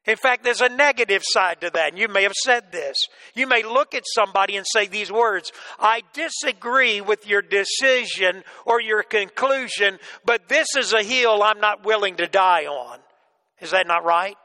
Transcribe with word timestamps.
In 0.05 0.15
fact, 0.15 0.43
there's 0.43 0.61
a 0.61 0.69
negative 0.69 1.21
side 1.23 1.61
to 1.61 1.69
that. 1.71 1.89
And 1.89 1.99
you 1.99 2.07
may 2.07 2.23
have 2.23 2.33
said 2.33 2.71
this. 2.71 2.97
You 3.35 3.47
may 3.47 3.63
look 3.63 3.93
at 3.93 4.03
somebody 4.05 4.55
and 4.55 4.65
say 4.67 4.87
these 4.87 5.11
words 5.11 5.51
I 5.79 6.01
disagree 6.13 7.01
with 7.01 7.27
your 7.27 7.41
decision 7.41 8.43
or 8.65 8.81
your 8.81 9.03
conclusion, 9.03 9.99
but 10.25 10.47
this 10.47 10.75
is 10.77 10.93
a 10.93 11.03
hill 11.03 11.43
I'm 11.43 11.59
not 11.59 11.85
willing 11.85 12.15
to 12.17 12.27
die 12.27 12.65
on. 12.65 12.99
Is 13.61 13.71
that 13.71 13.87
not 13.87 14.05
right? 14.05 14.35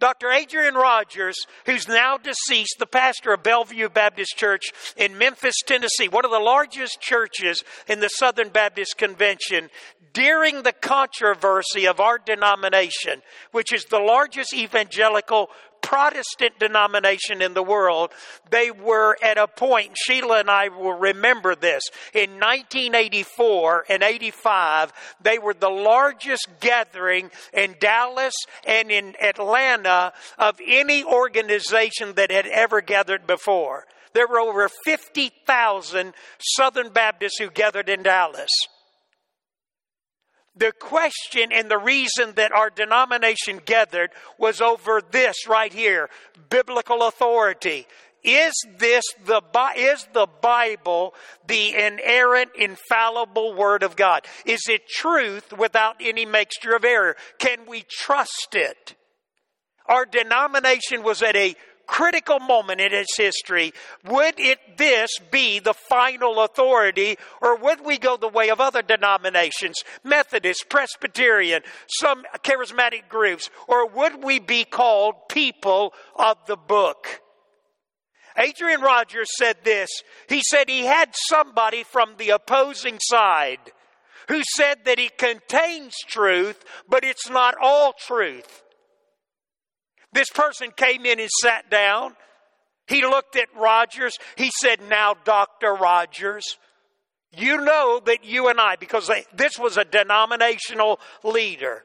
Dr. 0.00 0.30
Adrian 0.30 0.74
Rogers, 0.74 1.36
who's 1.66 1.86
now 1.86 2.16
deceased, 2.16 2.76
the 2.78 2.86
pastor 2.86 3.34
of 3.34 3.42
Bellevue 3.42 3.90
Baptist 3.90 4.34
Church 4.36 4.72
in 4.96 5.18
Memphis, 5.18 5.54
Tennessee, 5.66 6.08
one 6.08 6.24
of 6.24 6.30
the 6.30 6.38
largest 6.38 7.02
churches 7.02 7.62
in 7.86 8.00
the 8.00 8.08
Southern 8.08 8.48
Baptist 8.48 8.96
Convention, 8.96 9.68
during 10.12 10.62
the 10.62 10.72
controversy 10.72 11.86
of 11.86 12.00
our 12.00 12.18
denomination, 12.18 13.22
which 13.52 13.72
is 13.72 13.84
the 13.84 13.98
largest 13.98 14.54
evangelical 14.54 15.50
Protestant 15.82 16.58
denomination 16.58 17.40
in 17.40 17.54
the 17.54 17.62
world, 17.62 18.12
they 18.50 18.70
were 18.70 19.16
at 19.22 19.38
a 19.38 19.46
point, 19.46 19.96
Sheila 19.96 20.40
and 20.40 20.50
I 20.50 20.68
will 20.68 20.92
remember 20.92 21.54
this, 21.54 21.82
in 22.12 22.32
1984 22.32 23.86
and 23.88 24.02
85, 24.02 24.92
they 25.22 25.38
were 25.38 25.54
the 25.54 25.70
largest 25.70 26.48
gathering 26.60 27.30
in 27.52 27.76
Dallas 27.80 28.34
and 28.66 28.90
in 28.90 29.14
Atlanta 29.22 30.12
of 30.38 30.60
any 30.64 31.02
organization 31.02 32.14
that 32.14 32.30
had 32.30 32.46
ever 32.46 32.80
gathered 32.80 33.26
before. 33.26 33.86
There 34.12 34.26
were 34.26 34.40
over 34.40 34.68
50,000 34.84 36.14
Southern 36.38 36.90
Baptists 36.90 37.38
who 37.38 37.48
gathered 37.48 37.88
in 37.88 38.02
Dallas. 38.02 38.50
The 40.56 40.72
question 40.72 41.52
and 41.52 41.70
the 41.70 41.78
reason 41.78 42.32
that 42.34 42.52
our 42.52 42.70
denomination 42.70 43.60
gathered 43.64 44.10
was 44.38 44.60
over 44.60 45.00
this 45.10 45.46
right 45.48 45.72
here 45.72 46.10
biblical 46.48 47.06
authority. 47.06 47.86
Is 48.22 48.52
this 48.78 49.04
the 49.24 49.40
is 49.76 50.06
the 50.12 50.26
Bible 50.42 51.14
the 51.46 51.74
inerrant, 51.74 52.50
infallible 52.58 53.54
Word 53.54 53.82
of 53.82 53.96
God? 53.96 54.26
Is 54.44 54.60
it 54.68 54.88
truth 54.88 55.52
without 55.56 55.96
any 56.00 56.26
mixture 56.26 56.74
of 56.74 56.84
error? 56.84 57.16
Can 57.38 57.60
we 57.66 57.84
trust 57.88 58.48
it? 58.52 58.96
Our 59.86 60.04
denomination 60.04 61.02
was 61.02 61.22
at 61.22 61.34
a 61.34 61.56
critical 61.90 62.38
moment 62.38 62.80
in 62.80 62.92
its 62.92 63.16
history, 63.16 63.72
would 64.08 64.38
it 64.38 64.78
this 64.78 65.10
be 65.32 65.58
the 65.58 65.74
final 65.74 66.40
authority, 66.40 67.18
or 67.42 67.56
would 67.56 67.84
we 67.84 67.98
go 67.98 68.16
the 68.16 68.28
way 68.28 68.48
of 68.48 68.60
other 68.60 68.80
denominations, 68.80 69.82
Methodist, 70.04 70.68
Presbyterian, 70.68 71.62
some 71.98 72.22
charismatic 72.44 73.08
groups, 73.08 73.50
or 73.66 73.88
would 73.88 74.22
we 74.22 74.38
be 74.38 74.62
called 74.62 75.16
people 75.28 75.92
of 76.14 76.36
the 76.46 76.56
book? 76.56 77.20
Adrian 78.38 78.80
Rogers 78.80 79.28
said 79.36 79.56
this. 79.64 79.90
He 80.28 80.42
said 80.42 80.68
he 80.68 80.86
had 80.86 81.12
somebody 81.28 81.82
from 81.82 82.14
the 82.16 82.30
opposing 82.30 82.98
side 83.00 83.58
who 84.28 84.42
said 84.56 84.84
that 84.84 85.00
it 85.00 85.18
contains 85.18 85.96
truth, 86.06 86.64
but 86.88 87.02
it's 87.02 87.28
not 87.28 87.56
all 87.60 87.94
truth. 87.98 88.62
This 90.12 90.30
person 90.30 90.70
came 90.76 91.06
in 91.06 91.20
and 91.20 91.30
sat 91.42 91.70
down. 91.70 92.14
He 92.86 93.02
looked 93.02 93.36
at 93.36 93.48
Rogers. 93.56 94.16
He 94.36 94.50
said, 94.60 94.80
Now, 94.88 95.14
Dr. 95.24 95.74
Rogers, 95.74 96.58
you 97.36 97.58
know 97.58 98.00
that 98.06 98.24
you 98.24 98.48
and 98.48 98.60
I, 98.60 98.76
because 98.76 99.06
they, 99.06 99.24
this 99.34 99.58
was 99.58 99.76
a 99.76 99.84
denominational 99.84 100.98
leader, 101.22 101.84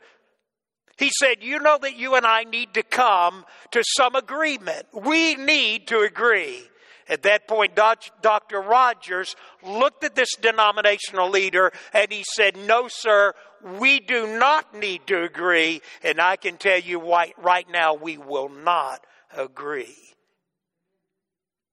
he 0.98 1.12
said, 1.20 1.38
You 1.42 1.60
know 1.60 1.78
that 1.82 1.98
you 1.98 2.16
and 2.16 2.26
I 2.26 2.44
need 2.44 2.74
to 2.76 2.84
come 2.84 3.46
to 3.72 3.84
some 3.98 4.16
agreement. 4.16 4.88
We 4.94 5.36
need 5.36 5.88
to 5.88 6.00
agree. 6.00 6.64
At 7.08 7.24
that 7.24 7.48
point, 7.48 7.76
Dr. 7.76 8.62
Rogers 8.62 9.36
looked 9.64 10.04
at 10.04 10.16
this 10.16 10.34
denominational 10.42 11.30
leader 11.30 11.72
and 11.94 12.12
he 12.12 12.24
said, 12.34 12.58
No, 12.58 12.88
sir, 12.88 13.34
we 13.80 14.00
do 14.00 14.40
not 14.40 14.74
need 14.74 15.06
to 15.08 15.24
agree. 15.24 15.82
And 16.04 16.20
I 16.20 16.36
can 16.36 16.58
tell 16.58 16.80
you 16.80 17.00
right 17.00 17.70
now, 17.70 17.94
we 17.94 18.18
will 18.18 18.50
not 18.50 19.06
agree. 19.36 19.96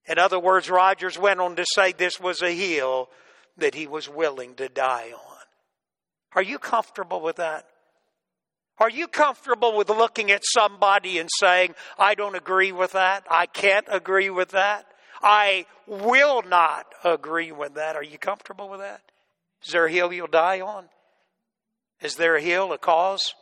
In 0.07 0.19
other 0.19 0.39
words, 0.39 0.69
Rogers 0.69 1.19
went 1.19 1.41
on 1.41 1.57
to 1.57 1.65
say 1.75 1.93
this 1.93 2.21
was 2.21 2.43
a 2.43 2.55
hill 2.55 3.09
that 3.57 3.75
he 3.75 3.87
was 3.87 4.09
willing 4.09 4.55
to 4.57 4.69
die 4.69 5.13
on. 5.13 5.39
Are 6.35 6.43
you 6.43 6.59
comfortable 6.59 7.21
with 7.21 7.37
that? 7.37 7.67
Are 8.79 8.91
you 8.91 9.07
comfortable 9.07 9.77
with 9.77 9.89
looking 9.91 10.31
at 10.31 10.43
somebody 10.45 11.19
and 11.19 11.29
saying, 11.39 11.75
I 11.99 12.15
don't 12.15 12.35
agree 12.35 12.73
with 12.73 12.93
that? 12.93 13.25
I 13.31 13.47
can't 13.47 13.87
agree 13.89 14.31
with 14.31 14.51
that? 14.51 14.87
I 15.23 15.67
will 15.87 16.43
not 16.43 16.87
agree 17.05 17.53
with 17.53 17.75
that. 17.75 17.97
Are 17.97 18.03
you 18.03 18.19
comfortable 18.19 18.69
with 18.69 18.81
that? 18.81 19.03
Is 19.65 19.73
there 19.73 19.87
a 19.87 19.93
hill 19.93 20.13
you'll 20.13 20.27
die 20.27 20.61
on? 20.61 20.87
Is 22.01 22.17
there 22.17 22.37
a 22.37 22.43
hill, 22.43 22.73
a 22.73 22.79
cause, 22.79 23.35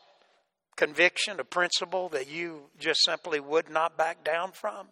conviction, 0.77 1.41
a 1.41 1.45
principle 1.45 2.11
that 2.11 2.29
you 2.29 2.65
just 2.79 3.03
simply 3.05 3.41
would 3.41 3.71
not 3.71 3.97
back 3.97 4.23
down 4.23 4.53
from? 4.53 4.89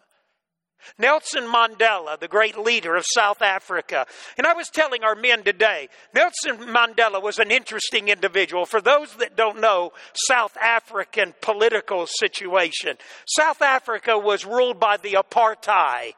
Nelson 0.97 1.43
Mandela, 1.43 2.19
the 2.19 2.27
great 2.27 2.57
leader 2.57 2.95
of 2.95 3.03
South 3.13 3.41
Africa. 3.41 4.05
And 4.37 4.47
I 4.47 4.53
was 4.53 4.69
telling 4.69 5.03
our 5.03 5.15
men 5.15 5.43
today, 5.43 5.89
Nelson 6.13 6.57
Mandela 6.67 7.21
was 7.21 7.37
an 7.37 7.51
interesting 7.51 8.07
individual. 8.07 8.65
For 8.65 8.81
those 8.81 9.13
that 9.15 9.35
don't 9.35 9.59
know 9.59 9.91
South 10.13 10.55
African 10.57 11.33
political 11.41 12.07
situation, 12.07 12.97
South 13.27 13.61
Africa 13.61 14.17
was 14.17 14.45
ruled 14.45 14.79
by 14.79 14.97
the 14.97 15.13
apartheid. 15.13 16.13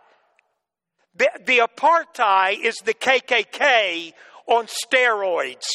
The, 1.16 1.30
the 1.46 1.58
apartheid 1.60 2.64
is 2.64 2.76
the 2.78 2.94
KKK 2.94 4.14
on 4.48 4.68
steroids. 4.68 5.68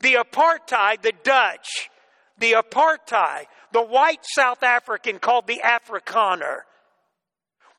The 0.00 0.14
apartheid, 0.14 1.02
the 1.02 1.12
Dutch, 1.22 1.90
the 2.38 2.52
apartheid, 2.52 3.44
the 3.72 3.82
white 3.82 4.24
South 4.24 4.62
African 4.62 5.18
called 5.18 5.46
the 5.46 5.60
Afrikaner 5.64 6.60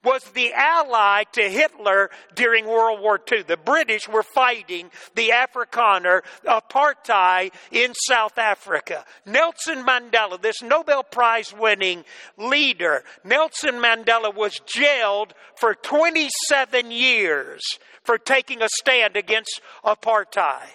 was 0.08 0.24
the 0.32 0.54
ally 0.54 1.24
to 1.34 1.42
Hitler 1.42 2.10
during 2.34 2.66
World 2.66 3.02
War 3.02 3.20
II. 3.30 3.44
The 3.44 3.58
British 3.58 4.08
were 4.08 4.24
fighting 4.24 4.90
the 5.16 5.34
Afrikaner 5.34 6.22
apartheid 6.46 7.52
in 7.72 7.94
South 7.94 8.38
Africa. 8.38 9.04
Nelson 9.26 9.84
Mandela, 9.84 10.42
this 10.42 10.62
Nobel 10.62 11.04
Prize 11.04 11.54
winning 11.54 12.06
leader, 12.38 13.04
Nelson 13.26 13.76
Mandela 13.76 14.34
was 14.34 14.62
jailed 14.66 15.34
for 15.58 15.76
27 15.76 16.90
years 16.90 17.62
for 18.06 18.18
taking 18.18 18.62
a 18.62 18.70
stand 18.80 19.18
against 19.18 19.60
apartheid. 19.84 20.72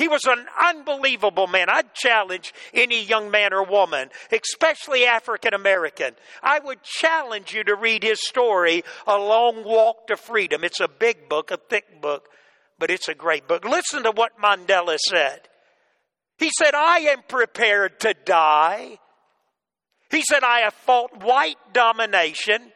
He 0.00 0.08
was 0.08 0.24
an 0.24 0.46
unbelievable 0.58 1.46
man. 1.46 1.68
I'd 1.68 1.92
challenge 1.92 2.54
any 2.72 3.04
young 3.04 3.30
man 3.30 3.52
or 3.52 3.62
woman, 3.62 4.08
especially 4.32 5.04
African 5.04 5.52
American. 5.52 6.14
I 6.42 6.58
would 6.58 6.82
challenge 6.82 7.52
you 7.52 7.64
to 7.64 7.74
read 7.74 8.02
his 8.02 8.26
story, 8.26 8.82
A 9.06 9.18
Long 9.18 9.62
Walk 9.62 10.06
to 10.06 10.16
Freedom. 10.16 10.64
It's 10.64 10.80
a 10.80 10.88
big 10.88 11.28
book, 11.28 11.50
a 11.50 11.58
thick 11.58 12.00
book, 12.00 12.30
but 12.78 12.90
it's 12.90 13.08
a 13.08 13.14
great 13.14 13.46
book. 13.46 13.66
Listen 13.66 14.04
to 14.04 14.10
what 14.10 14.40
Mandela 14.40 14.96
said. 14.96 15.50
He 16.38 16.50
said, 16.58 16.74
I 16.74 17.00
am 17.00 17.20
prepared 17.28 18.00
to 18.00 18.14
die. 18.24 19.00
He 20.10 20.22
said, 20.22 20.42
I 20.42 20.60
have 20.60 20.72
fought 20.72 21.22
white 21.22 21.58
domination. 21.74 22.72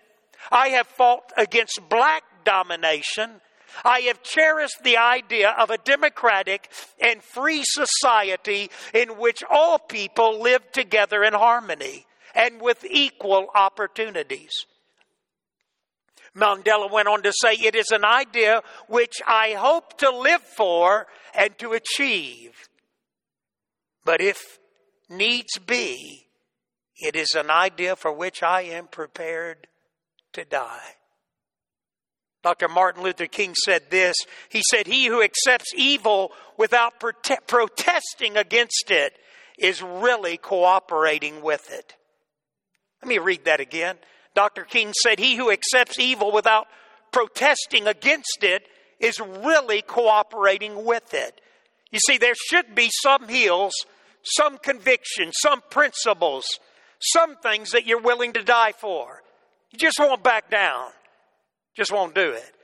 I 0.53 0.69
have 0.69 0.89
fought 0.89 1.33
against 1.39 1.81
black 1.89 2.23
domination. 2.45 3.41
I 3.85 4.01
have 4.01 4.23
cherished 4.23 4.83
the 4.83 4.97
idea 4.97 5.55
of 5.59 5.71
a 5.71 5.79
democratic 5.79 6.71
and 7.01 7.23
free 7.23 7.63
society 7.65 8.71
in 8.93 9.19
which 9.19 9.43
all 9.51 9.79
people 9.79 10.41
live 10.41 10.71
together 10.73 11.25
in 11.25 11.33
harmony 11.33 12.07
and 12.35 12.61
with 12.61 12.85
equal 12.85 13.49
opportunities. 13.55 14.53
Mandela 16.37 16.91
went 16.91 17.09
on 17.09 17.23
to 17.23 17.33
say, 17.33 17.55
It 17.55 17.75
is 17.75 17.91
an 17.91 18.05
idea 18.05 18.63
which 18.89 19.15
I 19.27 19.53
hope 19.53 19.99
to 19.99 20.11
live 20.11 20.43
for 20.43 21.07
and 21.35 21.57
to 21.59 21.73
achieve. 21.73 22.69
But 24.05 24.21
if 24.21 24.59
needs 25.09 25.59
be, 25.59 26.27
it 26.97 27.17
is 27.17 27.35
an 27.35 27.51
idea 27.51 27.97
for 27.97 28.13
which 28.13 28.43
I 28.43 28.63
am 28.63 28.89
prepared 28.89 29.69
to 30.33 30.45
die. 30.45 30.97
Dr. 32.45 32.69
Martin 32.69 33.03
Luther 33.03 33.27
King 33.27 33.55
said 33.65 33.91
this. 33.91 34.15
He 34.51 34.63
said, 34.71 34.87
He 34.87 35.07
who 35.07 35.23
accepts 35.23 35.73
evil 35.75 36.31
without 36.59 37.01
prote- 37.01 37.47
protesting 37.47 38.37
against 38.37 38.91
it 38.91 39.15
is 39.59 39.81
really 39.81 40.37
cooperating 40.37 41.41
with 41.41 41.73
it. 41.73 41.95
Let 43.03 43.09
me 43.09 43.17
read 43.17 43.47
that 43.47 43.61
again. 43.61 43.97
Dr. 44.35 44.65
King 44.65 44.93
said, 45.03 45.19
He 45.19 45.37
who 45.37 45.51
accepts 45.51 45.99
evil 45.99 46.33
without 46.33 46.67
protesting 47.13 47.87
against 47.87 48.43
it 48.43 48.69
is 49.01 49.19
really 49.19 49.81
cooperating 49.81 50.85
with 50.85 51.15
it. 51.15 51.41
You 51.91 51.99
see, 52.07 52.19
there 52.19 52.35
should 52.51 52.75
be 52.75 52.91
some 53.03 53.27
heels, 53.27 53.73
some 54.23 54.59
convictions, 54.59 55.33
some 55.41 55.63
principles, 55.71 56.45
some 57.01 57.37
things 57.37 57.71
that 57.71 57.87
you're 57.87 58.03
willing 58.03 58.35
to 58.35 58.43
die 58.43 58.73
for. 58.73 59.23
You 59.71 59.79
just 59.79 59.99
won't 59.99 60.23
back 60.23 60.51
down. 60.51 60.91
Just 61.77 61.93
won't 61.93 62.15
do 62.15 62.33
it. 62.33 62.55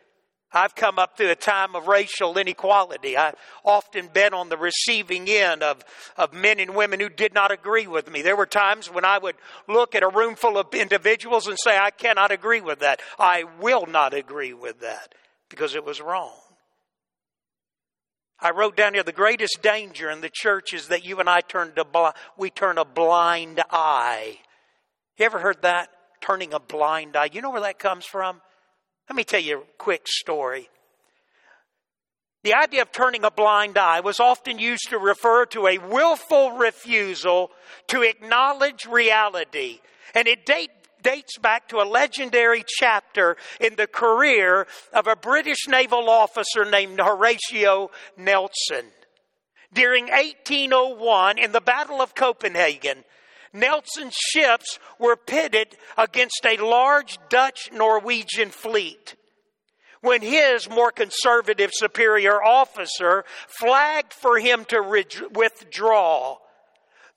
I've 0.53 0.75
come 0.75 0.99
up 0.99 1.17
through 1.17 1.31
a 1.31 1.37
time 1.37 1.77
of 1.77 1.87
racial 1.87 2.37
inequality. 2.37 3.17
I've 3.17 3.37
often 3.65 4.09
been 4.09 4.35
on 4.35 4.49
the 4.49 4.57
receiving 4.57 5.29
end 5.29 5.62
of, 5.62 5.85
of 6.17 6.33
men 6.33 6.59
and 6.59 6.75
women 6.75 6.99
who 6.99 7.09
did 7.09 7.33
not 7.33 7.53
agree 7.53 7.87
with 7.87 8.11
me. 8.11 8.23
There 8.23 8.37
were 8.37 8.47
times 8.47 8.91
when 8.91 9.05
I 9.05 9.19
would 9.19 9.37
look 9.69 9.95
at 9.95 10.03
a 10.03 10.09
room 10.09 10.35
full 10.35 10.59
of 10.59 10.75
individuals 10.75 11.47
and 11.47 11.57
say, 11.62 11.79
I 11.79 11.91
cannot 11.91 12.33
agree 12.33 12.61
with 12.61 12.81
that. 12.81 13.01
I 13.19 13.45
will 13.61 13.87
not 13.87 14.12
agree 14.12 14.53
with 14.53 14.81
that 14.81 15.15
because 15.49 15.77
it 15.77 15.85
was 15.85 16.01
wrong. 16.01 16.35
I 18.41 18.51
wrote 18.51 18.77
down 18.77 18.95
here 18.95 19.03
the 19.05 19.13
greatest 19.13 19.61
danger 19.63 20.11
in 20.11 20.21
the 20.21 20.31
church 20.33 20.73
is 20.73 20.89
that 20.89 21.05
you 21.05 21.21
and 21.21 21.29
I 21.29 21.43
turn 21.43 21.75
to 21.77 21.85
bl- 21.85 22.09
we 22.37 22.51
turn 22.51 22.79
a 22.79 22.85
blind 22.85 23.63
eye. 23.71 24.39
You 25.17 25.27
ever 25.27 25.39
heard 25.39 25.63
that? 25.63 25.91
Turning 26.21 26.55
a 26.55 26.59
blind 26.59 27.17
eye. 27.17 27.29
You 27.33 27.41
know 27.41 27.51
where 27.51 27.61
that 27.61 27.79
comes 27.79 28.05
from? 28.05 28.41
Let 29.11 29.17
me 29.17 29.25
tell 29.25 29.41
you 29.41 29.59
a 29.59 29.77
quick 29.77 30.07
story. 30.07 30.69
The 32.45 32.55
idea 32.55 32.83
of 32.83 32.93
turning 32.93 33.25
a 33.25 33.31
blind 33.33 33.77
eye 33.77 33.99
was 33.99 34.21
often 34.21 34.61
used 34.61 34.89
to 34.91 34.99
refer 34.99 35.47
to 35.47 35.67
a 35.67 35.79
willful 35.79 36.53
refusal 36.53 37.51
to 37.89 38.03
acknowledge 38.03 38.87
reality. 38.87 39.81
And 40.15 40.29
it 40.29 40.47
date, 40.47 40.71
dates 41.03 41.39
back 41.39 41.69
to 41.71 41.81
a 41.81 41.91
legendary 41.91 42.65
chapter 42.79 43.37
in 43.61 43.75
the 43.75 43.89
career 43.89 44.69
of 44.93 45.09
a 45.09 45.17
British 45.17 45.67
naval 45.67 46.09
officer 46.09 46.65
named 46.65 47.01
Horatio 47.01 47.91
Nelson. 48.17 48.93
During 49.73 50.05
1801, 50.05 51.37
in 51.37 51.51
the 51.51 51.61
Battle 51.61 52.01
of 52.01 52.15
Copenhagen, 52.15 53.03
Nelson's 53.52 54.14
ships 54.14 54.79
were 54.99 55.17
pitted 55.17 55.76
against 55.97 56.44
a 56.44 56.56
large 56.56 57.19
Dutch 57.29 57.70
Norwegian 57.73 58.50
fleet. 58.50 59.17
When 60.00 60.23
his 60.23 60.69
more 60.70 60.93
conservative 60.93 61.70
superior 61.73 62.43
officer 62.43 63.25
flagged 63.47 64.14
for 64.14 64.38
him 64.38 64.64
to 64.67 64.81
withdraw, 65.35 66.38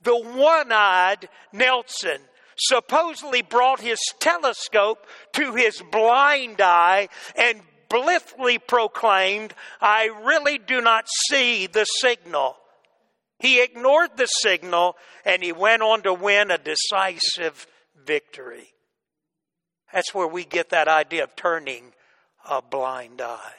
the 0.02 0.18
one 0.18 0.72
eyed 0.72 1.30
Nelson 1.54 2.20
supposedly 2.58 3.42
brought 3.42 3.80
his 3.80 4.00
telescope 4.20 5.08
to 5.34 5.56
his 5.56 5.82
blind 5.92 6.60
eye 6.62 7.10
and 7.36 7.62
blithely 7.90 8.58
proclaimed, 8.58 9.54
I 9.80 10.06
really 10.24 10.58
do 10.58 10.82
not 10.82 11.08
see 11.30 11.68
the 11.68 11.86
signal. 11.86 12.58
He 13.44 13.62
ignored 13.62 14.12
the 14.16 14.26
signal 14.26 14.96
and 15.26 15.44
he 15.44 15.52
went 15.52 15.82
on 15.82 16.02
to 16.04 16.14
win 16.14 16.50
a 16.50 16.58
decisive 16.58 17.68
victory. 18.06 18.70
That's 19.92 20.14
where 20.14 20.28
we 20.28 20.46
get 20.46 20.70
that 20.70 20.88
idea 20.88 21.26
of 21.26 21.36
turning 21.36 21.92
a 22.50 22.62
blind 22.62 23.20
eye. 23.20 23.56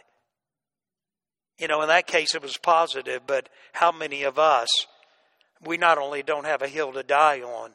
You 1.58 1.68
know, 1.68 1.82
in 1.82 1.88
that 1.88 2.06
case 2.06 2.34
it 2.34 2.40
was 2.40 2.56
positive, 2.56 3.26
but 3.26 3.50
how 3.74 3.92
many 3.92 4.22
of 4.22 4.38
us, 4.38 4.68
we 5.62 5.76
not 5.76 5.98
only 5.98 6.22
don't 6.22 6.46
have 6.46 6.62
a 6.62 6.68
hill 6.68 6.94
to 6.94 7.02
die 7.02 7.42
on, 7.42 7.74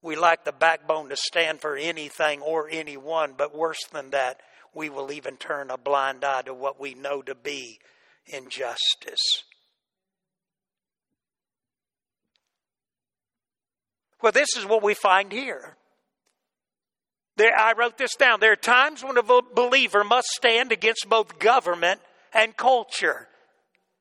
we 0.00 0.14
lack 0.14 0.44
the 0.44 0.52
backbone 0.52 1.08
to 1.08 1.16
stand 1.16 1.60
for 1.60 1.76
anything 1.76 2.40
or 2.40 2.68
anyone, 2.70 3.34
but 3.36 3.52
worse 3.52 3.84
than 3.92 4.10
that, 4.10 4.38
we 4.72 4.90
will 4.90 5.10
even 5.10 5.38
turn 5.38 5.72
a 5.72 5.76
blind 5.76 6.24
eye 6.24 6.42
to 6.42 6.54
what 6.54 6.80
we 6.80 6.94
know 6.94 7.20
to 7.22 7.34
be 7.34 7.80
injustice. 8.26 9.42
Well, 14.22 14.32
this 14.32 14.56
is 14.56 14.66
what 14.66 14.82
we 14.82 14.94
find 14.94 15.32
here. 15.32 15.76
There, 17.36 17.56
I 17.56 17.72
wrote 17.72 17.98
this 17.98 18.16
down. 18.16 18.40
There 18.40 18.52
are 18.52 18.56
times 18.56 19.04
when 19.04 19.16
a 19.16 19.22
believer 19.22 20.02
must 20.02 20.28
stand 20.28 20.72
against 20.72 21.08
both 21.08 21.38
government 21.38 22.00
and 22.34 22.56
culture. 22.56 23.27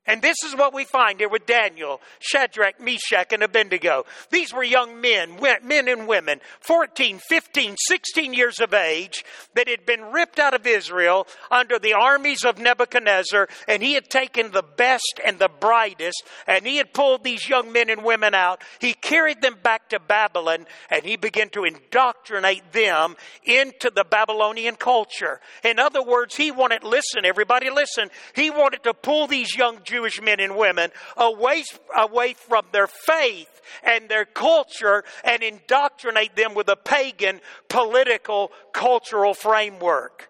And 0.08 0.22
this 0.22 0.38
is 0.46 0.56
what 0.56 0.74
we 0.74 0.86
find 0.86 1.20
here 1.20 1.28
with 1.28 1.46
Daniel, 1.46 2.00
Shadrach, 2.20 2.80
Meshach, 2.80 3.34
and 3.34 3.44
Abednego. 3.44 4.06
These 4.32 4.54
were 4.54 4.64
young 4.64 5.02
men, 5.02 5.38
men 5.64 5.90
and 5.90 6.08
women, 6.08 6.40
14, 6.62 7.20
15, 7.20 7.76
16 7.78 8.34
years 8.34 8.62
of 8.62 8.74
age, 8.74 9.26
that 9.56 9.68
had 9.68 9.86
been 9.86 10.14
ripped 10.14 10.40
out 10.40 10.54
of 10.54 10.66
Israel 10.66 11.28
under 11.52 11.78
the 11.78 11.94
armies 11.94 12.46
of 12.46 12.58
Nebuchadnezzar, 12.58 13.50
and 13.68 13.84
he 13.84 13.94
had 13.94 14.10
taken 14.10 14.52
the 14.52 14.64
best 14.64 15.20
and 15.26 15.40
the 15.40 15.50
brightest, 15.50 16.24
and 16.48 16.66
he 16.66 16.78
had 16.78 16.94
pulled 16.94 17.26
these 17.26 17.50
young 17.50 17.74
men 17.74 17.90
and 17.90 18.06
women 18.06 18.34
out. 18.34 18.62
He 18.80 18.94
carried 18.94 19.42
them 19.42 19.58
back 19.62 19.90
to 19.90 20.00
Babylon, 20.00 20.68
and 20.90 21.04
he 21.04 21.18
began 21.18 21.50
to 21.50 21.66
indoctrinate 21.66 22.72
them 22.72 23.18
into 23.44 23.92
the 23.94 24.06
Babylonian 24.06 24.78
culture. 24.78 25.42
In 25.66 25.80
other 25.80 26.02
words, 26.02 26.38
he 26.38 26.50
wanted, 26.50 26.86
listen, 26.86 27.26
everybody 27.26 27.70
listen, 27.70 28.10
he 28.34 28.50
wanted 28.50 28.84
to 28.84 28.94
pull 28.94 29.28
these 29.28 29.54
young 29.54 29.80
Jews 29.84 29.97
Jewish 29.98 30.22
men 30.22 30.40
and 30.40 30.56
women 30.56 30.92
away, 31.16 31.64
away 31.98 32.34
from 32.34 32.66
their 32.72 32.86
faith 32.86 33.62
and 33.82 34.08
their 34.08 34.26
culture 34.26 35.04
and 35.24 35.42
indoctrinate 35.42 36.36
them 36.36 36.54
with 36.54 36.70
a 36.70 36.76
pagan 36.76 37.42
political 37.68 38.52
cultural 38.74 39.34
framework. 39.34 40.30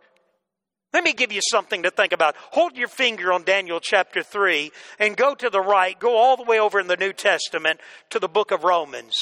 Let 0.93 1.03
me 1.03 1.11
give 1.11 1.33
you 1.33 1.41
something 1.51 1.83
to 1.83 1.91
think 1.91 2.13
about. 2.13 2.37
Hold 2.51 2.77
your 2.77 2.87
finger 2.87 3.33
on 3.33 3.43
Daniel 3.43 3.81
chapter 3.81 4.23
3 4.23 4.71
and 4.99 5.17
go 5.17 5.35
to 5.35 5.49
the 5.49 5.59
right, 5.59 5.99
go 5.99 6.15
all 6.15 6.37
the 6.37 6.43
way 6.43 6.61
over 6.61 6.79
in 6.79 6.87
the 6.87 6.95
New 6.95 7.11
Testament 7.11 7.81
to 8.11 8.19
the 8.19 8.29
book 8.29 8.51
of 8.51 8.63
Romans. 8.63 9.15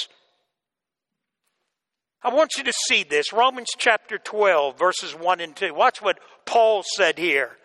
I 2.21 2.31
want 2.31 2.51
you 2.55 2.63
to 2.65 2.73
see 2.87 3.03
this. 3.03 3.33
Romans 3.33 3.69
chapter 3.79 4.19
12, 4.19 4.77
verses 4.77 5.15
1 5.15 5.41
and 5.41 5.55
2. 5.55 5.73
Watch 5.73 6.03
what 6.03 6.19
Paul 6.45 6.83
said 6.95 7.17
here 7.17 7.57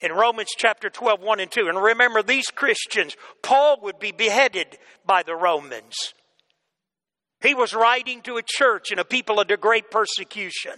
in 0.00 0.12
Romans 0.12 0.50
chapter 0.56 0.88
12, 0.88 1.20
1 1.20 1.40
and 1.40 1.50
2. 1.50 1.68
And 1.68 1.82
remember, 1.82 2.22
these 2.22 2.48
Christians, 2.48 3.16
Paul 3.42 3.78
would 3.82 3.98
be 3.98 4.12
beheaded 4.12 4.78
by 5.04 5.22
the 5.22 5.34
Romans. 5.34 6.14
He 7.42 7.54
was 7.54 7.74
writing 7.74 8.22
to 8.22 8.36
a 8.36 8.42
church 8.44 8.90
and 8.90 9.00
a 9.00 9.04
people 9.04 9.40
under 9.40 9.56
great 9.56 9.90
persecution. 9.90 10.72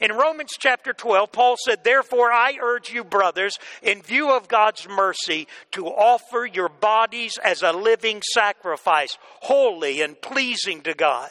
In 0.00 0.12
Romans 0.12 0.50
chapter 0.56 0.92
12, 0.92 1.32
Paul 1.32 1.56
said, 1.64 1.82
Therefore, 1.82 2.30
I 2.30 2.56
urge 2.62 2.90
you, 2.90 3.02
brothers, 3.02 3.58
in 3.82 4.00
view 4.00 4.30
of 4.30 4.46
God's 4.46 4.88
mercy, 4.88 5.48
to 5.72 5.86
offer 5.86 6.46
your 6.46 6.68
bodies 6.68 7.36
as 7.42 7.62
a 7.62 7.72
living 7.72 8.22
sacrifice, 8.32 9.18
holy 9.40 10.00
and 10.00 10.20
pleasing 10.20 10.82
to 10.82 10.94
God. 10.94 11.30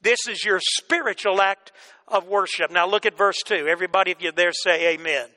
This 0.00 0.20
is 0.28 0.44
your 0.44 0.60
spiritual 0.62 1.42
act 1.42 1.72
of 2.08 2.26
worship. 2.26 2.70
Now 2.70 2.86
look 2.86 3.04
at 3.04 3.18
verse 3.18 3.42
2. 3.44 3.66
Everybody, 3.68 4.12
if 4.12 4.22
you're 4.22 4.32
there, 4.32 4.52
say 4.52 4.94
amen. 4.94 5.28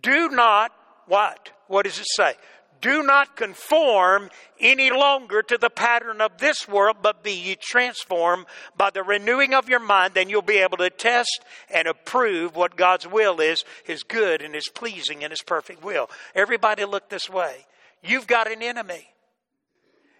Do 0.00 0.28
not, 0.28 0.72
what? 1.06 1.50
What 1.66 1.84
does 1.84 1.98
it 1.98 2.06
say? 2.14 2.34
Do 2.80 3.04
not 3.04 3.36
conform 3.36 4.28
any 4.58 4.90
longer 4.90 5.40
to 5.42 5.56
the 5.56 5.70
pattern 5.70 6.20
of 6.20 6.38
this 6.38 6.66
world, 6.66 6.96
but 7.00 7.22
be 7.22 7.32
ye 7.32 7.54
transformed 7.54 8.46
by 8.76 8.90
the 8.90 9.04
renewing 9.04 9.54
of 9.54 9.68
your 9.68 9.78
mind. 9.78 10.14
Then 10.14 10.28
you'll 10.28 10.42
be 10.42 10.58
able 10.58 10.78
to 10.78 10.90
test 10.90 11.44
and 11.72 11.86
approve 11.86 12.56
what 12.56 12.76
God's 12.76 13.06
will 13.06 13.40
is, 13.40 13.64
His 13.84 14.02
good 14.02 14.42
and 14.42 14.52
His 14.52 14.68
pleasing 14.68 15.22
and 15.22 15.30
His 15.30 15.42
perfect 15.42 15.84
will. 15.84 16.10
Everybody 16.34 16.84
look 16.84 17.08
this 17.08 17.30
way. 17.30 17.66
You've 18.02 18.26
got 18.26 18.50
an 18.50 18.62
enemy. 18.62 19.08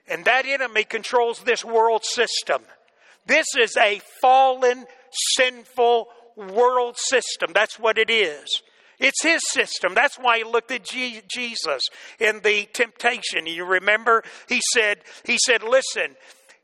And 0.08 0.24
that 0.24 0.46
enemy 0.46 0.84
controls 0.84 1.40
this 1.40 1.64
world 1.64 2.04
system. 2.04 2.62
This 3.26 3.46
is 3.58 3.76
a 3.76 4.00
fallen, 4.20 4.86
sinful 5.34 6.08
world 6.36 6.96
system. 6.96 7.50
That's 7.52 7.78
what 7.78 7.98
it 7.98 8.08
is. 8.08 8.62
It's 9.02 9.22
his 9.22 9.42
system. 9.50 9.94
That's 9.94 10.16
why 10.16 10.38
he 10.38 10.44
looked 10.44 10.70
at 10.70 10.84
Jesus 10.84 11.82
in 12.18 12.40
the 12.40 12.66
temptation. 12.72 13.46
You 13.46 13.64
remember? 13.64 14.22
He 14.48 14.60
said, 14.72 14.98
he 15.26 15.38
said, 15.44 15.62
listen, 15.62 16.16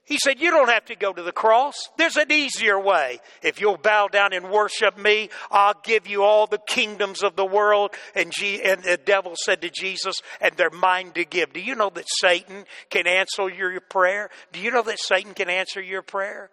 he 0.08 0.16
said, 0.16 0.40
You 0.40 0.50
don't 0.50 0.70
have 0.70 0.86
to 0.86 0.96
go 0.96 1.12
to 1.12 1.22
the 1.22 1.32
cross. 1.32 1.74
There's 1.98 2.16
an 2.16 2.32
easier 2.32 2.80
way. 2.80 3.20
If 3.42 3.60
you'll 3.60 3.76
bow 3.76 4.08
down 4.08 4.32
and 4.32 4.50
worship 4.50 4.96
me, 4.96 5.28
I'll 5.50 5.78
give 5.84 6.06
you 6.06 6.22
all 6.22 6.46
the 6.46 6.60
kingdoms 6.66 7.22
of 7.22 7.36
the 7.36 7.44
world. 7.44 7.90
And, 8.14 8.32
G- 8.32 8.62
and 8.62 8.82
the 8.82 8.96
devil 8.96 9.34
said 9.36 9.60
to 9.60 9.70
Jesus, 9.70 10.16
And 10.40 10.54
they're 10.56 10.70
mine 10.70 11.10
to 11.12 11.26
give. 11.26 11.52
Do 11.52 11.60
you 11.60 11.74
know 11.74 11.90
that 11.90 12.06
Satan 12.20 12.64
can 12.88 13.06
answer 13.06 13.50
your 13.50 13.80
prayer? 13.82 14.30
Do 14.50 14.60
you 14.60 14.70
know 14.70 14.82
that 14.82 14.98
Satan 14.98 15.34
can 15.34 15.50
answer 15.50 15.82
your 15.82 16.02
prayer? 16.02 16.48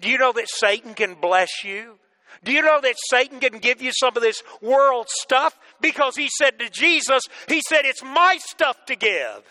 Do 0.00 0.08
you 0.08 0.18
know 0.18 0.32
that 0.34 0.48
Satan 0.48 0.94
can 0.94 1.14
bless 1.14 1.64
you? 1.64 1.98
Do 2.44 2.52
you 2.52 2.62
know 2.62 2.80
that 2.80 2.94
Satan 3.10 3.40
can 3.40 3.58
give 3.58 3.82
you 3.82 3.92
some 3.92 4.16
of 4.16 4.22
this 4.22 4.42
world 4.60 5.08
stuff? 5.08 5.58
Because 5.80 6.16
he 6.16 6.28
said 6.38 6.58
to 6.58 6.70
Jesus, 6.70 7.22
He 7.48 7.60
said, 7.60 7.84
It's 7.84 8.02
my 8.02 8.38
stuff 8.40 8.84
to 8.86 8.96
give. 8.96 9.42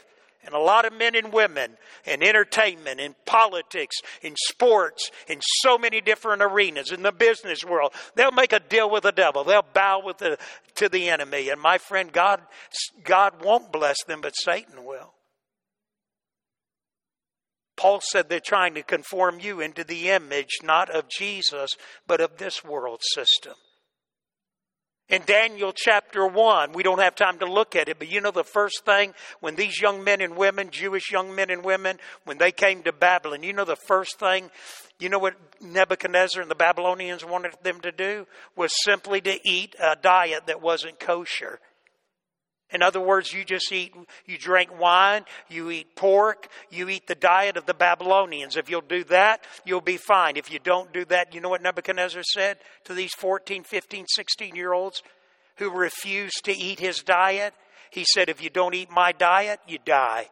And 0.45 0.53
a 0.53 0.59
lot 0.59 0.85
of 0.85 0.93
men 0.93 1.15
and 1.15 1.33
women 1.33 1.71
in 2.05 2.21
entertainment, 2.21 2.99
in 2.99 3.15
politics, 3.25 3.95
in 4.21 4.35
sports, 4.47 5.09
in 5.27 5.39
so 5.41 5.77
many 5.77 6.01
different 6.01 6.43
arenas, 6.43 6.91
in 6.91 7.01
the 7.01 7.11
business 7.11 7.63
world, 7.65 7.93
they'll 8.13 8.31
make 8.31 8.53
a 8.53 8.59
deal 8.59 8.87
with 8.89 9.03
the 9.03 9.11
devil. 9.11 9.43
They'll 9.43 9.65
bow 9.73 10.03
with 10.05 10.19
the, 10.19 10.37
to 10.75 10.87
the 10.87 11.09
enemy. 11.09 11.49
And 11.49 11.59
my 11.59 11.79
friend, 11.79 12.11
God, 12.11 12.41
God 13.03 13.43
won't 13.43 13.71
bless 13.71 13.97
them, 14.03 14.21
but 14.21 14.33
Satan 14.35 14.85
will. 14.85 15.14
Paul 17.77 18.01
said 18.01 18.29
they're 18.29 18.39
trying 18.39 18.75
to 18.75 18.83
conform 18.83 19.39
you 19.39 19.59
into 19.59 19.83
the 19.83 20.09
image 20.09 20.59
not 20.63 20.89
of 20.89 21.09
Jesus, 21.09 21.71
but 22.07 22.21
of 22.21 22.37
this 22.37 22.63
world 22.63 23.01
system. 23.13 23.53
In 25.07 25.21
Daniel 25.27 25.71
chapter 25.71 26.25
1, 26.25 26.73
we 26.73 26.81
don't 26.81 27.01
have 27.01 27.13
time 27.13 27.37
to 27.39 27.45
look 27.45 27.75
at 27.75 27.89
it, 27.89 27.99
but 27.99 28.09
you 28.09 28.21
know 28.21 28.31
the 28.31 28.43
first 28.43 28.85
thing 28.85 29.13
when 29.39 29.55
these 29.55 29.79
young 29.79 30.03
men 30.03 30.19
and 30.19 30.35
women, 30.35 30.71
Jewish 30.71 31.11
young 31.11 31.35
men 31.35 31.51
and 31.51 31.63
women, 31.63 31.99
when 32.23 32.39
they 32.39 32.51
came 32.51 32.81
to 32.83 32.91
Babylon, 32.91 33.43
you 33.43 33.53
know 33.53 33.65
the 33.65 33.75
first 33.75 34.17
thing, 34.17 34.49
you 34.99 35.09
know 35.09 35.19
what 35.19 35.35
Nebuchadnezzar 35.61 36.41
and 36.41 36.49
the 36.49 36.55
Babylonians 36.55 37.23
wanted 37.23 37.53
them 37.61 37.81
to 37.81 37.91
do? 37.91 38.25
Was 38.55 38.71
simply 38.83 39.21
to 39.21 39.37
eat 39.47 39.75
a 39.79 39.95
diet 39.95 40.47
that 40.47 40.61
wasn't 40.61 40.99
kosher. 40.99 41.59
In 42.75 42.83
other 42.83 42.99
words, 42.99 43.31
you 43.31 43.45
just 43.45 43.71
eat, 43.71 43.95
you 44.25 44.37
drink 44.37 44.77
wine, 44.77 45.23
you 45.49 45.71
eat 45.71 45.95
pork, 45.95 46.49
you 46.69 46.89
eat 46.89 47.07
the 47.07 47.15
diet 47.15 47.55
of 47.55 47.65
the 47.65 47.73
Babylonians. 47.73 48.57
If 48.57 48.69
you'll 48.69 48.81
do 48.81 49.05
that, 49.05 49.45
you'll 49.63 49.79
be 49.79 49.95
fine. 49.95 50.35
If 50.35 50.51
you 50.51 50.59
don't 50.59 50.91
do 50.91 51.05
that, 51.05 51.33
you 51.33 51.39
know 51.39 51.47
what 51.47 51.61
Nebuchadnezzar 51.61 52.21
said 52.23 52.57
to 52.83 52.93
these 52.93 53.13
14, 53.13 53.63
15, 53.63 54.05
16 54.07 54.55
year 54.55 54.73
olds 54.73 55.01
who 55.55 55.71
refused 55.71 56.43
to 56.43 56.51
eat 56.51 56.79
his 56.79 56.99
diet? 56.99 57.53
He 57.91 58.05
said, 58.13 58.27
If 58.27 58.43
you 58.43 58.49
don't 58.49 58.75
eat 58.75 58.91
my 58.91 59.13
diet, 59.13 59.61
you 59.65 59.79
die. 59.83 60.27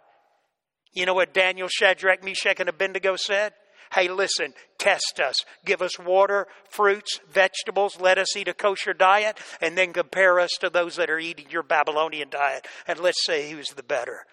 You 0.91 1.05
know 1.05 1.13
what 1.13 1.33
Daniel, 1.33 1.69
Shadrach, 1.71 2.23
Meshach, 2.23 2.59
and 2.59 2.67
Abednego 2.67 3.15
said? 3.15 3.53
Hey, 3.93 4.09
listen, 4.09 4.53
test 4.79 5.19
us. 5.23 5.35
Give 5.65 5.81
us 5.81 6.00
water, 6.00 6.47
fruits, 6.69 7.19
vegetables. 7.31 8.00
Let 8.00 8.17
us 8.17 8.35
eat 8.35 8.47
a 8.47 8.53
kosher 8.53 8.93
diet, 8.93 9.39
and 9.62 9.77
then 9.77 9.93
compare 9.93 10.39
us 10.39 10.51
to 10.62 10.69
those 10.69 10.95
that 10.95 11.09
are 11.09 11.19
eating 11.19 11.45
your 11.50 11.63
Babylonian 11.63 12.29
diet. 12.29 12.67
And 12.88 13.00
let's 13.00 13.23
say 13.25 13.51
who's 13.51 13.69
the 13.69 13.83
better. 13.83 14.25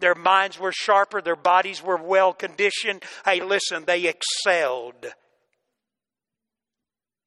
Their 0.00 0.16
minds 0.16 0.58
were 0.58 0.72
sharper, 0.72 1.22
their 1.22 1.36
bodies 1.36 1.82
were 1.82 1.96
well 1.96 2.32
conditioned. 2.32 3.04
Hey, 3.24 3.40
listen, 3.40 3.84
they 3.86 4.06
excelled. 4.06 5.06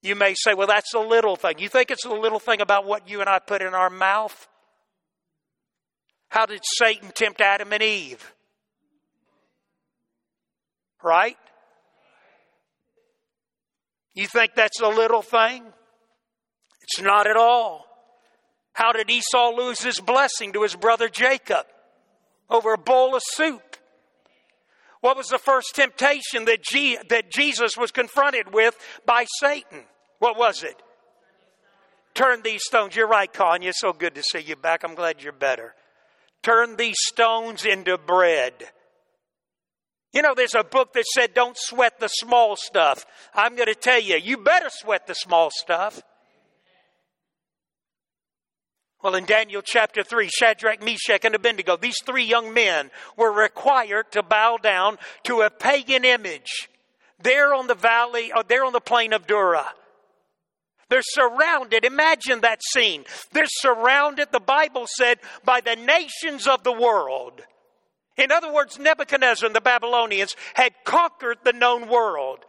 You 0.02 0.16
may 0.16 0.34
say, 0.36 0.54
well, 0.54 0.68
that's 0.68 0.94
a 0.94 1.00
little 1.00 1.38
thing. 1.38 1.60
You 1.60 1.70
think 1.70 1.90
it's 1.90 2.06
a 2.06 2.14
little 2.14 2.40
thing 2.40 2.62
about 2.62 2.86
what 2.86 3.10
you 3.10 3.22
and 3.22 3.30
I 3.30 3.40
put 3.40 3.62
in 3.62 3.74
our 3.74 3.90
mouth? 3.90 4.48
How 6.30 6.46
did 6.46 6.62
Satan 6.78 7.12
tempt 7.14 7.40
Adam 7.40 7.72
and 7.72 7.82
Eve? 7.82 8.34
Right? 11.02 11.38
You 14.18 14.26
think 14.26 14.56
that's 14.56 14.82
a 14.82 14.88
little 14.88 15.22
thing? 15.22 15.64
It's 16.82 17.00
not 17.00 17.28
at 17.28 17.38
all. 17.38 17.86
How 18.74 18.92
did 18.92 19.12
Esau 19.12 19.52
lose 19.56 19.80
his 19.84 20.00
blessing 20.00 20.54
to 20.54 20.64
his 20.64 20.76
brother 20.76 21.08
Jacob? 21.08 21.68
Over 22.50 22.74
a 22.74 22.80
bowl 22.80 23.16
of 23.16 23.22
soup. 23.24 23.78
What 25.02 25.18
was 25.18 25.28
the 25.28 25.38
first 25.38 25.76
temptation 25.76 26.46
that, 26.46 26.64
G- 26.64 26.98
that 27.10 27.30
Jesus 27.30 27.78
was 27.78 27.92
confronted 27.92 28.52
with 28.52 28.76
by 29.06 29.28
Satan? 29.40 29.84
What 30.18 30.36
was 30.36 30.64
it? 30.64 30.82
Turn 32.16 32.42
these 32.42 32.64
stones. 32.66 32.96
You're 32.96 33.08
right, 33.08 33.32
Con. 33.32 33.62
You're 33.62 33.72
so 33.74 33.94
good 33.94 34.16
to 34.16 34.24
see 34.24 34.40
you 34.40 34.56
back. 34.56 34.84
I'm 34.84 34.96
glad 34.96 35.22
you're 35.22 35.32
better. 35.32 35.76
Turn 36.42 36.76
these 36.76 36.98
stones 36.98 37.66
into 37.66 38.00
bread. 38.00 38.54
You 40.14 40.22
know, 40.22 40.34
there's 40.36 40.56
a 40.56 40.64
book 40.64 40.94
that 40.94 41.06
said, 41.06 41.34
don't 41.34 41.58
sweat 41.58 42.00
the 42.00 42.08
small 42.08 42.56
stuff. 42.56 43.06
I'm 43.34 43.56
going 43.56 43.68
to 43.68 43.76
tell 43.76 44.00
you, 44.00 44.16
you 44.16 44.38
better 44.38 44.70
sweat 44.70 45.06
the 45.06 45.14
small 45.14 45.50
stuff. 45.52 46.02
Well, 49.04 49.16
in 49.16 49.26
Daniel 49.26 49.62
chapter 49.62 50.04
3, 50.04 50.28
Shadrach, 50.30 50.82
Meshach, 50.82 51.24
and 51.24 51.36
Abednego, 51.36 51.78
these 51.78 52.02
three 52.04 52.24
young 52.24 52.54
men 52.54 52.90
were 53.16 53.32
required 53.32 54.12
to 54.14 54.24
bow 54.24 54.58
down 54.58 54.98
to 55.26 55.42
a 55.42 55.50
pagan 55.52 56.04
image. 56.04 56.68
They're 57.22 57.54
on 57.54 57.68
the 57.68 57.76
valley, 57.76 58.32
or 58.36 58.44
they're 58.44 58.66
on 58.66 58.74
the 58.74 58.82
plain 58.82 59.14
of 59.14 59.28
Dura. 59.28 59.66
They're 60.90 61.02
surrounded. 61.04 61.86
Imagine 61.86 62.42
that 62.42 62.62
scene. 62.74 63.04
They're 63.34 63.46
surrounded, 63.48 64.30
the 64.32 64.40
Bible 64.40 64.88
said, 64.88 65.20
by 65.44 65.62
the 65.62 65.76
nations 65.76 66.48
of 66.48 66.64
the 66.64 66.72
world. 66.72 67.42
In 68.18 68.32
other 68.32 68.52
words, 68.52 68.80
Nebuchadnezzar 68.80 69.46
and 69.46 69.56
the 69.56 69.62
Babylonians 69.62 70.36
had 70.56 70.74
conquered 70.84 71.38
the 71.44 71.54
known 71.54 71.88
world. 71.88 72.40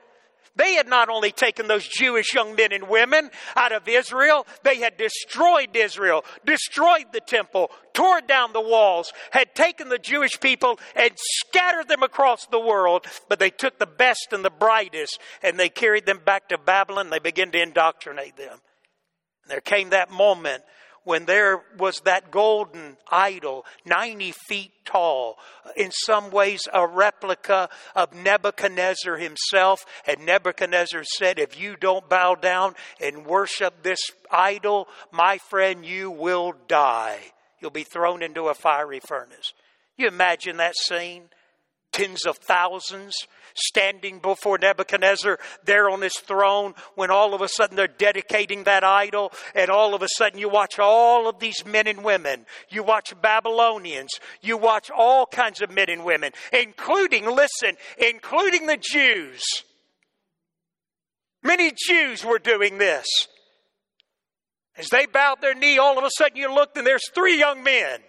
They 0.58 0.74
had 0.74 0.88
not 0.88 1.08
only 1.08 1.30
taken 1.30 1.68
those 1.68 1.86
Jewish 1.86 2.34
young 2.34 2.56
men 2.56 2.72
and 2.72 2.88
women 2.88 3.30
out 3.54 3.70
of 3.70 3.86
Israel, 3.86 4.44
they 4.64 4.78
had 4.80 4.96
destroyed 4.96 5.76
Israel, 5.76 6.24
destroyed 6.44 7.06
the 7.12 7.20
temple, 7.20 7.70
tore 7.94 8.20
down 8.20 8.52
the 8.52 8.60
walls, 8.60 9.12
had 9.30 9.54
taken 9.54 9.88
the 9.88 10.00
Jewish 10.00 10.40
people 10.40 10.80
and 10.96 11.12
scattered 11.16 11.86
them 11.86 12.02
across 12.02 12.46
the 12.46 12.58
world. 12.58 13.06
But 13.28 13.38
they 13.38 13.50
took 13.50 13.78
the 13.78 13.86
best 13.86 14.32
and 14.32 14.44
the 14.44 14.50
brightest 14.50 15.20
and 15.44 15.60
they 15.60 15.68
carried 15.68 16.06
them 16.06 16.20
back 16.24 16.48
to 16.48 16.58
Babylon. 16.58 17.10
They 17.10 17.20
began 17.20 17.52
to 17.52 17.62
indoctrinate 17.62 18.36
them. 18.36 18.58
And 19.44 19.50
there 19.50 19.60
came 19.60 19.90
that 19.90 20.10
moment 20.10 20.64
when 21.08 21.24
there 21.24 21.62
was 21.78 22.00
that 22.00 22.30
golden 22.30 22.98
idol, 23.10 23.64
90 23.86 24.30
feet 24.46 24.72
tall, 24.84 25.38
in 25.74 25.90
some 25.90 26.30
ways 26.30 26.60
a 26.70 26.86
replica 26.86 27.70
of 27.96 28.12
Nebuchadnezzar 28.12 29.16
himself. 29.16 29.86
And 30.06 30.26
Nebuchadnezzar 30.26 31.04
said, 31.16 31.38
If 31.38 31.58
you 31.58 31.76
don't 31.76 32.06
bow 32.10 32.34
down 32.34 32.74
and 33.00 33.24
worship 33.24 33.82
this 33.82 34.00
idol, 34.30 34.86
my 35.10 35.38
friend, 35.48 35.82
you 35.82 36.10
will 36.10 36.52
die. 36.68 37.32
You'll 37.58 37.70
be 37.70 37.84
thrown 37.84 38.22
into 38.22 38.48
a 38.48 38.54
fiery 38.54 39.00
furnace. 39.00 39.54
You 39.96 40.08
imagine 40.08 40.58
that 40.58 40.76
scene? 40.76 41.30
Tens 41.92 42.26
of 42.26 42.36
thousands 42.36 43.14
standing 43.54 44.18
before 44.20 44.58
Nebuchadnezzar 44.58 45.38
there 45.64 45.90
on 45.90 46.00
his 46.00 46.16
throne 46.16 46.74
when 46.94 47.10
all 47.10 47.34
of 47.34 47.40
a 47.40 47.48
sudden 47.48 47.76
they're 47.76 47.88
dedicating 47.88 48.64
that 48.64 48.84
idol 48.84 49.32
and 49.54 49.70
all 49.70 49.94
of 49.94 50.02
a 50.02 50.08
sudden 50.16 50.38
you 50.38 50.48
watch 50.48 50.78
all 50.78 51.28
of 51.28 51.38
these 51.38 51.64
men 51.66 51.86
and 51.86 52.04
women. 52.04 52.46
You 52.68 52.82
watch 52.82 53.14
Babylonians. 53.20 54.20
You 54.42 54.56
watch 54.56 54.90
all 54.90 55.26
kinds 55.26 55.60
of 55.60 55.70
men 55.70 55.90
and 55.90 56.04
women, 56.04 56.32
including, 56.52 57.26
listen, 57.26 57.76
including 57.98 58.66
the 58.66 58.78
Jews. 58.78 59.42
Many 61.42 61.72
Jews 61.86 62.24
were 62.24 62.38
doing 62.38 62.78
this. 62.78 63.06
As 64.76 64.88
they 64.88 65.06
bowed 65.06 65.40
their 65.40 65.54
knee, 65.54 65.78
all 65.78 65.98
of 65.98 66.04
a 66.04 66.10
sudden 66.16 66.36
you 66.36 66.54
looked 66.54 66.76
and 66.76 66.86
there's 66.86 67.10
three 67.10 67.38
young 67.38 67.62
men 67.64 68.00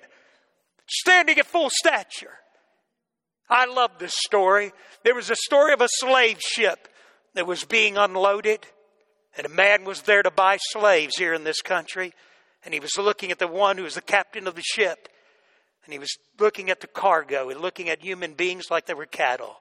standing 0.88 1.40
at 1.40 1.46
full 1.46 1.70
stature. 1.72 2.34
I 3.50 3.66
love 3.66 3.92
this 3.98 4.14
story. 4.26 4.72
There 5.04 5.16
was 5.16 5.30
a 5.30 5.36
story 5.36 5.74
of 5.74 5.82
a 5.82 5.88
slave 5.90 6.40
ship 6.40 6.88
that 7.34 7.48
was 7.48 7.64
being 7.64 7.98
unloaded, 7.98 8.66
and 9.38 9.46
a 9.46 9.50
man 9.50 9.86
was 9.86 10.04
there 10.04 10.24
to 10.24 10.32
buy 10.32 10.58
slaves 10.72 11.16
here 11.18 11.34
in 11.34 11.44
this 11.44 11.62
country. 11.62 12.14
And 12.66 12.74
he 12.74 12.80
was 12.80 12.98
looking 12.98 13.32
at 13.32 13.40
the 13.40 13.48
one 13.48 13.78
who 13.78 13.84
was 13.84 13.96
the 13.96 14.02
captain 14.02 14.48
of 14.48 14.56
the 14.56 14.62
ship. 14.62 15.08
And 15.86 15.94
he 15.94 16.00
was 16.00 16.18
looking 16.40 16.70
at 16.70 16.82
the 16.82 16.88
cargo 16.88 17.50
and 17.50 17.62
looking 17.62 17.90
at 17.90 18.04
human 18.04 18.34
beings 18.34 18.66
like 18.70 18.86
they 18.86 18.94
were 18.94 19.06
cattle. 19.06 19.56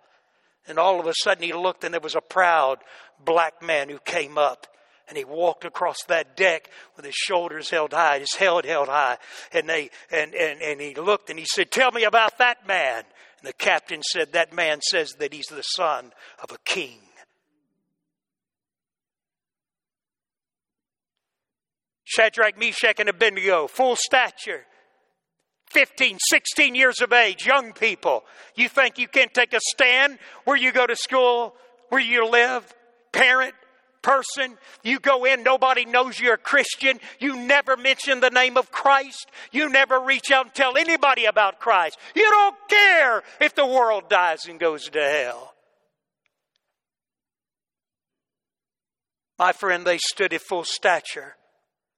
And 0.66 0.78
all 0.78 1.00
of 1.00 1.06
a 1.06 1.14
sudden 1.22 1.42
he 1.42 1.52
looked 1.52 1.84
and 1.84 1.94
there 1.94 2.00
was 2.00 2.16
a 2.16 2.20
proud 2.20 2.78
black 3.24 3.62
man 3.62 3.88
who 3.88 3.98
came 3.98 4.36
up. 4.36 4.66
And 5.08 5.16
he 5.16 5.24
walked 5.24 5.64
across 5.64 5.96
that 6.08 6.36
deck 6.36 6.68
with 6.94 7.06
his 7.06 7.14
shoulders 7.14 7.70
held 7.70 7.94
high, 7.94 8.18
his 8.18 8.34
head 8.34 8.66
held 8.66 8.88
high. 8.88 9.16
And 9.52 9.66
they 9.66 9.88
and, 10.10 10.34
and, 10.34 10.60
and 10.60 10.80
he 10.82 10.94
looked 10.94 11.30
and 11.30 11.38
he 11.38 11.46
said, 11.46 11.70
Tell 11.70 11.92
me 11.92 12.04
about 12.04 12.36
that 12.38 12.66
man. 12.66 13.04
And 13.40 13.48
the 13.48 13.52
captain 13.52 14.02
said, 14.02 14.32
That 14.32 14.52
man 14.52 14.80
says 14.82 15.12
that 15.18 15.32
he's 15.32 15.46
the 15.46 15.62
son 15.62 16.12
of 16.42 16.50
a 16.50 16.58
king. 16.64 16.98
Shadrach, 22.04 22.58
Meshach, 22.58 22.98
and 22.98 23.08
Abednego, 23.08 23.66
full 23.66 23.94
stature, 23.94 24.64
15, 25.66 26.16
16 26.18 26.74
years 26.74 27.02
of 27.02 27.12
age, 27.12 27.46
young 27.46 27.72
people. 27.74 28.24
You 28.56 28.70
think 28.70 28.98
you 28.98 29.08
can 29.08 29.28
take 29.28 29.52
a 29.52 29.60
stand 29.60 30.18
where 30.44 30.56
you 30.56 30.72
go 30.72 30.86
to 30.86 30.96
school, 30.96 31.54
where 31.90 32.00
you 32.00 32.26
live, 32.26 32.74
parent, 33.12 33.54
person. 34.02 34.56
You 34.82 34.98
go 34.98 35.24
in, 35.24 35.42
nobody 35.42 35.84
knows 35.84 36.18
you're 36.18 36.34
a 36.34 36.38
Christian. 36.38 37.00
You 37.18 37.36
never 37.36 37.76
mention 37.76 38.20
the 38.20 38.30
name 38.30 38.56
of 38.56 38.70
Christ. 38.70 39.28
You 39.52 39.68
never 39.68 40.00
reach 40.00 40.30
out 40.30 40.46
and 40.46 40.54
tell 40.54 40.76
anybody 40.76 41.24
about 41.24 41.60
Christ. 41.60 41.98
You 42.14 42.28
don't 42.30 42.56
care 42.68 43.22
if 43.40 43.54
the 43.54 43.66
world 43.66 44.08
dies 44.08 44.46
and 44.48 44.58
goes 44.58 44.88
to 44.90 45.00
hell. 45.00 45.54
My 49.38 49.52
friend, 49.52 49.86
they 49.86 49.98
stood 49.98 50.32
at 50.32 50.40
full 50.40 50.64
stature. 50.64 51.36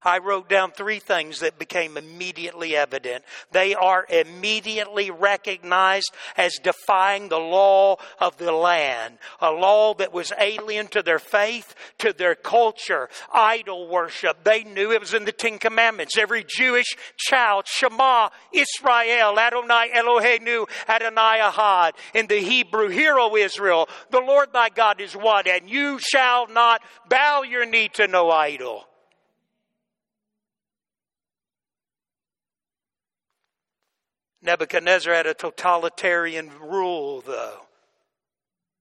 I 0.02 0.18
wrote 0.18 0.48
down 0.48 0.70
three 0.70 0.98
things 0.98 1.40
that 1.40 1.58
became 1.58 1.98
immediately 1.98 2.74
evident. 2.74 3.22
They 3.52 3.74
are 3.74 4.06
immediately 4.08 5.10
recognized 5.10 6.14
as 6.38 6.54
defying 6.62 7.28
the 7.28 7.38
law 7.38 7.96
of 8.18 8.38
the 8.38 8.52
land, 8.52 9.18
a 9.40 9.50
law 9.50 9.92
that 9.94 10.12
was 10.12 10.32
alien 10.38 10.86
to 10.88 11.02
their 11.02 11.18
faith, 11.18 11.74
to 11.98 12.14
their 12.14 12.34
culture, 12.34 13.10
idol 13.30 13.88
worship. 13.88 14.42
They 14.42 14.64
knew 14.64 14.90
it 14.90 15.00
was 15.00 15.12
in 15.12 15.26
the 15.26 15.32
Ten 15.32 15.58
Commandments. 15.58 16.16
Every 16.16 16.46
Jewish 16.48 16.96
child, 17.18 17.66
Shema, 17.66 18.30
Israel, 18.52 19.38
Adonai 19.38 19.90
Eloheinu, 19.94 20.66
Adonai 20.88 21.40
Ahad. 21.42 21.92
In 22.14 22.26
the 22.26 22.40
Hebrew, 22.40 22.88
Hear, 22.88 23.18
O 23.18 23.36
Israel, 23.36 23.86
the 24.10 24.20
Lord 24.20 24.52
thy 24.54 24.70
God 24.70 25.00
is 25.00 25.14
one, 25.14 25.46
and 25.46 25.68
you 25.68 25.98
shall 25.98 26.46
not 26.48 26.80
bow 27.10 27.42
your 27.42 27.66
knee 27.66 27.88
to 27.90 28.08
no 28.08 28.30
idol. 28.30 28.86
Nebuchadnezzar 34.42 35.12
had 35.12 35.26
a 35.26 35.34
totalitarian 35.34 36.50
rule, 36.60 37.20
though. 37.20 37.66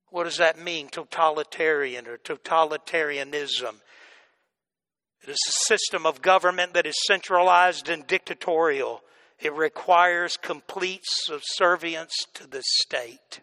What 0.09 0.23
does 0.23 0.37
that 0.37 0.57
mean, 0.59 0.87
totalitarian 0.87 2.07
or 2.07 2.17
totalitarianism? 2.17 3.75
It 5.21 5.29
is 5.29 5.37
a 5.47 5.67
system 5.67 6.05
of 6.05 6.21
government 6.21 6.73
that 6.73 6.85
is 6.85 6.95
centralized 7.05 7.89
and 7.89 8.07
dictatorial. 8.07 9.01
It 9.39 9.53
requires 9.53 10.37
complete 10.37 11.01
subservience 11.03 12.13
to 12.35 12.47
the 12.47 12.63
state. 12.63 13.41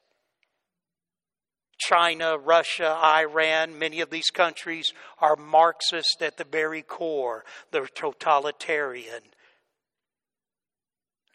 China, 1.79 2.39
Russia, 2.39 2.99
Iran, 3.05 3.79
many 3.79 4.01
of 4.01 4.11
these 4.11 4.31
countries 4.31 4.93
are 5.21 5.37
Marxist 5.37 6.23
at 6.23 6.39
the 6.39 6.45
very 6.45 6.83
core. 6.83 7.45
They're 7.71 7.87
totalitarian. 7.87 9.23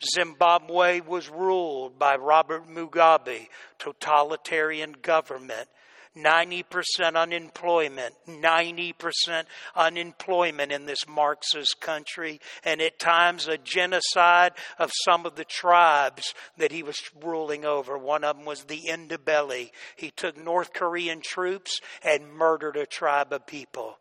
Zimbabwe 0.04 1.02
was 1.02 1.30
ruled 1.30 2.00
by 2.00 2.16
Robert 2.16 2.68
Mugabe, 2.68 3.48
totalitarian 3.78 4.96
government. 5.02 5.68
90% 6.16 7.16
unemployment, 7.16 8.14
90% 8.28 9.44
unemployment 9.76 10.72
in 10.72 10.86
this 10.86 11.08
Marxist 11.08 11.80
country, 11.80 12.42
and 12.66 12.82
at 12.82 13.00
times 13.00 13.48
a 13.48 13.58
genocide 13.58 14.52
of 14.78 14.92
some 15.06 15.26
of 15.26 15.36
the 15.36 15.46
tribes 15.46 16.34
that 16.58 16.72
he 16.72 16.84
was 16.84 17.02
ruling 17.24 17.64
over. 17.64 17.98
One 17.98 18.24
of 18.24 18.36
them 18.36 18.46
was 18.46 18.66
the 18.66 18.82
Ndebele. 18.90 19.72
He 19.96 20.12
took 20.12 20.38
North 20.38 20.74
Korean 20.74 21.22
troops 21.22 21.80
and 22.04 22.34
murdered 22.34 22.76
a 22.76 22.86
tribe 22.86 23.32
of 23.32 23.48
people. 23.48 23.98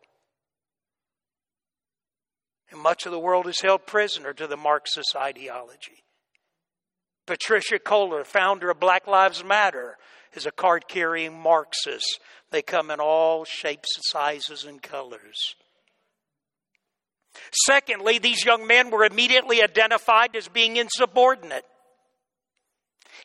And 2.71 2.79
much 2.79 3.05
of 3.05 3.11
the 3.11 3.19
world 3.19 3.47
is 3.47 3.61
held 3.61 3.85
prisoner 3.85 4.33
to 4.33 4.47
the 4.47 4.57
Marxist 4.57 5.15
ideology. 5.15 6.03
Patricia 7.27 7.79
Kohler, 7.79 8.23
founder 8.23 8.71
of 8.71 8.79
Black 8.79 9.07
Lives 9.07 9.43
Matter, 9.43 9.97
is 10.33 10.45
a 10.45 10.51
card 10.51 10.87
carrying 10.87 11.37
Marxist. 11.37 12.19
They 12.49 12.61
come 12.61 12.89
in 12.89 12.99
all 12.99 13.45
shapes, 13.45 13.89
sizes, 14.09 14.63
and 14.63 14.81
colors. 14.81 15.55
Secondly, 17.65 18.17
these 18.17 18.43
young 18.43 18.67
men 18.67 18.89
were 18.89 19.05
immediately 19.05 19.61
identified 19.63 20.35
as 20.35 20.47
being 20.47 20.77
insubordinate. 20.77 21.65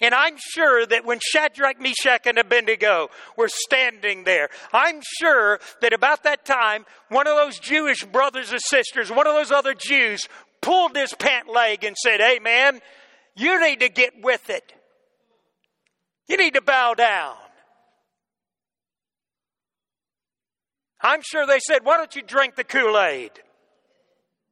And 0.01 0.15
I'm 0.15 0.37
sure 0.39 0.85
that 0.87 1.05
when 1.05 1.19
Shadrach, 1.23 1.81
Meshach, 1.81 2.27
and 2.27 2.39
Abednego 2.39 3.09
were 3.37 3.49
standing 3.49 4.25
there, 4.25 4.49
I'm 4.73 5.01
sure 5.19 5.59
that 5.81 5.93
about 5.93 6.25
that 6.25 6.45
time, 6.45 6.85
one 7.09 7.27
of 7.27 7.37
those 7.37 7.59
Jewish 7.59 8.05
brothers 8.05 8.53
and 8.53 8.61
sisters, 8.61 9.11
one 9.11 9.27
of 9.27 9.35
those 9.35 9.51
other 9.51 9.75
Jews, 9.75 10.27
pulled 10.61 10.97
his 10.97 11.15
pant 11.15 11.49
leg 11.49 11.85
and 11.85 11.97
said, 11.97 12.21
Hey, 12.21 12.39
man, 12.39 12.81
you 13.35 13.61
need 13.61 13.81
to 13.81 13.89
get 13.89 14.23
with 14.23 14.51
it. 14.51 14.73
You 16.29 16.37
need 16.37 16.55
to 16.55 16.63
bow 16.63 16.95
down. 16.95 17.37
I'm 21.01 21.23
sure 21.23 21.47
they 21.47 21.61
said, 21.61 21.85
Why 21.85 21.97
don't 21.97 22.15
you 22.17 22.23
drink 22.23 22.57
the 22.57 22.65
Kool 22.65 22.99
Aid? 22.99 23.31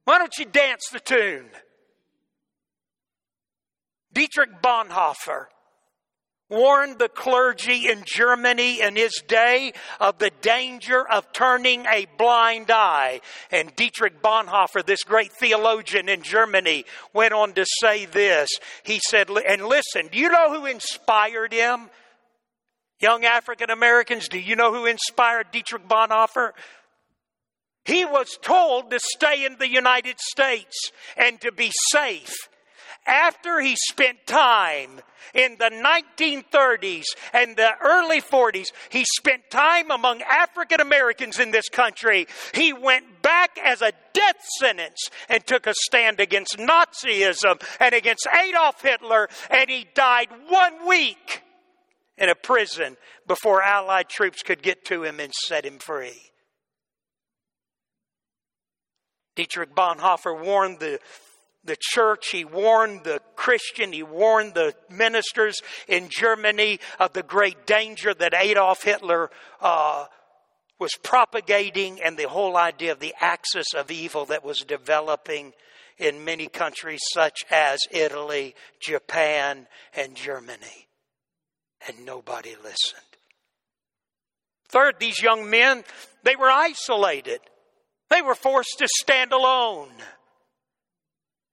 Why 0.05 0.19
don't 0.19 0.37
you 0.39 0.45
dance 0.45 0.85
the 0.93 1.01
tune? 1.01 1.47
Dietrich 4.15 4.63
Bonhoeffer 4.63 5.49
warned 6.49 6.99
the 6.99 7.09
clergy 7.09 7.89
in 7.91 8.05
Germany 8.07 8.81
in 8.81 8.97
his 8.97 9.23
day 9.27 9.73
of 9.99 10.19
the 10.19 10.31
danger 10.41 11.07
of 11.07 11.33
turning 11.33 11.85
a 11.87 12.07
blind 12.17 12.71
eye. 12.71 13.21
And 13.51 13.75
Dietrich 13.75 14.23
Bonhoeffer, 14.23 14.85
this 14.85 15.03
great 15.03 15.33
theologian 15.33 16.09
in 16.09 16.23
Germany, 16.23 16.85
went 17.13 17.33
on 17.33 17.55
to 17.55 17.67
say 17.81 18.07
this. 18.07 18.49
He 18.85 19.01
said, 19.11 19.31
and 19.31 19.67
listen, 19.67 20.09
do 20.13 20.19
you 20.19 20.29
know 20.29 20.55
who 20.55 20.67
inspired 20.67 21.53
him? 21.53 21.91
Young 23.01 23.25
African 23.25 23.71
Americans, 23.71 24.29
do 24.29 24.39
you 24.39 24.55
know 24.55 24.73
who 24.73 24.87
inspired 24.87 25.51
Dietrich 25.51 25.89
Bonhoeffer? 25.89 26.53
He 27.85 28.05
was 28.05 28.39
told 28.41 28.91
to 28.91 29.01
stay 29.15 29.45
in 29.45 29.57
the 29.59 29.69
United 29.69 30.19
States 30.19 30.91
and 31.17 31.41
to 31.41 31.53
be 31.53 31.71
safe 31.91 32.33
after 33.07 33.61
he 33.61 33.77
spent 33.77 34.27
time 34.27 35.01
in 35.35 35.57
the 35.59 35.71
1930s 35.71 37.05
and 37.33 37.57
the 37.57 37.73
early 37.83 38.21
40s, 38.21 38.69
he 38.91 39.05
spent 39.17 39.51
time 39.51 39.91
among 39.91 40.23
African 40.23 40.81
Americans 40.81 41.39
in 41.39 41.51
this 41.51 41.69
country. 41.69 42.27
He 42.55 42.73
went 42.73 43.23
back 43.23 43.59
as 43.63 43.83
a 43.83 43.93
death 44.13 44.45
sentence 44.59 45.09
and 45.29 45.45
took 45.47 45.67
a 45.67 45.75
stand 45.75 46.21
against 46.21 46.59
Nazism 46.59 47.63
and 47.81 47.95
against 47.95 48.27
Adolf 48.27 48.81
Hitler, 48.81 49.29
and 49.51 49.69
he 49.69 49.87
died 49.95 50.29
one 50.49 50.87
week 50.87 51.43
in 52.17 52.29
a 52.29 52.35
prison 52.35 52.97
before 53.27 53.63
Allied 53.63 54.09
troops 54.09 54.43
could 54.43 54.63
get 54.63 54.85
to 54.87 55.03
him 55.05 55.21
and 55.21 55.33
set 55.47 55.65
him 55.65 55.79
free. 55.79 56.31
Dietrich 59.37 59.75
Bonhoeffer 59.75 60.45
warned 60.45 60.79
the 60.79 61.01
the 61.65 61.77
church, 61.81 62.29
he 62.31 62.45
warned 62.45 63.05
the 63.05 63.21
Christian, 63.37 63.93
he 63.93 64.03
warned 64.03 64.55
the 64.55 64.75
ministers 64.91 65.61
in 65.89 66.09
Germany 66.11 66.81
of 67.01 67.13
the 67.13 67.23
great 67.23 67.67
danger 67.67 68.13
that 68.15 68.35
Adolf 68.35 68.83
Hitler 68.83 69.31
uh, 69.61 70.07
was 70.79 70.93
propagating 71.03 72.01
and 72.03 72.17
the 72.17 72.29
whole 72.29 72.57
idea 72.57 72.93
of 72.93 73.01
the 73.01 73.15
axis 73.21 73.75
of 73.75 73.91
evil 73.91 74.27
that 74.27 74.45
was 74.45 74.59
developing 74.61 75.53
in 75.99 76.25
many 76.25 76.49
countries 76.49 77.01
such 77.13 77.45
as 77.51 77.79
Italy, 77.91 78.55
Japan, 78.81 79.67
and 79.95 80.17
Germany. 80.17 80.89
And 81.87 82.05
nobody 82.05 82.57
listened. 82.57 83.03
Third, 84.69 84.97
these 84.99 85.23
young 85.23 85.49
men, 85.49 85.85
they 86.25 86.35
were 86.37 86.51
isolated. 86.51 87.41
They 88.11 88.23
were 88.23 88.35
forced 88.35 88.79
to 88.79 88.89
stand 88.89 89.33
alone. 89.33 89.91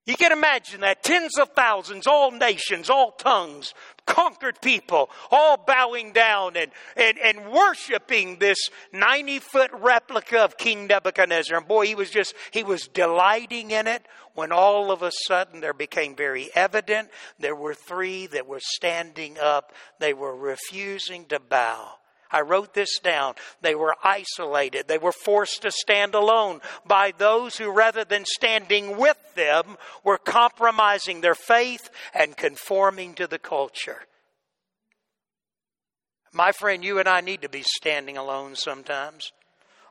You 0.05 0.15
can 0.15 0.31
imagine 0.31 0.81
that. 0.81 1.03
Tens 1.03 1.37
of 1.37 1.49
thousands, 1.49 2.07
all 2.07 2.31
nations, 2.31 2.89
all 2.89 3.11
tongues, 3.11 3.75
conquered 4.07 4.59
people, 4.59 5.11
all 5.29 5.57
bowing 5.57 6.11
down 6.11 6.57
and, 6.57 6.71
and, 6.97 7.19
and 7.19 7.51
worshiping 7.51 8.37
this 8.39 8.57
90 8.91 9.39
foot 9.39 9.69
replica 9.73 10.39
of 10.39 10.57
King 10.57 10.87
Nebuchadnezzar. 10.87 11.55
And 11.55 11.67
boy, 11.67 11.85
he 11.85 11.93
was 11.93 12.09
just, 12.09 12.33
he 12.51 12.63
was 12.63 12.87
delighting 12.87 13.69
in 13.69 13.85
it 13.85 14.07
when 14.33 14.51
all 14.51 14.91
of 14.91 15.03
a 15.03 15.11
sudden 15.27 15.61
there 15.61 15.73
became 15.73 16.15
very 16.15 16.49
evident 16.55 17.09
there 17.39 17.55
were 17.55 17.75
three 17.75 18.25
that 18.27 18.47
were 18.47 18.61
standing 18.61 19.37
up. 19.37 19.71
They 19.99 20.13
were 20.13 20.35
refusing 20.35 21.25
to 21.25 21.39
bow. 21.39 22.00
I 22.31 22.41
wrote 22.41 22.73
this 22.73 22.99
down. 22.99 23.35
They 23.61 23.75
were 23.75 23.95
isolated. 24.03 24.87
They 24.87 24.97
were 24.97 25.11
forced 25.11 25.61
to 25.63 25.71
stand 25.71 26.15
alone 26.15 26.61
by 26.85 27.13
those 27.17 27.57
who, 27.57 27.71
rather 27.71 28.03
than 28.03 28.25
standing 28.25 28.97
with 28.97 29.17
them, 29.35 29.77
were 30.03 30.17
compromising 30.17 31.21
their 31.21 31.35
faith 31.35 31.89
and 32.13 32.37
conforming 32.37 33.13
to 33.15 33.27
the 33.27 33.39
culture. 33.39 34.03
My 36.33 36.53
friend, 36.53 36.83
you 36.83 36.99
and 36.99 37.09
I 37.09 37.21
need 37.21 37.41
to 37.41 37.49
be 37.49 37.63
standing 37.63 38.17
alone 38.17 38.55
sometimes. 38.55 39.31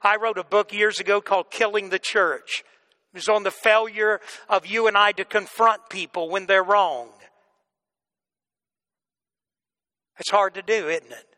I 0.03 0.16
wrote 0.16 0.38
a 0.38 0.44
book 0.44 0.72
years 0.72 0.98
ago 0.98 1.20
called 1.20 1.50
Killing 1.50 1.90
the 1.90 1.98
Church. 1.98 2.64
It 3.12 3.16
was 3.16 3.29
on 3.29 3.42
the 3.42 3.50
failure 3.50 4.20
of 4.48 4.66
you 4.66 4.87
and 4.87 4.96
I 4.96 5.12
to 5.12 5.24
confront 5.24 5.90
people 5.90 6.31
when 6.31 6.46
they're 6.46 6.64
wrong. 6.64 7.11
It's 10.18 10.31
hard 10.31 10.55
to 10.55 10.62
do, 10.62 10.88
isn't 10.88 11.12
it? 11.12 11.30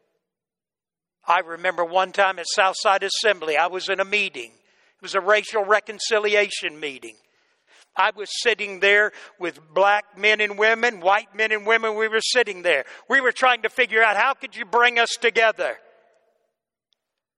I 1.26 1.40
remember 1.40 1.84
one 1.84 2.12
time 2.12 2.38
at 2.38 2.46
Southside 2.48 3.02
Assembly, 3.02 3.56
I 3.56 3.68
was 3.68 3.88
in 3.88 4.00
a 4.00 4.04
meeting. 4.04 4.50
It 4.50 5.02
was 5.02 5.14
a 5.14 5.20
racial 5.20 5.64
reconciliation 5.64 6.80
meeting. 6.80 7.14
I 7.96 8.10
was 8.16 8.28
sitting 8.42 8.80
there 8.80 9.12
with 9.38 9.60
black 9.74 10.16
men 10.16 10.40
and 10.40 10.58
women, 10.58 11.00
white 11.00 11.34
men 11.34 11.52
and 11.52 11.66
women. 11.66 11.94
We 11.94 12.08
were 12.08 12.20
sitting 12.20 12.62
there. 12.62 12.84
We 13.08 13.20
were 13.20 13.32
trying 13.32 13.62
to 13.62 13.68
figure 13.68 14.02
out 14.02 14.16
how 14.16 14.34
could 14.34 14.56
you 14.56 14.64
bring 14.64 14.98
us 14.98 15.10
together? 15.20 15.76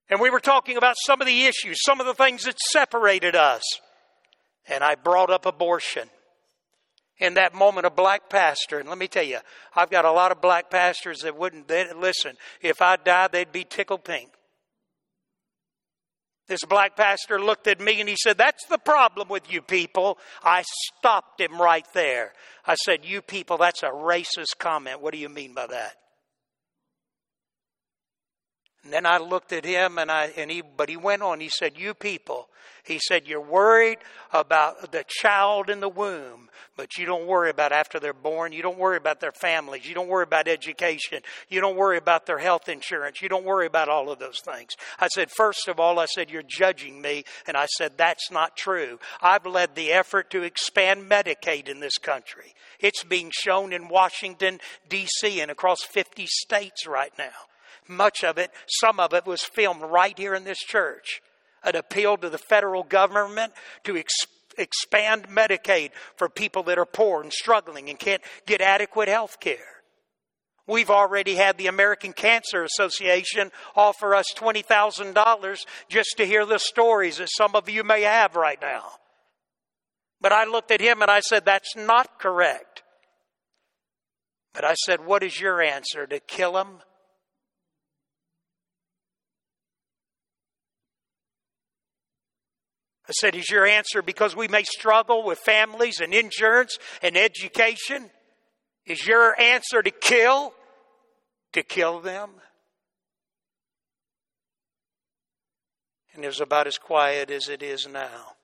And 0.09 0.21
we 0.21 0.31
were 0.31 0.41
talking 0.41 0.77
about 0.77 0.97
some 1.05 1.21
of 1.21 1.27
the 1.27 1.47
issues, 1.47 1.83
some 1.83 2.01
of 2.01 2.07
the 2.07 2.15
things 2.15 2.45
that 2.45 2.59
separated 2.73 3.35
us. 3.35 3.63
And 4.69 4.85
I 4.85 4.95
brought 4.95 5.31
up 5.31 5.45
abortion 5.45 6.09
in 7.19 7.35
that 7.35 7.55
moment 7.55 7.87
a 7.87 7.91
black 7.91 8.29
pastor. 8.29 8.79
And 8.79 8.89
let 8.89 8.99
me 8.99 9.09
tell 9.09 9.23
you 9.23 9.39
i've 9.75 9.91
got 9.91 10.05
a 10.05 10.13
lot 10.13 10.33
of 10.33 10.41
black 10.41 10.71
pastors 10.71 11.21
that 11.21 11.37
wouldn't 11.37 11.69
listen 11.69 12.37
if 12.61 12.83
i 12.83 12.97
died 12.97 13.33
they'd 13.33 13.53
be 13.53 13.65
tickled 13.65 14.05
pink. 14.05 14.31
This 16.47 16.65
black 16.65 16.95
pastor 16.95 17.41
looked 17.41 17.67
at 17.69 17.81
me 17.81 18.01
and 18.01 18.09
he 18.09 18.17
said 18.17 18.37
that's 18.37 18.67
the 18.67 18.79
problem 18.79 19.29
with 19.29 19.51
you 19.51 19.63
people. 19.63 20.19
I 20.43 20.63
stopped 20.97 21.41
him 21.41 21.61
right 21.61 21.87
there. 21.95 22.33
I 22.67 22.75
said 22.75 23.05
you 23.05 23.23
people 23.23 23.57
that's 23.57 23.83
a 23.83 23.89
racist 23.89 24.59
comment. 24.59 25.01
What 25.01 25.13
do 25.13 25.19
you 25.19 25.29
mean 25.29 25.55
by 25.55 25.67
that 25.69 25.97
and 28.85 28.93
then 28.93 29.07
I 29.07 29.19
looked 29.19 29.53
at 29.53 29.65
him 29.65 29.99
and 29.99 30.11
I 30.11 30.33
and 30.37 30.51
he 30.51 30.63
but 30.63 30.89
he 30.89 30.97
went 30.97 31.23
on, 31.23 31.41
he 31.41 31.49
said, 31.49 31.73
You 31.77 31.95
people, 31.95 32.49
he 32.85 32.99
said, 32.99 33.27
You're 33.27 33.41
worried 33.41 33.99
about 34.33 34.93
the 34.93 35.05
child 35.09 35.71
in 35.71 35.81
the 35.81 35.89
womb, 35.89 36.51
but 36.77 36.99
you 36.99 37.07
don't 37.07 37.27
worry 37.27 37.49
about 37.49 37.73
after 37.73 37.99
they're 37.99 38.13
born. 38.13 38.53
You 38.53 38.61
don't 38.61 38.79
worry 38.79 38.99
about 38.99 39.21
their 39.21 39.33
families. 39.33 39.89
You 39.89 39.95
don't 39.95 40.09
worry 40.09 40.25
about 40.25 40.49
education. 40.49 41.23
You 41.49 41.63
don't 41.63 41.77
worry 41.77 41.97
about 41.97 42.27
their 42.27 42.39
health 42.39 42.69
insurance. 42.69 43.23
You 43.23 43.31
don't 43.31 43.45
worry 43.45 43.67
about 43.67 43.89
all 43.89 44.11
of 44.11 44.19
those 44.19 44.41
things. 44.41 44.73
I 45.01 45.09
said, 45.09 45.31
First 45.31 45.67
of 45.67 45.81
all, 45.81 45.99
I 45.99 46.05
said, 46.05 46.31
You're 46.31 46.43
judging 46.43 47.01
me. 47.01 47.25
And 47.47 47.57
I 47.57 47.67
said, 47.79 47.93
That's 47.97 48.31
not 48.31 48.55
true. 48.55 48.99
I've 49.23 49.47
led 49.47 49.75
the 49.75 49.93
effort 49.93 50.29
to 50.31 50.43
expand 50.43 51.11
Medicaid 51.11 51.69
in 51.69 51.81
this 51.81 51.97
country. 51.97 52.55
It's 52.81 53.03
being 53.03 53.31
shown 53.33 53.73
in 53.73 53.89
Washington, 53.89 54.61
D.C., 54.91 55.41
and 55.41 55.51
across 55.51 55.83
50 55.83 56.27
states 56.27 56.87
right 56.87 57.13
now. 57.17 57.33
Much 57.89 58.25
of 58.25 58.39
it, 58.39 58.51
some 58.67 58.99
of 58.99 59.13
it 59.13 59.27
was 59.27 59.43
filmed 59.43 59.83
right 59.83 60.19
here 60.19 60.35
in 60.35 60.45
this 60.45 60.59
church. 60.59 61.21
An 61.63 61.77
appeal 61.77 62.17
to 62.19 62.29
the 62.29 62.39
federal 62.39 62.83
government 62.83 63.53
to 63.85 63.97
ex- 63.97 64.27
expand 64.59 65.29
Medicaid 65.29 65.91
for 66.17 66.29
people 66.29 66.63
that 66.65 66.79
are 66.79 66.87
poor 66.87 67.23
and 67.23 67.33
struggling 67.33 67.89
and 67.91 67.99
can't 67.99 68.23
get 68.47 68.61
adequate 68.61 69.09
health 69.09 69.39
care. 69.41 69.75
We've 70.67 70.91
already 70.91 71.35
had 71.35 71.59
the 71.59 71.67
American 71.67 72.15
Cancer 72.15 72.65
Association 72.65 73.53
offer 73.77 74.15
us 74.15 74.27
$20,000 74.35 75.67
just 75.91 76.15
to 76.17 76.25
hear 76.25 76.47
the 76.47 76.59
stories 76.59 77.19
that 77.19 77.29
some 77.31 77.55
of 77.55 77.69
you 77.69 77.85
may 77.85 78.03
have 78.03 78.35
right 78.35 78.61
now. 78.61 78.85
But 80.23 80.33
I 80.33 80.45
looked 80.45 80.71
at 80.71 80.81
him 80.81 81.03
and 81.03 81.11
I 81.11 81.21
said, 81.21 81.45
That's 81.45 81.77
not 81.77 82.19
correct. 82.19 82.83
But 84.55 84.65
I 84.65 84.73
said, 84.73 85.05
What 85.05 85.23
is 85.23 85.39
your 85.39 85.61
answer? 85.61 86.07
To 86.07 86.19
kill 86.19 86.57
him? 86.57 86.79
I 93.09 93.13
said, 93.13 93.35
Is 93.35 93.51
your 93.51 93.67
answer 93.67 94.03
because 94.03 94.35
we 94.35 94.49
may 94.49 94.63
struggle 94.63 95.25
with 95.25 95.39
families 95.39 96.01
and 96.01 96.15
insurance 96.15 96.79
and 97.03 97.17
education? 97.17 98.11
Is 98.87 99.07
your 99.07 99.39
answer 99.41 99.83
to 99.83 99.91
kill? 99.91 100.55
To 101.53 101.63
kill 101.63 102.01
them? 102.01 102.31
And 106.15 106.25
it 106.25 106.29
was 106.29 106.41
about 106.41 106.67
as 106.67 106.79
quiet 106.79 107.31
as 107.31 107.49
it 107.49 107.63
is 107.63 107.89
now. 107.91 108.35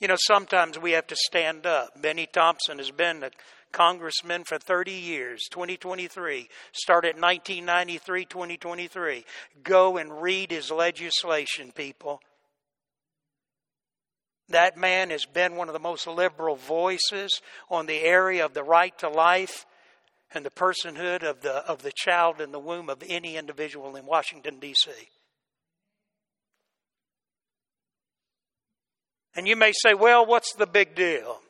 You 0.00 0.08
know, 0.08 0.16
sometimes 0.18 0.78
we 0.78 0.92
have 0.92 1.06
to 1.06 1.16
stand 1.16 1.64
up. 1.64 2.00
Bennie 2.00 2.28
Thompson 2.30 2.78
has 2.78 2.90
been 2.90 3.22
a 3.22 3.30
congressman 3.72 4.44
for 4.44 4.58
30 4.58 4.92
years, 4.92 5.44
2023. 5.50 6.48
started 6.72 7.20
1993, 7.20 8.26
2023. 8.26 9.24
Go 9.62 9.96
and 9.96 10.20
read 10.20 10.50
his 10.50 10.70
legislation, 10.70 11.72
people. 11.72 12.20
That 14.48 14.76
man 14.76 15.10
has 15.10 15.24
been 15.24 15.56
one 15.56 15.68
of 15.68 15.72
the 15.72 15.80
most 15.80 16.06
liberal 16.06 16.56
voices 16.56 17.40
on 17.68 17.86
the 17.86 18.00
area 18.00 18.44
of 18.44 18.54
the 18.54 18.62
right 18.62 18.96
to 18.98 19.08
life 19.08 19.66
and 20.32 20.44
the 20.44 20.50
personhood 20.50 21.22
of 21.22 21.40
the, 21.40 21.66
of 21.66 21.82
the 21.82 21.92
child 21.94 22.40
in 22.40 22.52
the 22.52 22.58
womb 22.58 22.88
of 22.88 23.02
any 23.08 23.36
individual 23.36 23.96
in 23.96 24.06
Washington, 24.06 24.58
D.C. 24.60 24.90
And 29.34 29.46
you 29.46 29.56
may 29.56 29.72
say, 29.72 29.94
well, 29.94 30.24
what's 30.24 30.54
the 30.54 30.66
big 30.66 30.94
deal? 30.94 31.40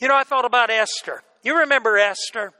You 0.00 0.08
know, 0.08 0.16
I 0.16 0.24
thought 0.24 0.44
about 0.44 0.70
Esther. 0.70 1.22
You 1.42 1.58
remember 1.58 1.96
Esther? 1.98 2.52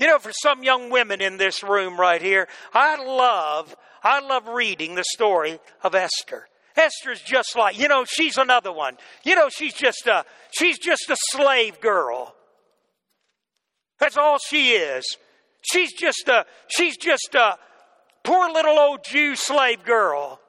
You 0.00 0.06
know, 0.06 0.18
for 0.18 0.32
some 0.32 0.62
young 0.62 0.88
women 0.88 1.20
in 1.20 1.36
this 1.36 1.62
room 1.62 2.00
right 2.00 2.22
here, 2.22 2.48
I 2.72 3.04
love 3.04 3.76
I 4.02 4.20
love 4.20 4.48
reading 4.48 4.94
the 4.94 5.04
story 5.04 5.60
of 5.84 5.94
Esther. 5.94 6.48
Esther's 6.74 7.20
just 7.20 7.54
like, 7.54 7.78
you 7.78 7.86
know, 7.86 8.06
she's 8.06 8.38
another 8.38 8.72
one. 8.72 8.96
You 9.24 9.36
know, 9.36 9.50
she's 9.50 9.74
just 9.74 10.06
a 10.06 10.24
she's 10.52 10.78
just 10.78 11.10
a 11.10 11.16
slave 11.32 11.82
girl. 11.82 12.34
That's 13.98 14.16
all 14.16 14.38
she 14.38 14.70
is. 14.70 15.04
She's 15.60 15.92
just 15.92 16.28
a 16.28 16.46
she's 16.68 16.96
just 16.96 17.34
a 17.34 17.58
poor 18.24 18.50
little 18.50 18.78
old 18.78 19.04
Jew 19.04 19.36
slave 19.36 19.84
girl 19.84 20.39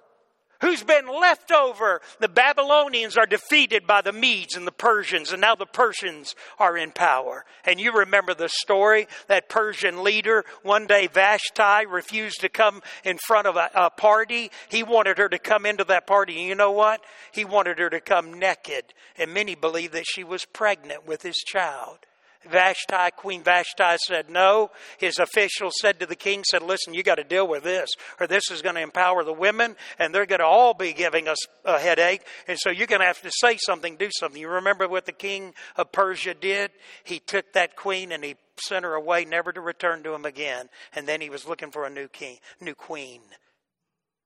who's 0.62 0.84
been 0.84 1.08
left 1.08 1.52
over. 1.52 2.02
The 2.20 2.30
Babylonians 2.30 3.18
are 3.18 3.26
defeated 3.26 3.86
by 3.86 4.02
the 4.02 4.14
Medes 4.14 4.56
and 4.56 4.66
the 4.66 4.72
Persians, 4.72 5.32
and 5.32 5.42
now 5.42 5.56
the 5.56 5.66
Persians 5.66 6.36
are 6.60 6.78
in 6.78 6.92
power. 6.92 7.46
And 7.66 7.80
you 7.80 7.92
remember 7.92 8.34
the 8.34 8.50
story 8.50 9.08
that 9.28 9.50
Persian 9.50 10.04
leader, 10.04 10.46
one 10.64 10.88
day 10.88 11.08
Vashti 11.08 11.86
refused 11.88 12.42
to 12.42 12.50
come 12.50 12.82
in 13.04 13.18
front 13.28 13.48
of 13.48 13.56
a, 13.56 13.70
a 13.76 13.90
party. 13.90 14.52
He 14.70 14.84
wanted 14.84 15.18
her 15.18 15.30
to 15.30 15.40
come 15.40 15.66
into 15.66 15.84
that 15.86 16.08
party. 16.08 16.40
And 16.40 16.48
you 16.48 16.56
know 16.56 16.72
what? 16.72 17.02
He 17.32 17.46
wanted 17.46 17.80
her 17.80 17.90
to 17.90 18.00
come 18.00 18.40
naked. 18.40 18.94
And 19.18 19.34
many 19.34 19.56
believe 19.56 19.92
that 19.92 20.06
she 20.08 20.24
was 20.24 20.46
pregnant 20.46 21.08
with 21.08 21.24
his 21.24 21.38
child. 21.38 22.00
Vashti, 22.50 23.12
Queen 23.18 23.44
Vashti 23.44 23.98
said 24.08 24.30
no. 24.30 24.72
His 24.98 25.20
officials 25.20 25.74
said 25.80 26.00
to 26.00 26.06
the 26.06 26.16
king, 26.16 26.44
said, 26.44 26.64
listen, 26.64 26.94
you 26.94 27.04
got 27.04 27.16
to 27.16 27.24
deal 27.24 27.48
with 27.48 27.64
this, 27.64 27.90
or 28.20 28.28
this 28.28 28.50
is 28.52 28.62
going 28.62 28.76
to 28.76 28.82
empower 28.82 29.24
the 29.24 29.34
women, 29.34 29.76
and 30.00 30.14
they're 30.14 30.26
going 30.26 30.40
to 30.40 30.46
all 30.46 30.74
be 30.74 30.94
giving 30.94 31.28
us 31.28 31.38
a 31.66 31.80
headache. 31.80 32.24
And 32.48 32.58
so 32.60 32.70
you're 32.70 32.88
going 32.88 33.02
to 33.02 33.08
have 33.08 33.22
to 33.22 33.32
say 33.32 33.58
something, 33.58 33.96
do 33.96 34.10
something. 34.20 34.42
You 34.42 34.50
remember 34.50 34.88
what 34.88 35.06
the 35.06 35.12
king 35.12 35.54
of 35.76 35.92
Persia 35.92 36.34
did? 36.34 36.72
He 37.04 37.20
took 37.20 37.54
that 37.54 37.76
queen 37.76 38.12
and 38.12 38.24
he 38.24 38.36
sent 38.58 38.86
her 38.86 38.96
away, 38.96 39.26
never 39.26 39.52
to 39.52 39.62
return 39.62 40.04
to 40.04 40.14
him 40.14 40.26
again. 40.26 40.70
And 40.96 41.08
then 41.08 41.22
he 41.22 41.30
was 41.30 41.48
looking 41.48 41.72
for 41.72 41.86
a 41.86 41.90
new 41.90 42.08
king, 42.08 42.38
new 42.60 42.76
queen. 42.76 43.22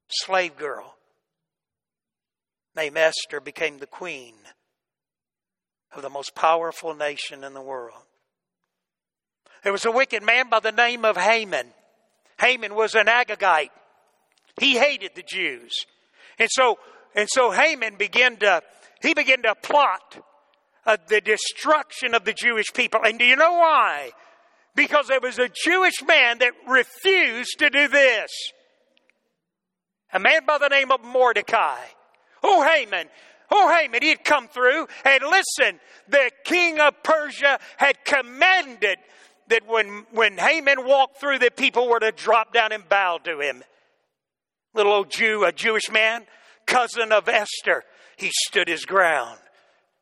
Slave 0.10 0.56
girl 0.56 0.96
named 2.76 2.98
Esther 2.98 3.40
became 3.40 3.80
the 3.80 3.88
queen 3.88 4.36
of 5.96 6.02
the 6.02 6.10
most 6.10 6.36
powerful 6.36 6.94
nation 6.94 7.44
in 7.44 7.54
the 7.54 7.62
world. 7.62 8.02
There 9.64 9.72
was 9.72 9.86
a 9.86 9.92
wicked 9.92 10.24
man 10.24 10.50
by 10.50 10.60
the 10.60 10.72
name 10.72 11.06
of 11.06 11.18
Haman. 11.18 11.68
Haman 12.40 12.76
was 12.76 12.94
an 12.94 13.08
Agagite. 13.08 13.72
He 14.60 14.78
hated 14.78 15.12
the 15.16 15.24
Jews. 15.24 15.72
And 16.38 16.50
so, 16.52 16.78
and 17.16 17.28
so 17.30 17.52
Haman 17.52 17.96
began 17.96 18.38
to, 18.38 18.62
he 19.02 19.14
began 19.14 19.42
to 19.44 19.56
plot 19.56 20.24
uh, 20.86 20.98
the 21.08 21.22
destruction 21.22 22.14
of 22.14 22.26
the 22.26 22.34
Jewish 22.34 22.68
people. 22.74 23.02
And 23.04 23.18
do 23.18 23.26
you 23.26 23.36
know 23.36 23.54
why? 23.54 24.12
Because 24.76 25.08
there 25.08 25.22
was 25.22 25.40
a 25.40 25.50
Jewish 25.50 26.04
man 26.06 26.40
that 26.40 26.54
refused 26.68 27.58
to 27.60 27.70
do 27.70 27.88
this. 27.88 28.32
A 30.14 30.20
man 30.20 30.46
by 30.46 30.58
the 30.58 30.68
name 30.68 30.92
of 30.92 31.04
Mordecai. 31.04 31.80
Oh, 32.44 32.64
Haman, 32.64 33.08
Oh, 33.52 33.74
Haman, 33.74 34.02
he 34.02 34.10
had 34.10 34.24
come 34.24 34.48
through. 34.48 34.88
And 35.04 35.24
listen, 35.24 35.80
the 36.08 36.32
king 36.44 36.80
of 36.80 37.04
Persia 37.04 37.60
had 37.78 38.04
commanded 38.06 38.98
that 39.48 39.68
when, 39.68 40.06
when 40.12 40.38
Haman 40.38 40.86
walked 40.86 41.20
through, 41.20 41.40
that 41.40 41.56
people 41.56 41.88
were 41.88 42.00
to 42.00 42.12
drop 42.12 42.54
down 42.54 42.72
and 42.72 42.88
bow 42.88 43.20
to 43.24 43.40
him. 43.40 43.64
Little 44.74 44.94
old 44.94 45.12
Jew, 45.12 45.46
a 45.46 45.52
Jewish 45.52 45.92
man, 45.92 46.26
cousin 46.66 47.12
of 47.12 47.30
Esther, 47.30 47.84
he 48.18 48.32
stood 48.48 48.68
his 48.68 48.86
ground. 48.86 49.40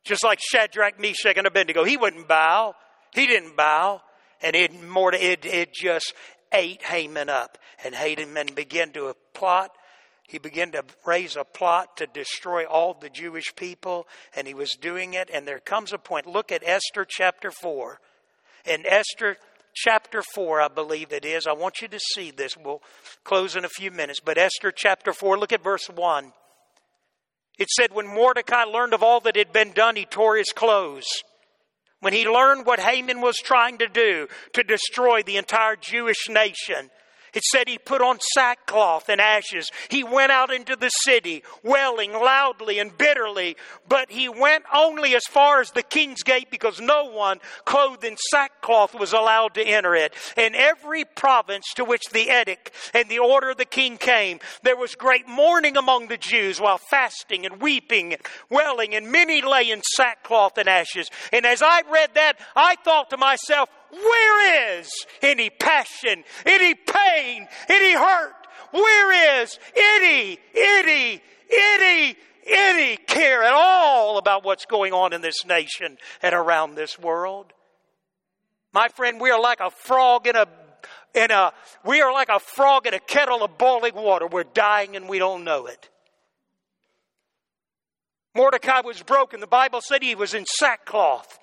Just 0.04 0.24
like 0.24 0.38
Shadrach, 0.40 0.98
Meshach, 1.00 1.36
and 1.36 1.46
Abednego. 1.46 1.84
He 1.84 1.96
wouldn't 1.96 2.28
bow. 2.28 2.74
He 3.14 3.26
didn't 3.26 3.56
bow. 3.56 4.02
And 4.42 4.54
it, 4.54 4.82
more, 4.82 5.14
it, 5.14 5.46
it 5.46 5.72
just 5.72 6.12
ate 6.52 6.82
Haman 6.82 7.28
up. 7.28 7.58
And 7.84 7.94
Haman 7.94 8.48
began 8.54 8.90
to 8.92 9.14
plot 9.32 9.70
he 10.26 10.38
began 10.38 10.72
to 10.72 10.84
raise 11.06 11.36
a 11.36 11.44
plot 11.44 11.98
to 11.98 12.06
destroy 12.06 12.64
all 12.64 12.94
the 12.94 13.10
Jewish 13.10 13.54
people, 13.56 14.06
and 14.34 14.46
he 14.46 14.54
was 14.54 14.72
doing 14.80 15.14
it. 15.14 15.30
And 15.32 15.46
there 15.46 15.60
comes 15.60 15.92
a 15.92 15.98
point. 15.98 16.26
Look 16.26 16.50
at 16.50 16.62
Esther 16.64 17.06
chapter 17.08 17.50
4. 17.50 18.00
In 18.66 18.86
Esther 18.86 19.36
chapter 19.74 20.22
4, 20.34 20.62
I 20.62 20.68
believe 20.68 21.12
it 21.12 21.24
is. 21.24 21.46
I 21.46 21.52
want 21.52 21.82
you 21.82 21.88
to 21.88 22.00
see 22.14 22.30
this. 22.30 22.56
We'll 22.56 22.82
close 23.22 23.54
in 23.54 23.64
a 23.64 23.68
few 23.68 23.90
minutes. 23.90 24.20
But 24.24 24.38
Esther 24.38 24.72
chapter 24.74 25.12
4, 25.12 25.38
look 25.38 25.52
at 25.52 25.62
verse 25.62 25.88
1. 25.88 26.32
It 27.58 27.68
said, 27.68 27.92
When 27.92 28.06
Mordecai 28.06 28.64
learned 28.64 28.94
of 28.94 29.02
all 29.02 29.20
that 29.20 29.36
had 29.36 29.52
been 29.52 29.72
done, 29.72 29.96
he 29.96 30.06
tore 30.06 30.36
his 30.36 30.52
clothes. 30.54 31.06
When 32.00 32.12
he 32.12 32.28
learned 32.28 32.66
what 32.66 32.80
Haman 32.80 33.20
was 33.20 33.36
trying 33.36 33.78
to 33.78 33.88
do 33.88 34.28
to 34.54 34.62
destroy 34.62 35.22
the 35.22 35.36
entire 35.36 35.76
Jewish 35.76 36.28
nation, 36.28 36.90
it 37.34 37.44
said 37.44 37.68
he 37.68 37.78
put 37.78 38.00
on 38.00 38.18
sackcloth 38.34 39.08
and 39.08 39.20
ashes. 39.20 39.70
He 39.88 40.04
went 40.04 40.32
out 40.32 40.52
into 40.52 40.76
the 40.76 40.88
city, 40.88 41.42
wailing 41.62 42.12
loudly 42.12 42.78
and 42.78 42.96
bitterly, 42.96 43.56
but 43.88 44.10
he 44.10 44.28
went 44.28 44.64
only 44.72 45.14
as 45.14 45.24
far 45.28 45.60
as 45.60 45.70
the 45.70 45.82
king's 45.82 46.22
gate 46.22 46.50
because 46.50 46.80
no 46.80 47.04
one 47.06 47.40
clothed 47.64 48.04
in 48.04 48.16
sackcloth 48.30 48.94
was 48.94 49.12
allowed 49.12 49.54
to 49.54 49.62
enter 49.62 49.94
it. 49.94 50.14
In 50.36 50.54
every 50.54 51.04
province 51.04 51.66
to 51.76 51.84
which 51.84 52.02
the 52.12 52.30
edict 52.30 52.70
and 52.92 53.08
the 53.08 53.18
order 53.18 53.50
of 53.50 53.56
the 53.56 53.64
king 53.64 53.96
came, 53.96 54.40
there 54.62 54.76
was 54.76 54.94
great 54.94 55.28
mourning 55.28 55.76
among 55.76 56.08
the 56.08 56.16
Jews 56.16 56.60
while 56.60 56.78
fasting 56.78 57.44
and 57.46 57.60
weeping, 57.60 58.12
and 58.12 58.22
wailing, 58.50 58.94
and 58.94 59.10
many 59.10 59.42
lay 59.42 59.70
in 59.70 59.82
sackcloth 59.96 60.58
and 60.58 60.68
ashes. 60.68 61.10
And 61.32 61.44
as 61.44 61.62
I 61.62 61.82
read 61.90 62.10
that, 62.14 62.34
I 62.54 62.76
thought 62.76 63.10
to 63.10 63.16
myself, 63.16 63.68
where 63.94 64.78
is 64.78 64.90
any 65.22 65.50
passion, 65.50 66.24
any 66.44 66.74
pain, 66.74 67.48
any 67.68 67.94
hurt? 67.94 68.34
Where 68.72 69.42
is 69.42 69.58
any, 69.76 70.38
any, 70.54 71.22
any, 71.50 72.16
any 72.46 72.96
care 72.96 73.44
at 73.44 73.54
all 73.54 74.18
about 74.18 74.44
what's 74.44 74.66
going 74.66 74.92
on 74.92 75.12
in 75.12 75.20
this 75.20 75.44
nation 75.46 75.96
and 76.22 76.34
around 76.34 76.74
this 76.74 76.98
world? 76.98 77.52
My 78.72 78.88
friend, 78.88 79.20
we 79.20 79.30
are 79.30 79.40
like 79.40 79.60
a 79.60 79.70
frog 79.70 80.26
in 80.26 80.34
a 80.34 80.46
in 81.14 81.30
a 81.30 81.52
we 81.84 82.02
are 82.02 82.12
like 82.12 82.28
a 82.28 82.40
frog 82.40 82.88
in 82.88 82.94
a 82.94 82.98
kettle 82.98 83.44
of 83.44 83.56
boiling 83.56 83.94
water. 83.94 84.26
We're 84.26 84.42
dying 84.42 84.96
and 84.96 85.08
we 85.08 85.20
don't 85.20 85.44
know 85.44 85.66
it. 85.66 85.88
Mordecai 88.34 88.80
was 88.80 89.00
broken. 89.02 89.38
The 89.38 89.46
Bible 89.46 89.80
said 89.80 90.02
he 90.02 90.16
was 90.16 90.34
in 90.34 90.44
sackcloth. 90.44 91.38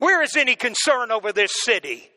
Where 0.00 0.22
is 0.22 0.34
any 0.34 0.56
concern 0.56 1.12
over 1.12 1.30
this 1.30 1.52
city? 1.62 2.10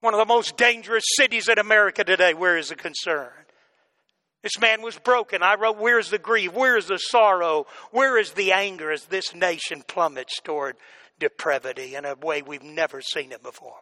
One 0.00 0.12
of 0.12 0.18
the 0.18 0.26
most 0.26 0.56
dangerous 0.56 1.04
cities 1.14 1.48
in 1.48 1.58
America 1.58 2.02
today. 2.02 2.34
Where 2.34 2.58
is 2.58 2.68
the 2.68 2.74
concern? 2.74 3.30
This 4.42 4.58
man 4.58 4.82
was 4.82 4.98
broken. 4.98 5.42
I 5.44 5.54
wrote, 5.54 5.78
Where 5.78 6.00
is 6.00 6.10
the 6.10 6.18
grief? 6.18 6.52
Where 6.52 6.76
is 6.76 6.86
the 6.86 6.98
sorrow? 6.98 7.66
Where 7.92 8.18
is 8.18 8.32
the 8.32 8.52
anger 8.52 8.90
as 8.90 9.06
this 9.06 9.34
nation 9.36 9.84
plummets 9.86 10.40
toward 10.42 10.76
depravity 11.20 11.94
in 11.94 12.04
a 12.04 12.16
way 12.16 12.42
we've 12.42 12.62
never 12.62 13.00
seen 13.00 13.30
it 13.30 13.42
before? 13.42 13.78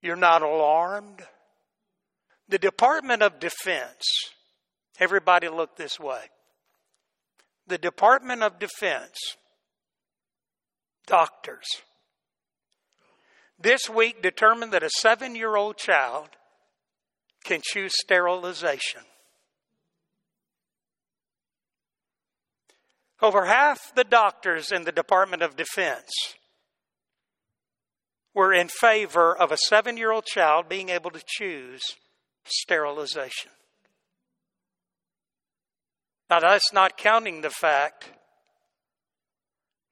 You're 0.00 0.16
not 0.16 0.40
alarmed? 0.40 1.26
The 2.48 2.58
Department 2.58 3.22
of 3.22 3.38
Defense, 3.38 4.04
everybody 4.98 5.48
look 5.50 5.76
this 5.76 6.00
way. 6.00 6.22
The 7.66 7.78
Department 7.78 8.42
of 8.42 8.58
Defense 8.58 9.36
doctors 11.06 11.66
this 13.58 13.88
week 13.88 14.22
determined 14.22 14.72
that 14.72 14.82
a 14.82 14.90
seven 15.00 15.34
year 15.34 15.56
old 15.56 15.76
child 15.76 16.28
can 17.44 17.60
choose 17.62 17.92
sterilization. 17.94 19.02
Over 23.22 23.46
half 23.46 23.94
the 23.94 24.04
doctors 24.04 24.72
in 24.72 24.84
the 24.84 24.92
Department 24.92 25.42
of 25.42 25.56
Defense 25.56 26.10
were 28.34 28.52
in 28.52 28.68
favor 28.68 29.36
of 29.36 29.52
a 29.52 29.56
seven 29.68 29.96
year 29.96 30.10
old 30.10 30.26
child 30.26 30.68
being 30.68 30.88
able 30.88 31.10
to 31.10 31.22
choose 31.26 31.82
sterilization. 32.44 33.50
Now, 36.28 36.40
that's 36.40 36.72
not 36.72 36.96
counting 36.96 37.42
the 37.42 37.50
fact 37.50 38.10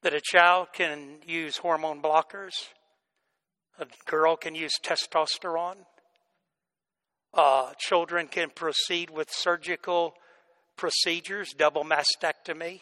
that 0.03 0.15
a 0.15 0.21
child 0.21 0.69
can 0.73 1.19
use 1.27 1.59
hormone 1.59 2.03
blockers, 2.03 2.53
a 3.79 3.87
girl 4.07 4.37
can 4.37 4.55
use 4.55 4.73
testosterone, 4.83 5.87
uh, 7.35 7.73
children 7.79 8.27
can 8.27 8.51
proceed 8.51 9.11
with 9.11 9.29
surgical 9.31 10.15
procedures, 10.77 11.55
double 11.57 11.85
mastectomy. 11.85 12.81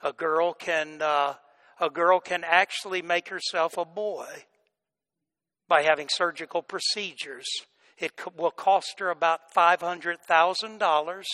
A 0.00 0.12
girl 0.12 0.52
can 0.52 1.02
uh, 1.02 1.34
a 1.80 1.90
girl 1.90 2.18
can 2.18 2.42
actually 2.44 3.02
make 3.02 3.28
herself 3.28 3.76
a 3.76 3.84
boy 3.84 4.26
by 5.68 5.82
having 5.82 6.08
surgical 6.10 6.62
procedures. 6.62 7.46
It 7.98 8.12
will 8.36 8.50
cost 8.50 8.94
her 8.98 9.10
about 9.10 9.52
five 9.52 9.80
hundred 9.80 10.20
thousand 10.26 10.78
dollars. 10.78 11.26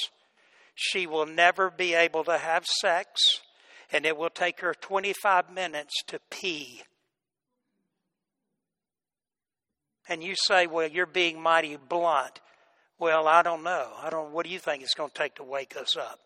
She 0.74 1.06
will 1.06 1.26
never 1.26 1.70
be 1.70 1.94
able 1.94 2.24
to 2.24 2.38
have 2.38 2.64
sex 2.64 3.20
and 3.92 4.06
it 4.06 4.16
will 4.16 4.30
take 4.30 4.60
her 4.60 4.74
25 4.74 5.50
minutes 5.52 6.02
to 6.08 6.18
pee. 6.30 6.82
And 10.08 10.22
you 10.22 10.34
say, 10.36 10.66
well, 10.66 10.88
you're 10.88 11.06
being 11.06 11.40
mighty 11.40 11.76
blunt. 11.76 12.40
Well, 12.98 13.26
I 13.26 13.42
don't 13.42 13.62
know. 13.62 13.88
I 14.02 14.10
don't 14.10 14.32
what 14.32 14.46
do 14.46 14.52
you 14.52 14.58
think 14.58 14.82
it's 14.82 14.94
going 14.94 15.10
to 15.10 15.14
take 15.14 15.36
to 15.36 15.44
wake 15.44 15.76
us 15.76 15.96
up? 15.96 16.20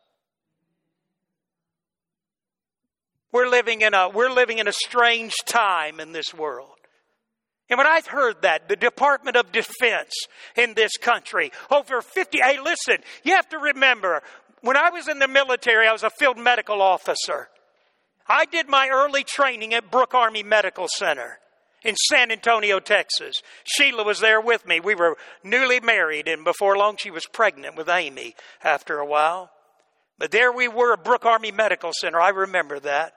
We're 3.31 3.49
living 3.49 3.83
in 3.83 3.95
a 3.95 4.09
we're 4.09 4.31
living 4.31 4.59
in 4.59 4.69
a 4.69 4.73
strange 4.73 5.35
time 5.47 6.01
in 6.01 6.13
this 6.13 6.33
world. 6.35 6.71
And 7.71 7.77
when 7.77 7.87
I 7.87 8.01
heard 8.07 8.43
that, 8.43 8.69
the 8.69 8.77
Department 8.77 9.37
of 9.37 9.53
Defense 9.53 10.13
in 10.57 10.73
this 10.73 10.97
country, 10.97 11.53
over 11.71 12.01
50, 12.01 12.39
hey, 12.41 12.59
listen, 12.61 12.97
you 13.25 13.35
have 13.35 13.49
to 13.51 13.59
remember, 13.59 14.23
when 14.63 14.77
I 14.77 14.91
was 14.91 15.09
in 15.09 15.19
the 15.19 15.29
military, 15.29 15.87
I 15.87 15.93
was 15.93 16.03
a 16.03 16.11
field 16.11 16.39
medical 16.39 16.83
officer. 16.83 17.49
I 18.27 18.45
did 18.45 18.69
my 18.69 18.89
early 18.93 19.25
training 19.25 19.73
at 19.75 19.91
Brooke 19.91 20.15
Army 20.15 20.43
Medical 20.43 20.87
Center 20.89 21.39
in 21.83 21.97
San 21.97 22.31
Antonio, 22.31 22.81
Texas. 22.81 23.37
Sheila 23.65 24.05
was 24.05 24.21
there 24.21 24.41
with 24.41 24.67
me. 24.67 24.81
We 24.81 24.95
were 24.95 25.17
newly 25.43 25.81
married, 25.81 26.29
and 26.29 26.45
before 26.45 26.77
long, 26.77 26.97
she 26.99 27.11
was 27.11 27.27
pregnant 27.27 27.77
with 27.77 27.89
Amy 27.89 28.35
after 28.63 28.99
a 28.99 29.07
while. 29.07 29.51
But 30.19 30.33
there 30.33 30.53
we 30.53 30.69
were 30.69 30.95
at 30.95 31.05
Brooke 31.05 31.25
Army 31.25 31.53
Medical 31.53 31.93
Center. 31.99 32.21
I 32.21 32.31
remember 32.31 32.81
that. 32.81 33.15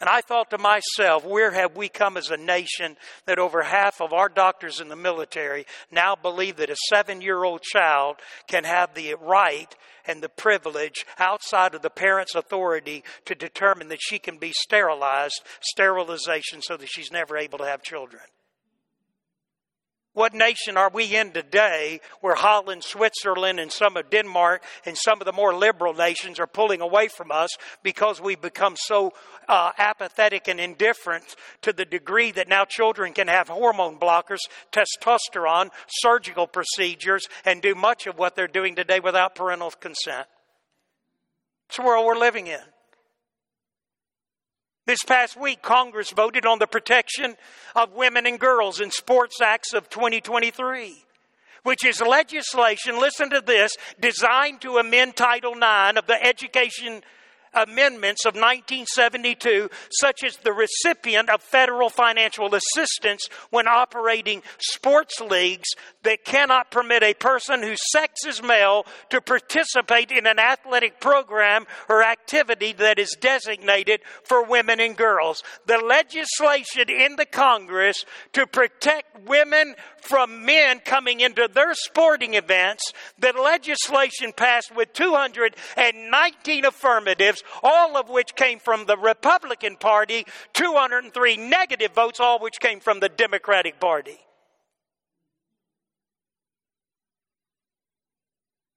And 0.00 0.08
I 0.08 0.22
thought 0.22 0.48
to 0.50 0.58
myself, 0.58 1.26
where 1.26 1.50
have 1.50 1.76
we 1.76 1.90
come 1.90 2.16
as 2.16 2.30
a 2.30 2.36
nation 2.38 2.96
that 3.26 3.38
over 3.38 3.62
half 3.62 4.00
of 4.00 4.14
our 4.14 4.30
doctors 4.30 4.80
in 4.80 4.88
the 4.88 4.96
military 4.96 5.66
now 5.90 6.16
believe 6.16 6.56
that 6.56 6.70
a 6.70 6.76
seven 6.88 7.20
year 7.20 7.44
old 7.44 7.60
child 7.60 8.16
can 8.46 8.64
have 8.64 8.94
the 8.94 9.14
right 9.20 9.74
and 10.06 10.22
the 10.22 10.30
privilege 10.30 11.04
outside 11.18 11.74
of 11.74 11.82
the 11.82 11.90
parent's 11.90 12.34
authority 12.34 13.04
to 13.26 13.34
determine 13.34 13.88
that 13.88 14.00
she 14.00 14.18
can 14.18 14.38
be 14.38 14.52
sterilized, 14.52 15.42
sterilization, 15.60 16.62
so 16.62 16.78
that 16.78 16.88
she's 16.88 17.12
never 17.12 17.36
able 17.36 17.58
to 17.58 17.66
have 17.66 17.82
children? 17.82 18.22
What 20.12 20.34
nation 20.34 20.76
are 20.76 20.90
we 20.92 21.14
in 21.14 21.30
today 21.30 22.00
where 22.20 22.34
Holland, 22.34 22.82
Switzerland, 22.82 23.60
and 23.60 23.70
some 23.70 23.96
of 23.96 24.10
Denmark 24.10 24.64
and 24.84 24.98
some 24.98 25.20
of 25.20 25.24
the 25.24 25.32
more 25.32 25.54
liberal 25.54 25.94
nations 25.94 26.40
are 26.40 26.48
pulling 26.48 26.80
away 26.80 27.06
from 27.06 27.30
us 27.30 27.50
because 27.84 28.20
we've 28.20 28.40
become 28.40 28.74
so 28.76 29.12
uh, 29.48 29.70
apathetic 29.78 30.48
and 30.48 30.58
indifferent 30.58 31.36
to 31.62 31.72
the 31.72 31.84
degree 31.84 32.32
that 32.32 32.48
now 32.48 32.64
children 32.64 33.12
can 33.12 33.28
have 33.28 33.46
hormone 33.46 34.00
blockers, 34.00 34.40
testosterone, 34.72 35.70
surgical 35.88 36.48
procedures, 36.48 37.22
and 37.44 37.62
do 37.62 37.76
much 37.76 38.08
of 38.08 38.18
what 38.18 38.34
they're 38.34 38.48
doing 38.48 38.74
today 38.74 38.98
without 38.98 39.36
parental 39.36 39.70
consent? 39.70 40.26
It's 41.68 41.76
the 41.76 41.84
world 41.84 42.04
we're 42.04 42.18
living 42.18 42.48
in. 42.48 42.58
This 44.90 45.04
past 45.06 45.36
week, 45.36 45.62
Congress 45.62 46.10
voted 46.10 46.44
on 46.44 46.58
the 46.58 46.66
protection 46.66 47.36
of 47.76 47.92
women 47.92 48.26
and 48.26 48.40
girls 48.40 48.80
in 48.80 48.90
Sports 48.90 49.40
Acts 49.40 49.72
of 49.72 49.88
2023, 49.88 51.04
which 51.62 51.84
is 51.84 52.00
legislation, 52.00 52.98
listen 52.98 53.30
to 53.30 53.40
this, 53.40 53.70
designed 54.00 54.62
to 54.62 54.78
amend 54.78 55.14
Title 55.14 55.52
IX 55.52 55.96
of 55.96 56.08
the 56.08 56.20
Education 56.20 57.02
amendments 57.54 58.24
of 58.24 58.34
1972, 58.34 59.68
such 59.90 60.22
as 60.24 60.36
the 60.38 60.52
recipient 60.52 61.28
of 61.28 61.42
federal 61.42 61.90
financial 61.90 62.54
assistance 62.54 63.28
when 63.50 63.66
operating 63.66 64.42
sports 64.58 65.20
leagues 65.20 65.68
that 66.02 66.24
cannot 66.24 66.70
permit 66.70 67.02
a 67.02 67.14
person 67.14 67.62
whose 67.62 67.80
sex 67.92 68.24
is 68.26 68.42
male 68.42 68.86
to 69.10 69.20
participate 69.20 70.10
in 70.10 70.26
an 70.26 70.38
athletic 70.38 71.00
program 71.00 71.66
or 71.88 72.02
activity 72.02 72.72
that 72.72 72.98
is 72.98 73.16
designated 73.20 74.00
for 74.24 74.44
women 74.44 74.80
and 74.80 74.96
girls. 74.96 75.42
The 75.66 75.78
legislation 75.78 76.88
in 76.88 77.16
the 77.16 77.26
Congress 77.26 78.04
to 78.32 78.46
protect 78.46 79.26
women 79.26 79.74
from 80.00 80.44
men 80.44 80.80
coming 80.80 81.20
into 81.20 81.48
their 81.52 81.74
sporting 81.74 82.34
events, 82.34 82.92
the 83.18 83.32
legislation 83.32 84.32
passed 84.34 84.74
with 84.74 84.92
219 84.92 86.64
affirmatives, 86.64 87.39
all 87.62 87.96
of 87.96 88.08
which 88.08 88.34
came 88.34 88.58
from 88.58 88.86
the 88.86 88.96
Republican 88.96 89.76
Party, 89.76 90.26
203 90.54 91.36
negative 91.36 91.92
votes, 91.92 92.20
all 92.20 92.38
which 92.38 92.60
came 92.60 92.80
from 92.80 93.00
the 93.00 93.08
Democratic 93.08 93.80
Party. 93.80 94.18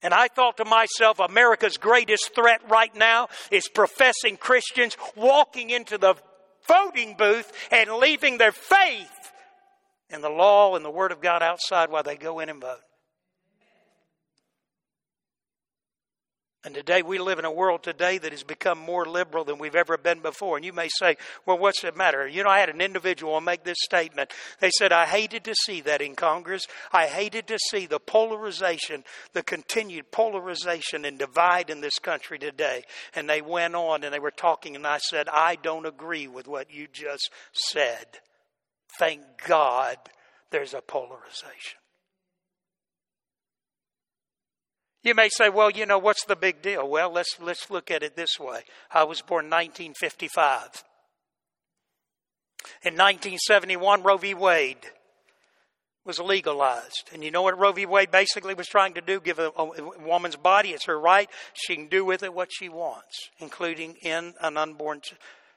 And 0.03 0.13
I 0.13 0.27
thought 0.27 0.57
to 0.57 0.65
myself, 0.65 1.19
America's 1.19 1.77
greatest 1.77 2.35
threat 2.35 2.61
right 2.69 2.93
now 2.93 3.29
is 3.51 3.69
professing 3.69 4.35
Christians 4.35 4.97
walking 5.15 5.69
into 5.69 5.97
the 5.97 6.15
voting 6.67 7.15
booth 7.17 7.51
and 7.71 7.89
leaving 7.93 8.37
their 8.37 8.51
faith 8.51 9.31
and 10.09 10.21
the 10.21 10.29
law 10.29 10.75
and 10.75 10.83
the 10.83 10.91
Word 10.91 11.13
of 11.13 11.21
God 11.21 11.41
outside 11.41 11.89
while 11.89 12.03
they 12.03 12.17
go 12.17 12.39
in 12.39 12.49
and 12.49 12.59
vote. 12.59 12.81
And 16.65 16.73
today 16.73 17.01
we 17.01 17.19
live 17.19 17.39
in 17.39 17.45
a 17.45 17.51
world 17.51 17.83
today 17.83 18.17
that 18.17 18.31
has 18.31 18.43
become 18.43 18.77
more 18.77 19.05
liberal 19.05 19.43
than 19.43 19.57
we've 19.57 19.75
ever 19.75 19.97
been 19.97 20.21
before. 20.21 20.55
And 20.55 20.65
you 20.65 20.71
may 20.71 20.87
say, 20.87 21.17
well, 21.45 21.57
what's 21.57 21.81
the 21.81 21.91
matter? 21.91 22.25
You 22.25 22.41
know, 22.41 22.49
I 22.49 22.59
had 22.59 22.69
an 22.69 22.79
individual 22.79 23.41
make 23.41 23.65
this 23.65 23.79
statement. 23.81 24.31
They 24.61 24.69
said, 24.69 24.93
I 24.93 25.05
hated 25.05 25.43
to 25.43 25.55
see 25.65 25.81
that 25.81 26.01
in 26.01 26.15
Congress. 26.15 26.65
I 26.93 27.07
hated 27.07 27.47
to 27.47 27.59
see 27.69 27.85
the 27.85 27.99
polarization, 27.99 29.03
the 29.33 29.43
continued 29.43 30.09
polarization 30.11 31.03
and 31.03 31.19
divide 31.19 31.69
in 31.69 31.81
this 31.81 31.99
country 31.99 32.39
today. 32.39 32.83
And 33.13 33.29
they 33.29 33.41
went 33.41 33.75
on 33.75 34.05
and 34.05 34.13
they 34.13 34.19
were 34.19 34.31
talking, 34.31 34.77
and 34.77 34.87
I 34.87 34.99
said, 34.99 35.27
I 35.27 35.57
don't 35.57 35.85
agree 35.85 36.29
with 36.29 36.47
what 36.47 36.73
you 36.73 36.87
just 36.89 37.29
said. 37.51 38.05
Thank 38.99 39.21
God 39.45 39.97
there's 40.49 40.73
a 40.73 40.81
polarization. 40.81 41.82
You 45.03 45.13
may 45.13 45.27
say, 45.29 45.49
well, 45.49 45.69
you 45.69 45.85
know, 45.85 45.97
what's 45.99 46.25
the 46.25 46.35
big 46.35 46.61
deal? 46.61 46.87
Well, 46.87 47.11
let's, 47.11 47.37
let's 47.41 47.69
look 47.69 47.91
at 47.91 48.03
it 48.03 48.15
this 48.15 48.39
way. 48.39 48.61
I 48.89 49.03
was 49.03 49.21
born 49.21 49.45
1955. 49.45 50.83
In 52.83 52.93
1971, 52.93 54.01
Roe 54.01 54.17
v. 54.17 54.33
Wade 54.33 54.77
was 56.05 56.19
legalized. 56.19 57.09
And 57.13 57.21
you 57.21 57.31
know 57.31 57.41
what 57.41 57.59
Roe 57.59 57.73
v. 57.73 57.85
Wade 57.85 58.11
basically 58.11 58.53
was 58.53 58.67
trying 58.67 58.93
to 58.93 59.01
do? 59.01 59.19
Give 59.19 59.39
a, 59.39 59.51
a, 59.55 59.99
woman's 60.05 60.37
body, 60.37 60.69
it's 60.69 60.85
her 60.85 60.99
right. 60.99 61.29
She 61.53 61.75
can 61.75 61.87
do 61.87 62.05
with 62.05 62.23
it 62.23 62.33
what 62.33 62.49
she 62.51 62.69
wants, 62.69 63.29
including 63.39 63.95
in 64.01 64.33
an 64.41 64.55
unborn 64.55 65.01
ch- 65.01 65.15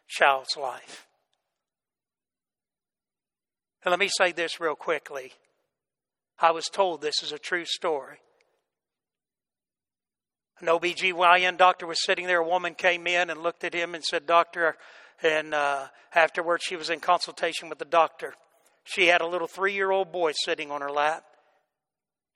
child's 0.08 0.56
life. 0.56 1.06
And 3.84 3.90
let 3.92 4.00
me 4.00 4.08
say 4.08 4.32
this 4.32 4.60
real 4.60 4.74
quickly. 4.74 5.32
I 6.40 6.50
was 6.50 6.66
told 6.66 7.00
this 7.00 7.22
is 7.22 7.30
a 7.30 7.38
true 7.38 7.64
story. 7.64 8.18
An 10.60 10.68
OBGYN 10.68 11.58
doctor 11.58 11.86
was 11.86 12.02
sitting 12.02 12.26
there. 12.26 12.40
A 12.40 12.48
woman 12.48 12.74
came 12.74 13.06
in 13.06 13.28
and 13.30 13.42
looked 13.42 13.64
at 13.64 13.74
him 13.74 13.94
and 13.94 14.02
said, 14.02 14.26
Doctor, 14.26 14.76
and 15.22 15.52
uh, 15.52 15.86
afterwards 16.14 16.64
she 16.66 16.76
was 16.76 16.88
in 16.88 17.00
consultation 17.00 17.68
with 17.68 17.78
the 17.78 17.84
doctor. 17.84 18.34
She 18.84 19.08
had 19.08 19.20
a 19.20 19.26
little 19.26 19.48
three 19.48 19.74
year 19.74 19.90
old 19.90 20.12
boy 20.12 20.32
sitting 20.44 20.70
on 20.70 20.80
her 20.80 20.90
lap. 20.90 21.24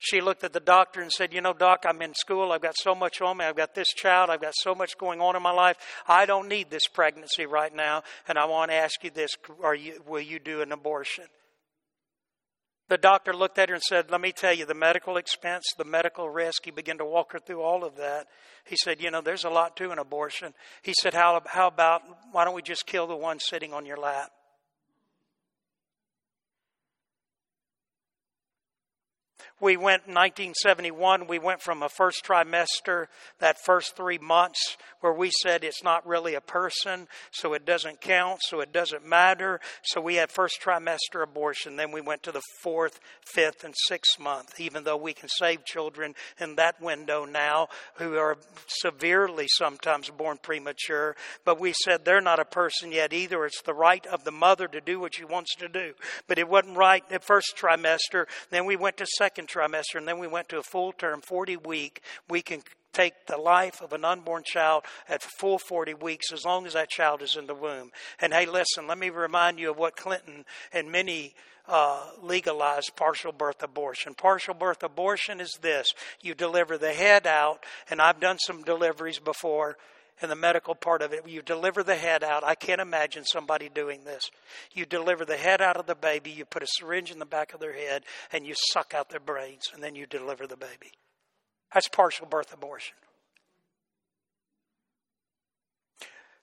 She 0.02 0.22
looked 0.22 0.44
at 0.44 0.54
the 0.54 0.60
doctor 0.60 1.02
and 1.02 1.12
said, 1.12 1.32
You 1.32 1.40
know, 1.40 1.52
doc, 1.52 1.84
I'm 1.86 2.02
in 2.02 2.14
school. 2.14 2.52
I've 2.52 2.62
got 2.62 2.74
so 2.76 2.94
much 2.94 3.20
on 3.20 3.36
me. 3.36 3.44
I've 3.44 3.56
got 3.56 3.74
this 3.74 3.88
child. 3.88 4.30
I've 4.30 4.40
got 4.40 4.54
so 4.56 4.74
much 4.74 4.98
going 4.98 5.20
on 5.20 5.36
in 5.36 5.42
my 5.42 5.52
life. 5.52 5.76
I 6.08 6.26
don't 6.26 6.48
need 6.48 6.70
this 6.70 6.86
pregnancy 6.88 7.46
right 7.46 7.74
now. 7.74 8.02
And 8.26 8.38
I 8.38 8.46
want 8.46 8.70
to 8.70 8.74
ask 8.74 9.02
you 9.04 9.10
this 9.10 9.30
Are 9.62 9.74
you, 9.74 10.02
Will 10.06 10.22
you 10.22 10.38
do 10.38 10.62
an 10.62 10.72
abortion? 10.72 11.24
The 12.90 12.98
doctor 12.98 13.32
looked 13.32 13.56
at 13.56 13.68
her 13.68 13.76
and 13.76 13.84
said, 13.84 14.10
Let 14.10 14.20
me 14.20 14.32
tell 14.32 14.52
you, 14.52 14.66
the 14.66 14.74
medical 14.74 15.16
expense, 15.16 15.64
the 15.78 15.84
medical 15.84 16.28
risk, 16.28 16.64
he 16.64 16.72
began 16.72 16.98
to 16.98 17.04
walk 17.04 17.30
her 17.32 17.38
through 17.38 17.62
all 17.62 17.84
of 17.84 17.94
that. 17.98 18.26
He 18.64 18.76
said, 18.76 19.00
You 19.00 19.12
know, 19.12 19.20
there's 19.20 19.44
a 19.44 19.48
lot 19.48 19.76
to 19.76 19.92
an 19.92 20.00
abortion. 20.00 20.54
He 20.82 20.92
said, 21.00 21.14
How, 21.14 21.40
how 21.46 21.68
about, 21.68 22.02
why 22.32 22.44
don't 22.44 22.56
we 22.56 22.62
just 22.62 22.86
kill 22.86 23.06
the 23.06 23.14
one 23.14 23.38
sitting 23.38 23.72
on 23.72 23.86
your 23.86 23.96
lap? 23.96 24.32
We 29.60 29.76
went 29.76 30.04
in 30.06 30.14
1971, 30.14 31.26
we 31.26 31.38
went 31.38 31.60
from 31.60 31.82
a 31.82 31.90
first 31.90 32.24
trimester, 32.24 33.06
that 33.40 33.62
first 33.62 33.94
three 33.94 34.16
months, 34.16 34.78
where 35.00 35.12
we 35.12 35.30
said 35.42 35.64
it's 35.64 35.84
not 35.84 36.06
really 36.06 36.34
a 36.34 36.40
person, 36.40 37.08
so 37.30 37.52
it 37.52 37.66
doesn't 37.66 38.00
count, 38.00 38.40
so 38.42 38.60
it 38.60 38.72
doesn't 38.72 39.06
matter. 39.06 39.60
So 39.82 40.00
we 40.00 40.14
had 40.14 40.30
first 40.30 40.62
trimester 40.62 41.22
abortion. 41.22 41.76
Then 41.76 41.92
we 41.92 42.00
went 42.00 42.22
to 42.22 42.32
the 42.32 42.40
fourth, 42.62 43.00
fifth, 43.22 43.62
and 43.62 43.74
sixth 43.86 44.18
month, 44.18 44.58
even 44.60 44.84
though 44.84 44.96
we 44.96 45.12
can 45.12 45.28
save 45.28 45.66
children 45.66 46.14
in 46.40 46.56
that 46.56 46.80
window 46.80 47.26
now 47.26 47.68
who 47.96 48.16
are 48.16 48.38
severely 48.66 49.46
sometimes 49.46 50.08
born 50.08 50.38
premature. 50.40 51.16
But 51.44 51.60
we 51.60 51.74
said 51.84 52.04
they're 52.04 52.22
not 52.22 52.40
a 52.40 52.46
person 52.46 52.92
yet 52.92 53.12
either. 53.12 53.44
It's 53.44 53.62
the 53.62 53.74
right 53.74 54.06
of 54.06 54.24
the 54.24 54.32
mother 54.32 54.68
to 54.68 54.80
do 54.80 55.00
what 55.00 55.14
she 55.14 55.24
wants 55.24 55.54
to 55.56 55.68
do. 55.68 55.92
But 56.28 56.38
it 56.38 56.48
wasn't 56.48 56.78
right 56.78 57.04
at 57.10 57.24
first 57.24 57.56
trimester. 57.58 58.24
Then 58.50 58.64
we 58.64 58.76
went 58.76 58.96
to 58.98 59.06
second 59.06 59.49
trimester, 59.50 59.96
and 59.96 60.06
then 60.06 60.18
we 60.18 60.26
went 60.26 60.48
to 60.50 60.58
a 60.58 60.62
full 60.62 60.92
term, 60.92 61.20
40 61.20 61.56
week. 61.58 62.02
We 62.28 62.42
can 62.42 62.62
take 62.92 63.26
the 63.26 63.36
life 63.36 63.80
of 63.82 63.92
an 63.92 64.04
unborn 64.04 64.42
child 64.44 64.84
at 65.08 65.22
full 65.22 65.58
40 65.58 65.94
weeks 65.94 66.32
as 66.32 66.44
long 66.44 66.66
as 66.66 66.72
that 66.72 66.90
child 66.90 67.22
is 67.22 67.36
in 67.36 67.46
the 67.46 67.54
womb. 67.54 67.90
And 68.20 68.32
hey, 68.32 68.46
listen, 68.46 68.86
let 68.86 68.98
me 68.98 69.10
remind 69.10 69.58
you 69.58 69.70
of 69.70 69.78
what 69.78 69.96
Clinton 69.96 70.44
and 70.72 70.90
many 70.90 71.34
uh, 71.68 72.04
legalized 72.22 72.96
partial 72.96 73.32
birth 73.32 73.62
abortion. 73.62 74.14
Partial 74.14 74.54
birth 74.54 74.82
abortion 74.82 75.40
is 75.40 75.56
this 75.62 75.88
you 76.20 76.34
deliver 76.34 76.76
the 76.76 76.92
head 76.92 77.26
out, 77.26 77.64
and 77.90 78.00
I've 78.00 78.20
done 78.20 78.38
some 78.38 78.62
deliveries 78.62 79.18
before 79.18 79.76
in 80.22 80.28
the 80.28 80.36
medical 80.36 80.74
part 80.74 81.02
of 81.02 81.12
it. 81.12 81.26
You 81.28 81.42
deliver 81.42 81.82
the 81.82 81.96
head 81.96 82.22
out. 82.22 82.44
I 82.44 82.54
can't 82.54 82.80
imagine 82.80 83.24
somebody 83.24 83.68
doing 83.68 84.04
this. 84.04 84.30
You 84.72 84.86
deliver 84.86 85.24
the 85.24 85.36
head 85.36 85.60
out 85.60 85.76
of 85.76 85.86
the 85.86 85.94
baby, 85.94 86.30
you 86.30 86.44
put 86.44 86.62
a 86.62 86.68
syringe 86.68 87.10
in 87.10 87.18
the 87.18 87.26
back 87.26 87.54
of 87.54 87.60
their 87.60 87.72
head, 87.72 88.04
and 88.32 88.46
you 88.46 88.54
suck 88.72 88.94
out 88.94 89.10
their 89.10 89.20
brains, 89.20 89.70
and 89.74 89.82
then 89.82 89.94
you 89.94 90.06
deliver 90.06 90.46
the 90.46 90.56
baby. 90.56 90.92
That's 91.72 91.88
partial 91.88 92.26
birth 92.26 92.52
abortion. 92.52 92.96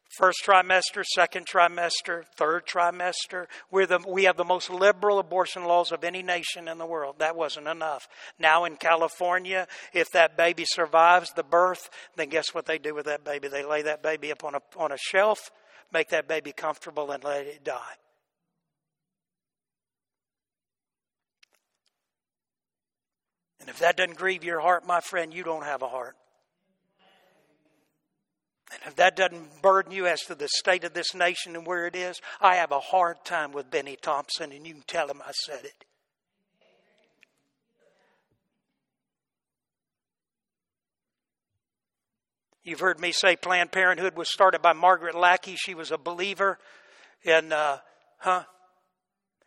First 0.10 0.40
trimester, 0.46 1.04
second 1.04 1.46
trimester, 1.46 2.24
third 2.36 2.66
trimester. 2.66 3.46
We're 3.70 3.86
the, 3.86 4.00
we 4.08 4.24
have 4.24 4.38
the 4.38 4.46
most 4.46 4.70
liberal 4.70 5.20
abortion 5.20 5.66
laws 5.66 5.92
of 5.92 6.04
any 6.04 6.24
nation 6.24 6.68
in 6.68 6.78
the 6.78 6.86
world. 6.86 7.16
That 7.20 7.36
wasn't 7.36 7.68
enough. 7.68 8.08
Now 8.40 8.64
in 8.64 8.78
California, 8.78 9.68
if 9.94 10.10
that 10.12 10.38
baby 10.38 10.64
survives 10.66 11.32
the 11.34 11.44
birth, 11.44 11.90
then 12.16 12.30
guess 12.30 12.54
what 12.54 12.66
they 12.66 12.78
do 12.78 12.96
with 12.96 13.06
that 13.06 13.26
baby? 13.26 13.50
They 13.50 13.66
lay 13.66 13.82
that 13.82 14.02
baby 14.02 14.32
up 14.32 14.44
on 14.46 14.56
a, 14.56 14.62
on 14.78 14.92
a 14.94 14.98
shelf, 14.98 15.52
make 15.92 16.10
that 16.10 16.28
baby 16.28 16.54
comfortable, 16.54 17.12
and 17.12 17.24
let 17.24 17.46
it 17.46 17.64
die. 17.66 17.96
And 23.60 23.70
if 23.70 23.80
that 23.80 23.98
doesn't 23.98 24.18
grieve 24.18 24.46
your 24.46 24.62
heart, 24.62 24.88
my 24.88 25.02
friend, 25.02 25.34
you 25.34 25.44
don't 25.44 25.66
have 25.66 25.82
a 25.82 25.90
heart. 25.90 26.16
And 28.72 28.80
if 28.86 28.96
that 28.98 29.16
doesn't 29.16 29.62
burden 29.62 29.92
you 29.92 30.08
as 30.08 30.22
to 30.24 30.36
the 30.36 30.50
state 30.50 30.84
of 30.84 30.94
this 30.94 31.14
nation 31.14 31.56
and 31.56 31.66
where 31.66 31.88
it 31.88 31.96
is, 31.96 32.20
I 32.42 32.56
have 32.56 32.72
a 32.72 32.80
hard 32.80 33.24
time 33.24 33.54
with 33.54 33.72
Bennie 33.72 33.98
Thompson, 34.02 34.52
and 34.52 34.68
you 34.68 34.74
can 34.74 34.84
tell 34.86 35.10
him 35.10 35.22
I 35.26 35.32
said 35.32 35.64
it. 35.64 35.86
You've 42.64 42.82
heard 42.82 43.00
me 43.00 43.14
say 43.14 43.38
Planned 43.38 43.72
Parenthood 43.72 44.18
was 44.18 44.30
started 44.30 44.62
by 44.62 44.74
Margaret 44.74 45.16
Lackey. 45.16 45.56
She 45.56 45.74
was 45.74 45.90
a 45.90 45.98
believer 45.98 46.60
in, 47.24 47.54
uh, 47.54 47.78
huh? 48.18 48.44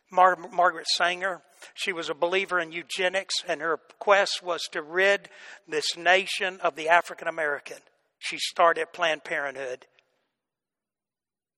Mar- 0.09 0.49
Margaret 0.51 0.87
Sanger. 0.87 1.43
She 1.75 1.93
was 1.93 2.09
a 2.09 2.15
believer 2.15 2.59
in 2.59 2.71
eugenics, 2.71 3.35
and 3.47 3.61
her 3.61 3.77
quest 3.99 4.41
was 4.41 4.63
to 4.71 4.81
rid 4.81 5.29
this 5.67 5.95
nation 5.95 6.59
of 6.61 6.75
the 6.75 6.89
African 6.89 7.27
American. 7.27 7.77
She 8.21 8.37
started 8.37 8.93
Planned 8.93 9.23
Parenthood. 9.23 9.87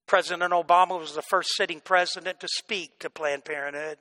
President 0.08 0.52
Obama 0.52 1.00
was 1.00 1.14
the 1.14 1.22
first 1.22 1.50
sitting 1.56 1.80
president 1.80 2.40
to 2.40 2.48
speak 2.48 3.00
to 3.00 3.10
Planned 3.10 3.46
Parenthood. 3.46 3.98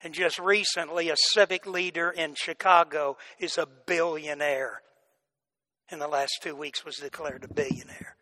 And 0.00 0.14
just 0.14 0.38
recently, 0.38 1.10
a 1.10 1.16
civic 1.32 1.66
leader 1.66 2.10
in 2.10 2.34
Chicago 2.34 3.18
is 3.38 3.58
a 3.58 3.66
billionaire 3.66 4.80
in 5.90 5.98
the 5.98 6.08
last 6.08 6.38
two 6.40 6.54
weeks 6.54 6.84
was 6.84 6.96
declared 6.96 7.44
a 7.44 7.52
billionaire. 7.52 8.16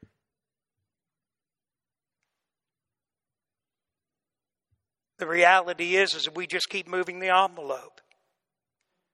The 5.19 5.27
reality 5.27 5.97
is, 5.97 6.15
is 6.15 6.29
we 6.35 6.47
just 6.47 6.69
keep 6.69 6.87
moving 6.87 7.21
the 7.21 7.35
envelope. 7.35 8.01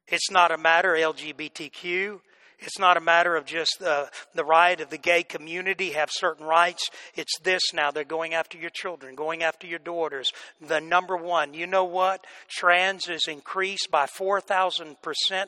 It's 0.08 0.30
not 0.30 0.50
a 0.50 0.58
matter 0.58 0.94
of 0.94 1.16
LGBTQ. 1.16 2.20
It's 2.62 2.78
not 2.78 2.96
a 2.96 3.00
matter 3.00 3.36
of 3.36 3.44
just 3.44 3.82
uh, 3.82 4.06
the 4.34 4.44
right 4.44 4.80
of 4.80 4.90
the 4.90 4.98
gay 4.98 5.24
community 5.24 5.90
have 5.90 6.10
certain 6.12 6.46
rights. 6.46 6.88
It's 7.16 7.38
this 7.40 7.62
now. 7.74 7.90
They're 7.90 8.04
going 8.04 8.34
after 8.34 8.56
your 8.56 8.70
children, 8.70 9.16
going 9.16 9.42
after 9.42 9.66
your 9.66 9.80
daughters. 9.80 10.30
The 10.60 10.80
number 10.80 11.16
one, 11.16 11.54
you 11.54 11.66
know 11.66 11.84
what? 11.84 12.24
Trans 12.48 13.08
is 13.08 13.26
increased 13.28 13.90
by 13.90 14.06
4,000% 14.06 14.94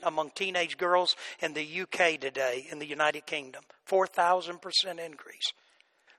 among 0.03 0.31
teenage 0.31 0.77
girls 0.77 1.15
in 1.41 1.55
the 1.55 1.83
UK 1.83 2.21
today, 2.21 2.67
in 2.71 2.81
the 2.81 2.87
United 2.87 3.27
Kingdom. 3.27 3.63
4,000% 3.89 4.59
increase. 4.99 5.53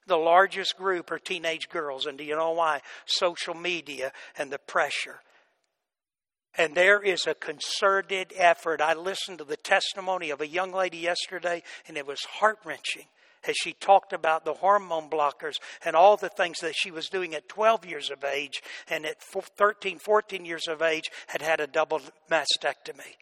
The 0.07 0.17
largest 0.17 0.77
group 0.77 1.11
are 1.11 1.19
teenage 1.19 1.67
girls. 1.69 2.05
And 2.05 2.17
do 2.17 2.23
you 2.23 2.35
know 2.35 2.51
why? 2.51 2.81
Social 3.05 3.53
media 3.53 4.11
and 4.37 4.51
the 4.51 4.59
pressure. 4.59 5.19
And 6.57 6.75
there 6.75 7.01
is 7.01 7.27
a 7.27 7.33
concerted 7.33 8.33
effort. 8.35 8.81
I 8.81 8.93
listened 8.93 9.39
to 9.39 9.43
the 9.43 9.57
testimony 9.57 10.29
of 10.29 10.41
a 10.41 10.47
young 10.47 10.71
lady 10.71 10.97
yesterday, 10.97 11.63
and 11.87 11.97
it 11.97 12.07
was 12.07 12.21
heart 12.21 12.59
wrenching 12.63 13.05
as 13.47 13.55
she 13.61 13.73
talked 13.73 14.13
about 14.13 14.45
the 14.45 14.53
hormone 14.53 15.09
blockers 15.09 15.55
and 15.83 15.95
all 15.95 16.17
the 16.17 16.29
things 16.29 16.59
that 16.59 16.75
she 16.75 16.91
was 16.91 17.09
doing 17.09 17.35
at 17.35 17.49
12 17.49 17.85
years 17.85 18.09
of 18.09 18.23
age, 18.23 18.61
and 18.89 19.05
at 19.05 19.21
13, 19.21 19.99
14 19.99 20.45
years 20.45 20.67
of 20.67 20.81
age 20.81 21.11
had 21.27 21.41
had 21.41 21.59
a 21.59 21.67
double 21.67 22.01
mastectomy. 22.29 23.15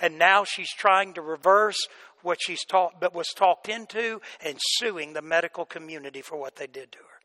And 0.00 0.18
now 0.18 0.44
she's 0.44 0.72
trying 0.72 1.14
to 1.14 1.22
reverse 1.22 1.76
what 2.22 2.38
she's 2.40 2.64
taught, 2.64 3.00
but 3.00 3.14
was 3.14 3.28
talked 3.36 3.68
into 3.68 4.20
and 4.44 4.56
suing 4.60 5.12
the 5.12 5.22
medical 5.22 5.64
community 5.64 6.22
for 6.22 6.36
what 6.38 6.56
they 6.56 6.66
did 6.66 6.92
to 6.92 6.98
her. 6.98 7.17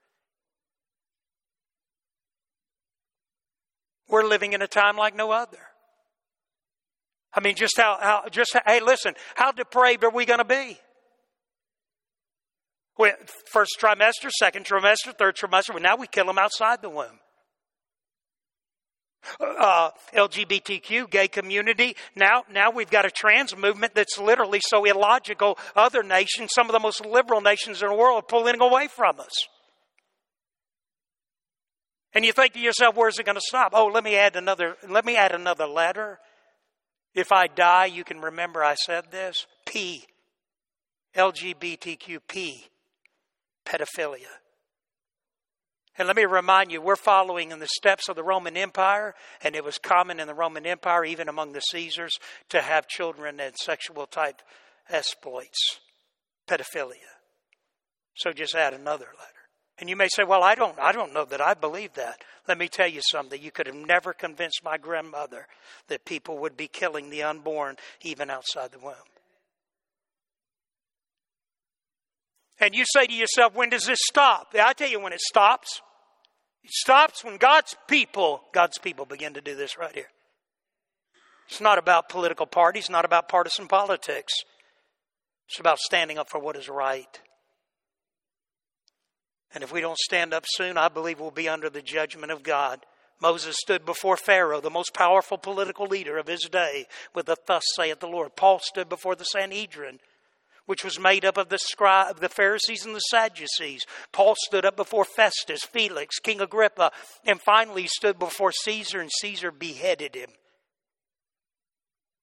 We're 4.14 4.28
living 4.28 4.54
in 4.54 4.62
a 4.62 4.68
time 4.68 4.96
like 4.96 5.16
no 5.16 5.32
other. 5.32 5.58
I 7.34 7.40
mean, 7.40 7.56
just 7.56 7.76
how, 7.76 7.98
how 8.00 8.30
just, 8.30 8.56
hey, 8.68 8.80
listen, 8.80 9.16
how 9.34 9.52
depraved 9.52 10.04
are 10.04 10.12
we 10.12 10.26
going 10.26 10.38
to 10.38 10.46
be? 10.46 10.78
First 13.52 13.72
trimester, 13.82 14.30
second 14.30 14.68
trimester, 14.68 15.18
third 15.18 15.36
trimester, 15.36 15.72
well, 15.74 15.82
now 15.82 15.96
we 15.96 16.06
kill 16.06 16.28
them 16.28 16.38
outside 16.38 16.84
the 16.84 16.92
womb. 16.92 17.20
Uh, 19.40 19.90
LGBTQ, 20.14 21.10
gay 21.10 21.28
community. 21.28 21.96
Now, 22.16 22.44
now 22.52 22.70
we've 22.70 22.92
got 22.92 23.06
a 23.06 23.10
trans 23.10 23.58
movement 23.58 23.96
that's 23.96 24.20
literally 24.20 24.62
so 24.64 24.86
illogical. 24.86 25.58
Other 25.76 26.04
nations, 26.04 26.52
some 26.54 26.68
of 26.68 26.74
the 26.74 26.80
most 26.80 27.04
liberal 27.04 27.42
nations 27.42 27.82
in 27.82 27.90
the 27.90 27.96
world, 27.96 28.20
are 28.20 28.28
pulling 28.28 28.62
away 28.62 28.90
from 28.90 29.20
us. 29.20 29.34
And 32.14 32.24
you 32.24 32.32
think 32.32 32.54
to 32.54 32.60
yourself, 32.60 32.96
where's 32.96 33.18
it 33.18 33.26
going 33.26 33.36
to 33.36 33.42
stop? 33.42 33.72
Oh, 33.74 33.88
let 33.88 34.04
me 34.04 34.16
add 34.16 34.36
another, 34.36 34.78
let 34.88 35.06
me 35.06 35.16
add 35.16 35.34
another 35.34 35.66
letter. 35.66 36.20
If 37.16 37.32
I 37.32 37.48
die, 37.48 37.86
you 37.86 38.04
can 38.04 38.22
remember 38.22 38.64
I 38.64 38.76
said 38.76 39.12
this. 39.12 39.46
P. 39.66 40.06
LGBTQP. 41.16 42.64
Pedophilia. 43.66 44.28
And 45.98 46.08
let 46.08 46.18
me 46.18 46.26
remind 46.26 46.72
you, 46.72 46.82
we're 46.82 46.96
following 46.96 47.52
in 47.52 47.60
the 47.60 47.68
steps 47.68 48.10
of 48.10 48.16
the 48.16 48.24
Roman 48.24 48.58
Empire, 48.58 49.14
and 49.44 49.56
it 49.56 49.64
was 49.64 49.78
common 49.78 50.20
in 50.20 50.28
the 50.28 50.34
Roman 50.34 50.66
Empire, 50.66 51.06
even 51.06 51.30
among 51.30 51.52
the 51.52 51.60
Caesars, 51.60 52.18
to 52.50 52.62
have 52.62 52.88
children 52.88 53.40
and 53.40 53.56
sexual 53.56 54.08
type 54.08 54.42
exploits, 54.90 55.80
pedophilia. 56.48 57.14
So 58.16 58.34
just 58.34 58.56
add 58.56 58.74
another 58.74 59.06
letter. 59.06 59.33
And 59.80 59.90
you 59.90 59.96
may 59.96 60.08
say, 60.08 60.24
Well, 60.24 60.44
I 60.44 60.56
don't, 60.56 60.78
I 60.80 60.92
don't 60.92 61.14
know 61.14 61.26
that 61.26 61.42
I 61.42 61.54
believe 61.54 61.94
that. 61.96 62.22
Let 62.48 62.58
me 62.58 62.68
tell 62.68 62.88
you 62.88 63.02
something. 63.12 63.42
You 63.42 63.52
could 63.52 63.68
have 63.68 63.76
never 63.76 64.14
convinced 64.14 64.62
my 64.64 64.78
grandmother 64.78 65.48
that 65.88 66.06
people 66.06 66.38
would 66.40 66.56
be 66.56 66.68
killing 66.68 67.10
the 67.10 67.24
unborn 67.24 67.78
even 68.02 68.30
outside 68.30 68.72
the 68.72 68.80
womb. 68.80 68.94
And 72.60 72.76
you 72.76 72.86
say 72.94 73.08
to 73.08 73.14
yourself, 73.14 73.56
When 73.56 73.70
does 73.70 73.86
this 73.86 74.00
stop? 74.04 74.54
I 74.54 74.74
tell 74.74 74.90
you 74.90 75.00
when 75.00 75.14
it 75.14 75.22
stops. 75.22 75.82
It 76.64 76.72
stops 76.72 77.24
when 77.24 77.38
God's 77.38 77.76
people, 77.88 78.42
God's 78.54 78.78
people 78.78 79.06
begin 79.06 79.34
to 79.34 79.42
do 79.42 79.56
this 79.56 79.78
right 79.78 79.94
here. 79.94 80.08
It's 81.50 81.60
not 81.60 81.78
about 81.78 82.08
political 82.08 82.46
parties, 82.46 82.90
not 82.90 83.06
about 83.06 83.28
partisan 83.28 83.68
politics. 83.68 84.34
It's 85.50 85.60
about 85.60 85.80
standing 85.80 86.18
up 86.18 86.30
for 86.30 86.40
what 86.40 86.56
is 86.56 86.70
right. 86.70 87.20
And 89.54 89.64
if 89.64 89.72
we 89.72 89.82
don't 89.82 89.98
stand 89.98 90.34
up 90.34 90.46
soon, 90.48 90.78
I 90.78 90.88
believe 90.88 91.20
we'll 91.20 91.32
be 91.32 91.50
under 91.50 91.70
the 91.70 91.82
judgment 91.82 92.32
of 92.32 92.44
God. 92.44 92.86
Moses 93.22 93.56
stood 93.60 93.86
before 93.86 94.18
Pharaoh, 94.18 94.60
the 94.60 94.70
most 94.70 94.94
powerful 94.94 95.38
political 95.38 95.86
leader 95.86 96.18
of 96.18 96.28
his 96.28 96.50
day, 96.52 96.88
with 97.14 97.30
a 97.30 97.38
thus 97.46 97.64
saith 97.76 98.00
the 98.00 98.08
Lord. 98.08 98.36
Paul 98.36 98.60
stood 98.60 98.90
before 98.90 99.16
the 99.16 99.24
Sanhedrin, 99.26 100.00
which 100.66 100.84
was 100.84 101.00
made 101.00 101.24
up 101.24 101.38
of 101.38 101.50
the 101.50 101.60
scribe, 101.60 102.20
the 102.20 102.30
Pharisees 102.30 102.86
and 102.86 102.96
the 102.96 103.00
Sadducees. 103.00 103.86
Paul 104.12 104.36
stood 104.38 104.66
up 104.66 104.76
before 104.76 105.06
Festus, 105.06 105.64
Felix, 105.64 106.18
King 106.20 106.42
Agrippa, 106.42 106.92
and 107.26 107.40
finally 107.40 107.88
stood 107.88 108.18
before 108.18 108.52
Caesar, 108.52 109.00
and 109.00 109.12
Caesar 109.22 109.52
beheaded 109.52 110.16
him. 110.16 110.30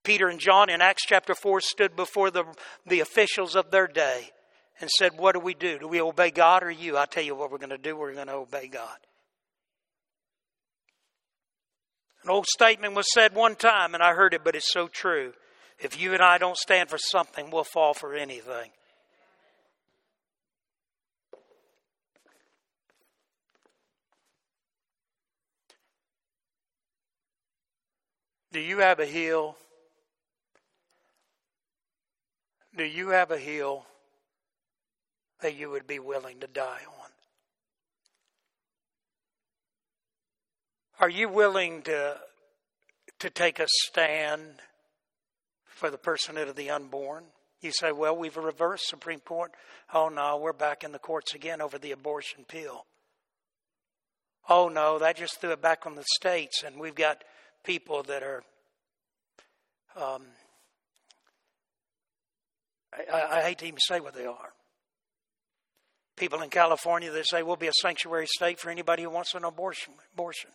Peter 0.03 0.29
and 0.29 0.41
John 0.41 0.69
in 0.69 0.83
Acts 0.83 1.05
chapter 1.07 1.35
4 1.35 1.61
stood 1.61 1.95
before 1.95 2.31
the, 2.31 2.45
the 2.87 3.01
officials 3.01 3.55
of 3.55 3.71
their 3.71 3.87
day 3.87 4.31
and 4.81 4.89
said, 4.99 5.13
What 5.17 5.33
do 5.33 5.41
we 5.41 5.55
do? 5.55 5.79
Do 5.79 5.89
we 5.89 6.01
obey 6.01 6.31
God 6.31 6.63
or 6.63 6.71
you? 6.71 6.97
I 6.97 7.07
tell 7.07 7.23
you 7.23 7.35
what 7.35 7.51
we're 7.51 7.59
going 7.59 7.71
to 7.71 7.79
do. 7.79 7.97
We're 7.97 8.15
going 8.15 8.27
to 8.27 8.35
obey 8.35 8.69
God. 8.69 8.97
An 12.25 12.31
old 12.31 12.47
statement 12.47 12.95
was 12.95 13.07
said 13.13 13.35
one 13.35 13.57
time, 13.57 13.95
and 13.95 14.03
I 14.03 14.15
heard 14.15 14.35
it, 14.35 14.45
but 14.45 14.55
it's 14.55 14.73
so 14.73 14.89
true. 14.89 15.33
If 15.79 16.01
you 16.01 16.13
and 16.13 16.23
I 16.23 16.37
don't 16.37 16.57
stand 16.57 16.91
for 16.91 16.99
something, 16.99 17.51
we'll 17.51 17.65
fall 17.65 17.95
for 17.95 18.15
anything. 18.15 18.71
Do 28.53 28.61
you 28.61 28.79
have 28.79 28.99
a 29.01 29.07
heel? 29.07 29.57
Do 32.77 32.85
you 32.85 33.11
have 33.11 33.31
a 33.31 33.39
hill 33.39 33.87
that 35.43 35.57
you 35.57 35.71
would 35.71 35.87
be 35.87 35.99
willing 35.99 36.41
to 36.41 36.47
die 36.47 36.81
on? 36.87 37.11
Are 41.01 41.09
you 41.09 41.29
willing 41.29 41.83
to, 41.83 42.19
to 43.21 43.31
take 43.31 43.59
a 43.59 43.67
stand 43.69 44.61
for 45.65 45.91
the 45.91 45.97
personhood 45.97 46.49
of 46.49 46.57
the 46.57 46.71
unborn? 46.71 47.25
You 47.63 47.73
say, 47.73 47.93
well, 47.93 48.17
we've 48.17 48.37
reversed 48.37 48.89
Supreme 48.89 49.21
Court. 49.21 49.53
Oh, 49.95 50.09
no, 50.09 50.37
we're 50.37 50.53
back 50.53 50.85
in 50.85 50.93
the 50.93 50.99
courts 50.99 51.35
again 51.35 51.61
over 51.61 51.79
the 51.79 51.93
abortion 51.93 52.45
pill. 52.47 52.85
Oh, 54.49 54.69
no, 54.69 54.99
that 54.99 55.17
just 55.17 55.41
threw 55.41 55.53
it 55.53 55.63
back 55.63 55.87
on 55.87 55.95
the 55.95 56.05
states, 56.17 56.65
and 56.65 56.79
we've 56.79 56.95
got 56.95 57.23
people 57.65 58.03
that 58.05 58.23
are. 58.23 58.43
Um, 59.97 60.23
I, 63.13 63.39
I 63.39 63.43
hate 63.43 63.59
to 63.59 63.67
even 63.67 63.79
say 63.81 64.01
what 64.01 64.15
they 64.15 64.27
are 64.27 64.53
people 66.21 66.43
in 66.43 66.51
California 66.51 67.11
that 67.11 67.27
say 67.27 67.43
we'll 67.43 67.57
be 67.57 67.67
a 67.67 67.73
sanctuary 67.81 68.27
state 68.27 68.61
for 68.61 68.71
anybody 68.71 69.03
who 69.03 69.11
wants 69.11 69.35
an 69.35 69.43
abortion. 69.43 69.95
abortion. 70.13 70.51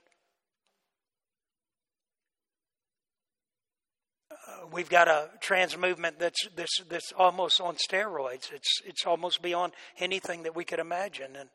Uh, 4.31 4.67
we've 4.71 4.89
got 4.89 5.07
a 5.07 5.31
trans 5.41 5.75
movement 5.75 6.19
that's, 6.19 6.47
that's, 6.55 6.83
that's 6.87 7.11
almost 7.17 7.59
on 7.59 7.75
steroids. 7.75 8.53
It's, 8.53 8.79
it's 8.85 9.07
almost 9.07 9.41
beyond 9.41 9.73
anything 9.99 10.43
that 10.43 10.55
we 10.55 10.63
could 10.63 10.79
imagine. 10.79 11.35
And 11.35 11.49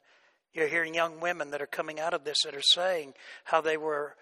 you're 0.52 0.66
hearing 0.66 0.92
young 0.92 1.20
women 1.20 1.52
that 1.52 1.62
are 1.62 1.66
coming 1.66 2.00
out 2.00 2.12
of 2.12 2.24
this 2.24 2.38
that 2.44 2.56
are 2.56 2.62
saying 2.62 3.14
how 3.44 3.60
they 3.60 3.76
were, 3.76 4.16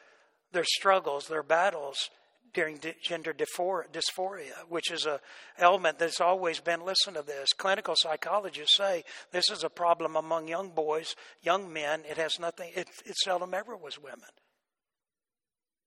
their 0.53 0.65
struggles, 0.65 1.29
their 1.29 1.43
battles, 1.43 2.11
during 2.55 2.81
gender 3.03 3.33
dysphoria, 3.33 4.53
which 4.69 4.91
is 4.91 5.07
a 5.07 5.21
element 5.59 5.99
that's 5.99 6.21
always 6.21 6.61
been. 6.61 6.85
Listen 6.85 7.15
to 7.15 7.23
this: 7.23 7.53
clinical 7.57 7.95
psychologists 7.97 8.77
say 8.77 9.05
this 9.33 9.51
is 9.51 9.65
a 9.65 9.71
problem 9.71 10.17
among 10.17 10.49
young 10.49 10.71
boys, 10.71 11.15
young 11.43 11.73
men. 11.73 12.03
It 12.09 12.17
has 12.17 12.39
nothing. 12.39 12.73
It, 12.75 12.89
it 13.05 13.17
seldom 13.17 13.55
ever 13.55 13.77
was 13.77 14.03
women. 14.03 14.31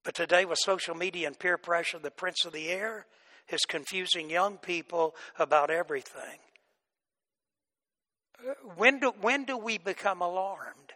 But 0.04 0.16
today, 0.16 0.46
with 0.46 0.58
social 0.60 0.96
media 0.96 1.28
and 1.28 1.38
peer 1.38 1.58
pressure, 1.58 2.00
the 2.00 2.10
prince 2.10 2.46
of 2.46 2.54
the 2.54 2.70
air 2.70 3.06
is 3.50 3.62
confusing 3.68 4.30
young 4.30 4.58
people 4.58 5.16
about 5.38 5.70
everything. 5.70 6.40
When 8.76 9.00
do, 9.00 9.14
when 9.22 9.46
do 9.46 9.58
we 9.58 9.78
become 9.78 10.22
alarmed? 10.22 10.94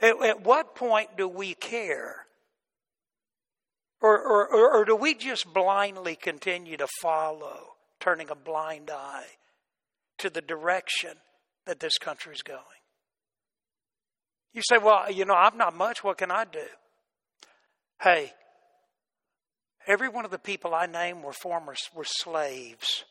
At, 0.00 0.22
at 0.22 0.44
what 0.44 0.74
point 0.74 1.16
do 1.16 1.26
we 1.26 1.54
care? 1.54 2.26
Or, 4.00 4.16
or, 4.16 4.76
or, 4.76 4.84
do 4.84 4.94
we 4.94 5.14
just 5.14 5.52
blindly 5.52 6.14
continue 6.14 6.76
to 6.76 6.86
follow? 7.02 7.78
turning 8.00 8.30
a 8.30 8.34
blind 8.34 8.90
eye 8.90 9.26
to 10.18 10.30
the 10.30 10.40
direction 10.40 11.10
that 11.66 11.80
this 11.80 11.98
country 11.98 12.32
is 12.34 12.42
going. 12.42 12.62
You 14.52 14.62
say, 14.68 14.78
well, 14.78 15.10
you 15.10 15.24
know, 15.24 15.34
I'm 15.34 15.56
not 15.56 15.76
much. 15.76 16.02
What 16.02 16.18
can 16.18 16.30
I 16.30 16.44
do? 16.44 16.66
Hey, 18.02 18.32
every 19.86 20.08
one 20.08 20.24
of 20.24 20.30
the 20.30 20.38
people 20.38 20.74
I 20.74 20.86
named 20.86 21.22
were 21.22 21.32
former 21.32 21.74
were 21.94 22.04
slaves. 22.04 23.04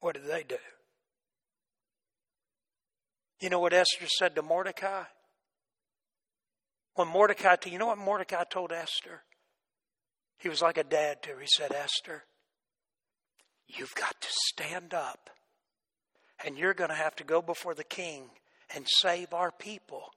What 0.00 0.14
did 0.14 0.26
they 0.26 0.44
do? 0.46 0.56
You 3.40 3.50
know 3.50 3.58
what 3.58 3.72
Esther 3.72 4.06
said 4.06 4.34
to 4.36 4.42
Mordecai? 4.42 5.04
When 6.94 7.08
Mordecai, 7.08 7.56
you 7.66 7.78
know 7.78 7.86
what 7.86 7.98
Mordecai 7.98 8.44
told 8.44 8.72
Esther? 8.72 9.22
He 10.38 10.48
was 10.48 10.62
like 10.62 10.78
a 10.78 10.84
dad 10.84 11.22
to 11.22 11.30
her. 11.30 11.40
He 11.40 11.48
said, 11.48 11.72
Esther, 11.72 12.24
you've 13.66 13.94
got 13.94 14.20
to 14.20 14.28
stand 14.30 14.94
up 14.94 15.30
and 16.44 16.56
you're 16.56 16.74
going 16.74 16.90
to 16.90 16.96
have 16.96 17.16
to 17.16 17.24
go 17.24 17.42
before 17.42 17.74
the 17.74 17.84
king 17.84 18.30
and 18.74 18.86
save 18.88 19.32
our 19.32 19.50
people. 19.50 20.10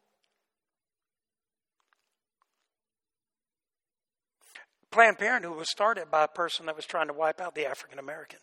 Planned 4.91 5.17
Parenthood 5.17 5.55
was 5.55 5.69
started 5.69 6.09
by 6.09 6.23
a 6.23 6.27
person 6.27 6.65
that 6.65 6.75
was 6.75 6.85
trying 6.85 7.07
to 7.07 7.13
wipe 7.13 7.41
out 7.41 7.55
the 7.55 7.65
African 7.65 7.99
American. 7.99 8.39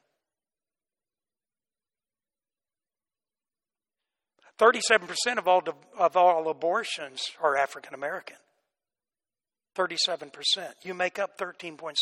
37% 4.58 5.38
of 5.38 5.48
all, 5.48 5.62
of 5.98 6.16
all 6.16 6.48
abortions 6.48 7.22
are 7.42 7.56
African 7.56 7.94
American. 7.94 8.36
37%. 9.76 10.30
You 10.84 10.94
make 10.94 11.18
up 11.18 11.36
13.6% 11.38 11.94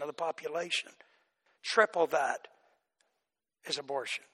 of 0.00 0.06
the 0.06 0.12
population. 0.12 0.90
Triple 1.62 2.06
that 2.08 2.48
is 3.66 3.78
abortion. 3.78 4.24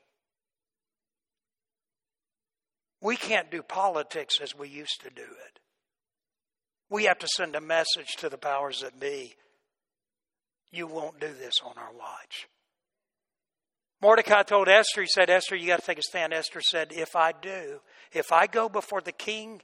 We 3.00 3.16
can't 3.16 3.50
do 3.50 3.62
politics 3.62 4.36
as 4.40 4.56
we 4.56 4.68
used 4.68 5.00
to 5.02 5.10
do 5.10 5.22
it. 5.22 5.60
We 6.90 7.04
have 7.04 7.18
to 7.18 7.28
send 7.36 7.54
a 7.54 7.60
message 7.60 8.16
to 8.18 8.28
the 8.28 8.38
powers 8.38 8.80
that 8.80 8.98
be. 8.98 9.34
You 10.70 10.86
won't 10.86 11.20
do 11.20 11.28
this 11.32 11.54
on 11.64 11.74
our 11.76 11.92
watch. 11.92 12.48
Mordecai 14.00 14.42
told 14.42 14.68
Esther, 14.68 15.02
he 15.02 15.08
said, 15.08 15.28
Esther, 15.28 15.56
you 15.56 15.66
got 15.66 15.80
to 15.80 15.86
take 15.86 15.98
a 15.98 16.02
stand. 16.02 16.32
Esther 16.32 16.60
said, 16.60 16.92
If 16.92 17.16
I 17.16 17.32
do, 17.32 17.80
if 18.12 18.32
I 18.32 18.46
go 18.46 18.68
before 18.68 19.00
the 19.00 19.12
king 19.12 19.60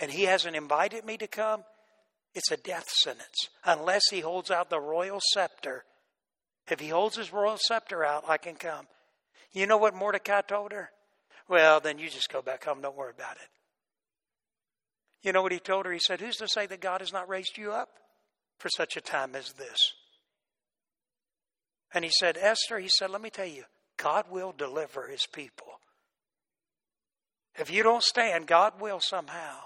and 0.00 0.10
he 0.10 0.22
hasn't 0.22 0.56
invited 0.56 1.04
me 1.04 1.18
to 1.18 1.26
come, 1.26 1.64
it's 2.34 2.50
a 2.50 2.56
death 2.56 2.88
sentence. 2.88 3.48
Unless 3.64 4.02
he 4.10 4.20
holds 4.20 4.50
out 4.50 4.70
the 4.70 4.80
royal 4.80 5.20
scepter. 5.32 5.84
If 6.70 6.80
he 6.80 6.88
holds 6.88 7.16
his 7.16 7.32
royal 7.32 7.58
scepter 7.58 8.04
out, 8.04 8.24
I 8.26 8.38
can 8.38 8.54
come. 8.54 8.86
You 9.52 9.66
know 9.66 9.76
what 9.76 9.94
Mordecai 9.94 10.40
told 10.40 10.72
her? 10.72 10.90
Well, 11.46 11.80
then 11.80 11.98
you 11.98 12.08
just 12.08 12.32
go 12.32 12.40
back 12.40 12.64
home. 12.64 12.80
Don't 12.80 12.96
worry 12.96 13.12
about 13.14 13.36
it. 13.36 13.48
You 15.22 15.32
know 15.32 15.42
what 15.42 15.52
he 15.52 15.58
told 15.58 15.84
her? 15.84 15.92
He 15.92 16.00
said, 16.00 16.20
Who's 16.20 16.36
to 16.36 16.48
say 16.48 16.66
that 16.66 16.80
God 16.80 17.00
has 17.00 17.12
not 17.12 17.28
raised 17.28 17.58
you 17.58 17.72
up 17.72 17.90
for 18.58 18.70
such 18.70 18.96
a 18.96 19.02
time 19.02 19.34
as 19.34 19.52
this? 19.52 19.78
And 21.94 22.04
he 22.04 22.10
said, 22.10 22.36
Esther, 22.36 22.80
he 22.80 22.88
said, 22.88 23.10
let 23.10 23.22
me 23.22 23.30
tell 23.30 23.46
you, 23.46 23.64
God 23.96 24.26
will 24.28 24.52
deliver 24.52 25.06
his 25.06 25.26
people. 25.32 25.78
If 27.56 27.70
you 27.70 27.84
don't 27.84 28.02
stand, 28.02 28.48
God 28.48 28.80
will 28.80 28.98
somehow. 29.00 29.58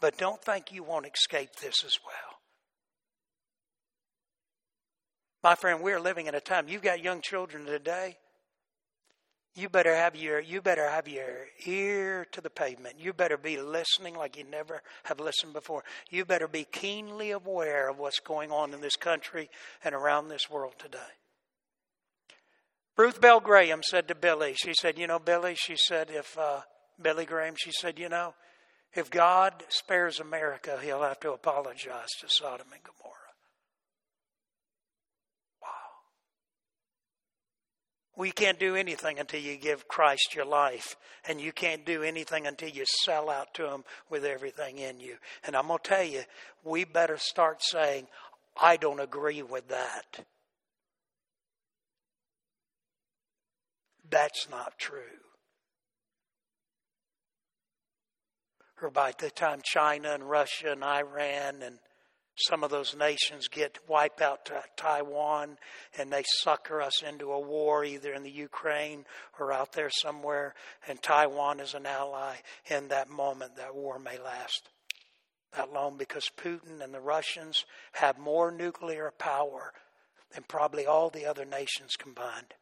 But 0.00 0.16
don't 0.16 0.40
think 0.40 0.70
you 0.70 0.84
won't 0.84 1.06
escape 1.06 1.56
this 1.56 1.84
as 1.84 1.98
well. 2.06 2.38
My 5.42 5.56
friend, 5.56 5.82
we're 5.82 6.00
living 6.00 6.26
in 6.26 6.34
a 6.34 6.40
time, 6.40 6.68
you've 6.68 6.82
got 6.82 7.02
young 7.02 7.20
children 7.20 7.66
today. 7.66 8.16
You 9.56 9.68
better 9.68 9.94
have 9.94 10.16
your 10.16 10.40
you 10.40 10.60
better 10.60 10.88
have 10.88 11.06
your 11.06 11.46
ear 11.64 12.26
to 12.32 12.40
the 12.40 12.50
pavement. 12.50 12.96
You 12.98 13.12
better 13.12 13.36
be 13.36 13.56
listening 13.56 14.16
like 14.16 14.36
you 14.36 14.42
never 14.42 14.82
have 15.04 15.20
listened 15.20 15.52
before. 15.52 15.84
You 16.10 16.24
better 16.24 16.48
be 16.48 16.64
keenly 16.64 17.30
aware 17.30 17.88
of 17.88 17.98
what's 17.98 18.18
going 18.18 18.50
on 18.50 18.74
in 18.74 18.80
this 18.80 18.96
country 18.96 19.48
and 19.84 19.94
around 19.94 20.26
this 20.26 20.50
world 20.50 20.74
today. 20.76 20.98
Ruth 22.96 23.20
Bell 23.20 23.40
Graham 23.40 23.82
said 23.82 24.06
to 24.08 24.14
Billy, 24.14 24.54
she 24.56 24.72
said, 24.72 24.98
You 24.98 25.06
know, 25.06 25.18
Billy, 25.18 25.56
she 25.56 25.74
said, 25.76 26.10
if 26.10 26.38
uh, 26.38 26.60
Billy 27.00 27.24
Graham, 27.24 27.54
she 27.56 27.72
said, 27.72 27.98
You 27.98 28.08
know, 28.08 28.34
if 28.94 29.10
God 29.10 29.64
spares 29.68 30.20
America, 30.20 30.78
he'll 30.80 31.02
have 31.02 31.18
to 31.20 31.32
apologize 31.32 32.10
to 32.20 32.28
Sodom 32.28 32.68
and 32.72 32.82
Gomorrah. 32.84 33.14
Wow. 35.60 35.68
We 38.16 38.30
can't 38.30 38.60
do 38.60 38.76
anything 38.76 39.18
until 39.18 39.40
you 39.40 39.56
give 39.56 39.88
Christ 39.88 40.36
your 40.36 40.44
life, 40.46 40.94
and 41.26 41.40
you 41.40 41.50
can't 41.50 41.84
do 41.84 42.04
anything 42.04 42.46
until 42.46 42.68
you 42.68 42.84
sell 43.02 43.28
out 43.28 43.52
to 43.54 43.68
Him 43.68 43.82
with 44.08 44.24
everything 44.24 44.78
in 44.78 45.00
you. 45.00 45.16
And 45.44 45.56
I'm 45.56 45.66
going 45.66 45.80
to 45.82 45.88
tell 45.88 46.04
you, 46.04 46.22
we 46.62 46.84
better 46.84 47.18
start 47.18 47.60
saying, 47.60 48.06
I 48.60 48.76
don't 48.76 49.00
agree 49.00 49.42
with 49.42 49.66
that. 49.68 50.24
That's 54.14 54.48
not 54.48 54.78
true. 54.78 55.18
Or 58.80 58.88
by 58.88 59.12
the 59.18 59.28
time 59.28 59.60
China 59.64 60.12
and 60.12 60.30
Russia 60.30 60.70
and 60.70 60.84
Iran 60.84 61.62
and 61.62 61.80
some 62.36 62.62
of 62.62 62.70
those 62.70 62.94
nations 62.94 63.48
get 63.48 63.80
wipe 63.88 64.20
out 64.20 64.48
Taiwan 64.76 65.58
and 65.98 66.12
they 66.12 66.22
sucker 66.42 66.80
us 66.80 67.02
into 67.02 67.32
a 67.32 67.40
war 67.40 67.84
either 67.84 68.12
in 68.12 68.22
the 68.22 68.30
Ukraine 68.30 69.04
or 69.40 69.52
out 69.52 69.72
there 69.72 69.90
somewhere 69.90 70.54
and 70.86 71.02
Taiwan 71.02 71.58
is 71.58 71.74
an 71.74 71.84
ally 71.84 72.36
in 72.70 72.86
that 72.88 73.10
moment 73.10 73.56
that 73.56 73.74
war 73.74 73.98
may 73.98 74.18
last 74.18 74.68
that 75.56 75.72
long 75.72 75.96
because 75.96 76.30
Putin 76.36 76.80
and 76.80 76.94
the 76.94 77.00
Russians 77.00 77.64
have 77.94 78.16
more 78.18 78.52
nuclear 78.52 79.12
power 79.18 79.72
than 80.32 80.44
probably 80.46 80.86
all 80.86 81.10
the 81.10 81.26
other 81.26 81.44
nations 81.44 81.96
combined. 81.96 82.54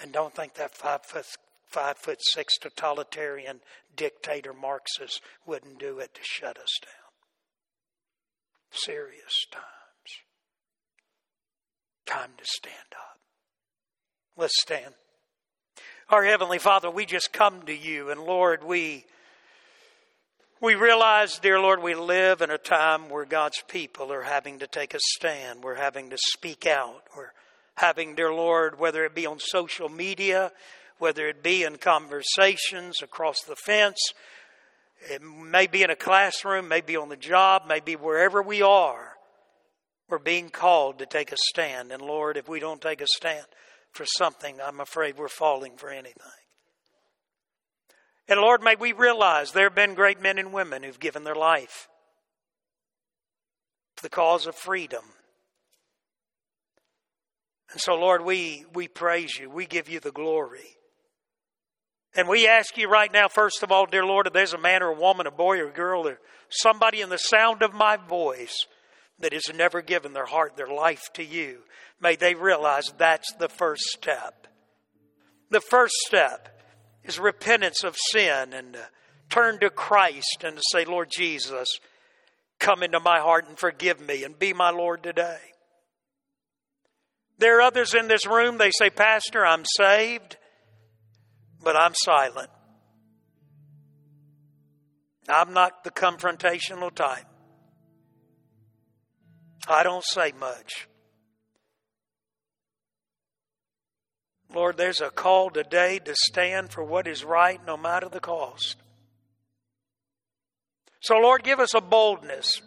And 0.00 0.12
don't 0.12 0.34
think 0.34 0.54
that 0.54 0.74
five 0.74 1.02
foot, 1.04 1.26
five 1.66 1.96
foot 1.98 2.18
six 2.20 2.58
totalitarian 2.58 3.60
dictator 3.96 4.52
Marxist 4.52 5.20
wouldn't 5.46 5.78
do 5.78 5.98
it 5.98 6.14
to 6.14 6.20
shut 6.22 6.58
us 6.58 6.78
down. 6.82 6.92
Serious 8.70 9.46
times. 9.52 9.64
Time 12.06 12.30
to 12.36 12.44
stand 12.44 12.92
up. 12.92 13.18
Let's 14.36 14.60
stand. 14.60 14.94
Our 16.10 16.24
Heavenly 16.24 16.58
Father, 16.58 16.90
we 16.90 17.06
just 17.06 17.32
come 17.32 17.62
to 17.62 17.74
you, 17.74 18.10
and 18.10 18.20
Lord, 18.20 18.64
we. 18.64 19.04
We 20.60 20.76
realize, 20.76 21.38
dear 21.40 21.60
Lord, 21.60 21.82
we 21.82 21.94
live 21.94 22.40
in 22.40 22.50
a 22.50 22.56
time 22.56 23.10
where 23.10 23.26
God's 23.26 23.60
people 23.68 24.10
are 24.10 24.22
having 24.22 24.60
to 24.60 24.66
take 24.66 24.94
a 24.94 24.98
stand. 25.00 25.62
We're 25.62 25.74
having 25.74 26.08
to 26.08 26.16
speak 26.16 26.66
out. 26.66 27.02
We're 27.14 27.32
having, 27.76 28.14
dear 28.14 28.32
Lord, 28.32 28.78
whether 28.78 29.04
it 29.04 29.14
be 29.14 29.26
on 29.26 29.38
social 29.38 29.88
media, 29.88 30.52
whether 30.98 31.26
it 31.28 31.42
be 31.42 31.64
in 31.64 31.76
conversations 31.76 33.02
across 33.02 33.40
the 33.42 33.56
fence, 33.56 33.98
it 35.10 35.22
may 35.22 35.66
be 35.66 35.82
in 35.82 35.90
a 35.90 35.96
classroom, 35.96 36.68
maybe 36.68 36.96
on 36.96 37.08
the 37.08 37.16
job, 37.16 37.62
maybe 37.68 37.96
wherever 37.96 38.42
we 38.42 38.62
are, 38.62 39.12
we're 40.08 40.18
being 40.18 40.48
called 40.50 40.98
to 40.98 41.06
take 41.06 41.32
a 41.32 41.36
stand. 41.36 41.92
And 41.92 42.00
Lord, 42.00 42.36
if 42.36 42.48
we 42.48 42.60
don't 42.60 42.80
take 42.80 43.00
a 43.00 43.06
stand 43.06 43.46
for 43.92 44.04
something, 44.06 44.56
I'm 44.64 44.80
afraid 44.80 45.16
we're 45.16 45.28
falling 45.28 45.76
for 45.76 45.90
anything. 45.90 46.14
And 48.28 48.40
Lord, 48.40 48.62
may 48.62 48.76
we 48.76 48.92
realize 48.92 49.52
there 49.52 49.68
have 49.68 49.74
been 49.74 49.94
great 49.94 50.20
men 50.20 50.38
and 50.38 50.52
women 50.52 50.82
who've 50.82 51.00
given 51.00 51.24
their 51.24 51.34
life 51.34 51.88
for 53.96 54.02
the 54.02 54.08
cause 54.08 54.46
of 54.46 54.54
freedom 54.54 55.04
and 57.74 57.80
so, 57.80 57.96
Lord, 57.96 58.24
we, 58.24 58.64
we 58.72 58.86
praise 58.86 59.36
you. 59.36 59.50
We 59.50 59.66
give 59.66 59.88
you 59.88 59.98
the 59.98 60.12
glory. 60.12 60.76
And 62.14 62.28
we 62.28 62.46
ask 62.46 62.78
you 62.78 62.88
right 62.88 63.12
now, 63.12 63.26
first 63.26 63.64
of 63.64 63.72
all, 63.72 63.86
dear 63.86 64.06
Lord, 64.06 64.28
if 64.28 64.32
there's 64.32 64.52
a 64.52 64.58
man 64.58 64.80
or 64.80 64.90
a 64.90 65.00
woman, 65.00 65.26
a 65.26 65.32
boy 65.32 65.58
or 65.58 65.70
a 65.70 65.72
girl, 65.72 66.06
or 66.06 66.20
somebody 66.48 67.00
in 67.00 67.08
the 67.08 67.16
sound 67.16 67.62
of 67.62 67.74
my 67.74 67.96
voice 67.96 68.54
that 69.18 69.32
has 69.32 69.50
never 69.52 69.82
given 69.82 70.12
their 70.12 70.26
heart, 70.26 70.56
their 70.56 70.68
life 70.68 71.02
to 71.14 71.24
you, 71.24 71.62
may 72.00 72.14
they 72.14 72.36
realize 72.36 72.92
that's 72.96 73.32
the 73.40 73.48
first 73.48 73.82
step. 73.86 74.46
The 75.50 75.60
first 75.60 75.94
step 76.06 76.56
is 77.02 77.18
repentance 77.18 77.82
of 77.82 77.96
sin 77.96 78.52
and 78.52 78.76
turn 79.30 79.58
to 79.58 79.70
Christ 79.70 80.44
and 80.44 80.58
to 80.58 80.62
say, 80.70 80.84
Lord 80.84 81.10
Jesus, 81.10 81.66
come 82.60 82.84
into 82.84 83.00
my 83.00 83.18
heart 83.18 83.48
and 83.48 83.58
forgive 83.58 84.00
me 84.00 84.22
and 84.22 84.38
be 84.38 84.52
my 84.52 84.70
Lord 84.70 85.02
today. 85.02 85.40
There 87.38 87.58
are 87.58 87.62
others 87.62 87.94
in 87.94 88.08
this 88.08 88.26
room, 88.26 88.58
they 88.58 88.70
say, 88.70 88.90
Pastor, 88.90 89.44
I'm 89.44 89.64
saved, 89.64 90.36
but 91.62 91.76
I'm 91.76 91.94
silent. 91.94 92.50
I'm 95.28 95.52
not 95.52 95.84
the 95.84 95.90
confrontational 95.90 96.94
type. 96.94 97.26
I 99.66 99.82
don't 99.82 100.04
say 100.04 100.32
much. 100.38 100.88
Lord, 104.54 104.76
there's 104.76 105.00
a 105.00 105.10
call 105.10 105.50
today 105.50 105.98
to 106.04 106.14
stand 106.14 106.70
for 106.70 106.84
what 106.84 107.08
is 107.08 107.24
right 107.24 107.60
no 107.66 107.76
matter 107.76 108.08
the 108.08 108.20
cost. 108.20 108.76
So, 111.00 111.16
Lord, 111.16 111.42
give 111.42 111.58
us 111.58 111.74
a 111.74 111.80
boldness. 111.80 112.62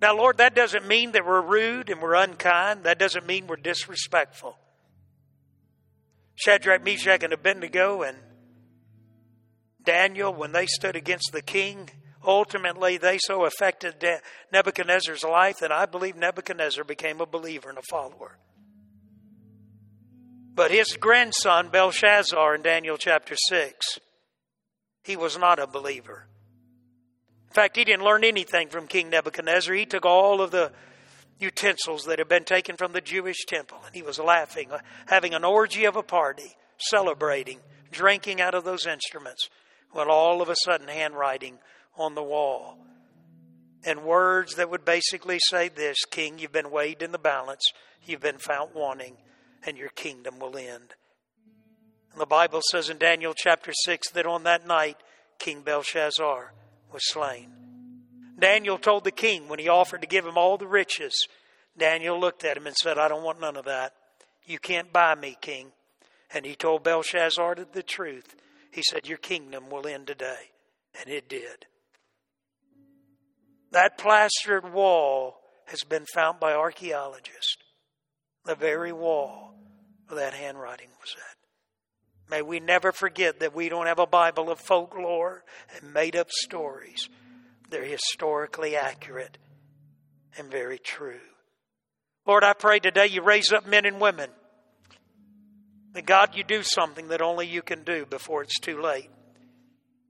Now, 0.00 0.16
Lord, 0.16 0.38
that 0.38 0.54
doesn't 0.54 0.86
mean 0.86 1.12
that 1.12 1.26
we're 1.26 1.42
rude 1.42 1.90
and 1.90 2.00
we're 2.00 2.14
unkind. 2.14 2.84
That 2.84 2.98
doesn't 2.98 3.26
mean 3.26 3.46
we're 3.46 3.56
disrespectful. 3.56 4.56
Shadrach, 6.36 6.82
Meshach, 6.82 7.22
and 7.22 7.34
Abednego 7.34 8.02
and 8.02 8.16
Daniel, 9.84 10.32
when 10.32 10.52
they 10.52 10.66
stood 10.66 10.96
against 10.96 11.32
the 11.32 11.42
king, 11.42 11.90
ultimately 12.24 12.96
they 12.96 13.18
so 13.18 13.44
affected 13.44 14.02
Nebuchadnezzar's 14.52 15.22
life 15.22 15.58
that 15.58 15.72
I 15.72 15.84
believe 15.84 16.16
Nebuchadnezzar 16.16 16.84
became 16.84 17.20
a 17.20 17.26
believer 17.26 17.68
and 17.68 17.78
a 17.78 17.82
follower. 17.90 18.38
But 20.54 20.70
his 20.70 20.96
grandson, 20.96 21.68
Belshazzar, 21.68 22.54
in 22.54 22.62
Daniel 22.62 22.96
chapter 22.96 23.36
6, 23.48 23.98
he 25.04 25.16
was 25.16 25.38
not 25.38 25.58
a 25.58 25.66
believer. 25.66 26.26
In 27.50 27.54
fact, 27.54 27.76
he 27.76 27.84
didn't 27.84 28.04
learn 28.04 28.22
anything 28.22 28.68
from 28.68 28.86
King 28.86 29.10
Nebuchadnezzar. 29.10 29.74
He 29.74 29.84
took 29.84 30.06
all 30.06 30.40
of 30.40 30.52
the 30.52 30.70
utensils 31.40 32.04
that 32.04 32.20
had 32.20 32.28
been 32.28 32.44
taken 32.44 32.76
from 32.76 32.92
the 32.92 33.00
Jewish 33.00 33.44
temple 33.44 33.78
and 33.84 33.92
he 33.92 34.02
was 34.02 34.20
laughing, 34.20 34.70
having 35.06 35.34
an 35.34 35.44
orgy 35.44 35.84
of 35.84 35.96
a 35.96 36.02
party, 36.02 36.56
celebrating, 36.78 37.58
drinking 37.90 38.40
out 38.40 38.54
of 38.54 38.62
those 38.62 38.86
instruments, 38.86 39.48
when 39.90 40.08
all 40.08 40.40
of 40.40 40.48
a 40.48 40.54
sudden 40.64 40.86
handwriting 40.86 41.58
on 41.96 42.14
the 42.14 42.22
wall 42.22 42.78
and 43.84 44.04
words 44.04 44.54
that 44.54 44.70
would 44.70 44.84
basically 44.84 45.40
say 45.48 45.68
this 45.68 46.04
King, 46.08 46.38
you've 46.38 46.52
been 46.52 46.70
weighed 46.70 47.02
in 47.02 47.10
the 47.10 47.18
balance, 47.18 47.72
you've 48.04 48.20
been 48.20 48.38
found 48.38 48.70
wanting 48.74 49.16
and 49.66 49.76
your 49.76 49.88
kingdom 49.88 50.38
will 50.38 50.56
end. 50.56 50.94
And 52.12 52.20
the 52.20 52.26
Bible 52.26 52.60
says 52.70 52.90
in 52.90 52.98
Daniel 52.98 53.34
chapter 53.36 53.72
6 53.72 54.10
that 54.10 54.26
on 54.26 54.44
that 54.44 54.68
night, 54.68 54.98
King 55.40 55.62
Belshazzar 55.62 56.52
was 56.92 57.08
slain. 57.08 57.50
Daniel 58.38 58.78
told 58.78 59.04
the 59.04 59.10
king 59.10 59.48
when 59.48 59.58
he 59.58 59.68
offered 59.68 60.00
to 60.00 60.06
give 60.06 60.24
him 60.24 60.38
all 60.38 60.56
the 60.56 60.66
riches, 60.66 61.14
Daniel 61.76 62.18
looked 62.18 62.44
at 62.44 62.56
him 62.56 62.66
and 62.66 62.76
said, 62.76 62.98
I 62.98 63.08
don't 63.08 63.22
want 63.22 63.40
none 63.40 63.56
of 63.56 63.66
that. 63.66 63.94
You 64.44 64.58
can't 64.58 64.92
buy 64.92 65.14
me, 65.14 65.36
king. 65.40 65.72
And 66.32 66.46
he 66.46 66.54
told 66.54 66.84
Belshazzar 66.84 67.56
the 67.72 67.82
truth. 67.82 68.34
He 68.72 68.82
said, 68.82 69.08
Your 69.08 69.18
kingdom 69.18 69.68
will 69.70 69.86
end 69.86 70.06
today. 70.06 70.50
And 70.98 71.12
it 71.12 71.28
did. 71.28 71.66
That 73.72 73.98
plastered 73.98 74.72
wall 74.72 75.36
has 75.66 75.82
been 75.84 76.06
found 76.14 76.40
by 76.40 76.52
archaeologists 76.52 77.56
the 78.44 78.54
very 78.54 78.92
wall 78.92 79.54
where 80.08 80.20
that 80.20 80.34
handwriting 80.34 80.88
was 81.00 81.14
at. 81.16 81.29
May 82.30 82.42
we 82.42 82.60
never 82.60 82.92
forget 82.92 83.40
that 83.40 83.54
we 83.54 83.68
don't 83.68 83.86
have 83.86 83.98
a 83.98 84.06
Bible 84.06 84.50
of 84.50 84.60
folklore 84.60 85.42
and 85.74 85.92
made 85.92 86.14
up 86.14 86.30
stories. 86.30 87.08
They're 87.70 87.84
historically 87.84 88.76
accurate 88.76 89.36
and 90.38 90.50
very 90.50 90.78
true. 90.78 91.20
Lord, 92.26 92.44
I 92.44 92.52
pray 92.52 92.78
today 92.78 93.06
you 93.06 93.22
raise 93.22 93.52
up 93.52 93.66
men 93.66 93.84
and 93.84 94.00
women. 94.00 94.30
That 95.94 96.06
God, 96.06 96.36
you 96.36 96.44
do 96.44 96.62
something 96.62 97.08
that 97.08 97.20
only 97.20 97.48
you 97.48 97.62
can 97.62 97.82
do 97.82 98.06
before 98.06 98.42
it's 98.42 98.60
too 98.60 98.80
late. 98.80 99.10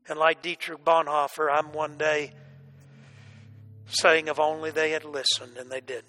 And 0.09 0.19
like 0.19 0.43
Dietrich 0.43 0.85
Bonhoeffer, 0.85 1.49
I'm 1.51 1.73
one 1.73 1.97
day 1.97 2.33
saying, 3.87 4.29
if 4.29 4.39
only 4.39 4.71
they 4.71 4.91
had 4.91 5.05
listened, 5.05 5.57
and 5.57 5.71
they 5.71 5.81
didn't. 5.81 6.05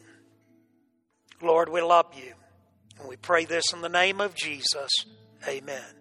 Lord, 1.41 1.69
we 1.69 1.81
love 1.81 2.07
you. 2.15 2.33
And 2.99 3.07
we 3.07 3.15
pray 3.15 3.45
this 3.45 3.71
in 3.73 3.81
the 3.81 3.89
name 3.89 4.19
of 4.19 4.35
Jesus. 4.35 4.89
Amen. 5.47 6.00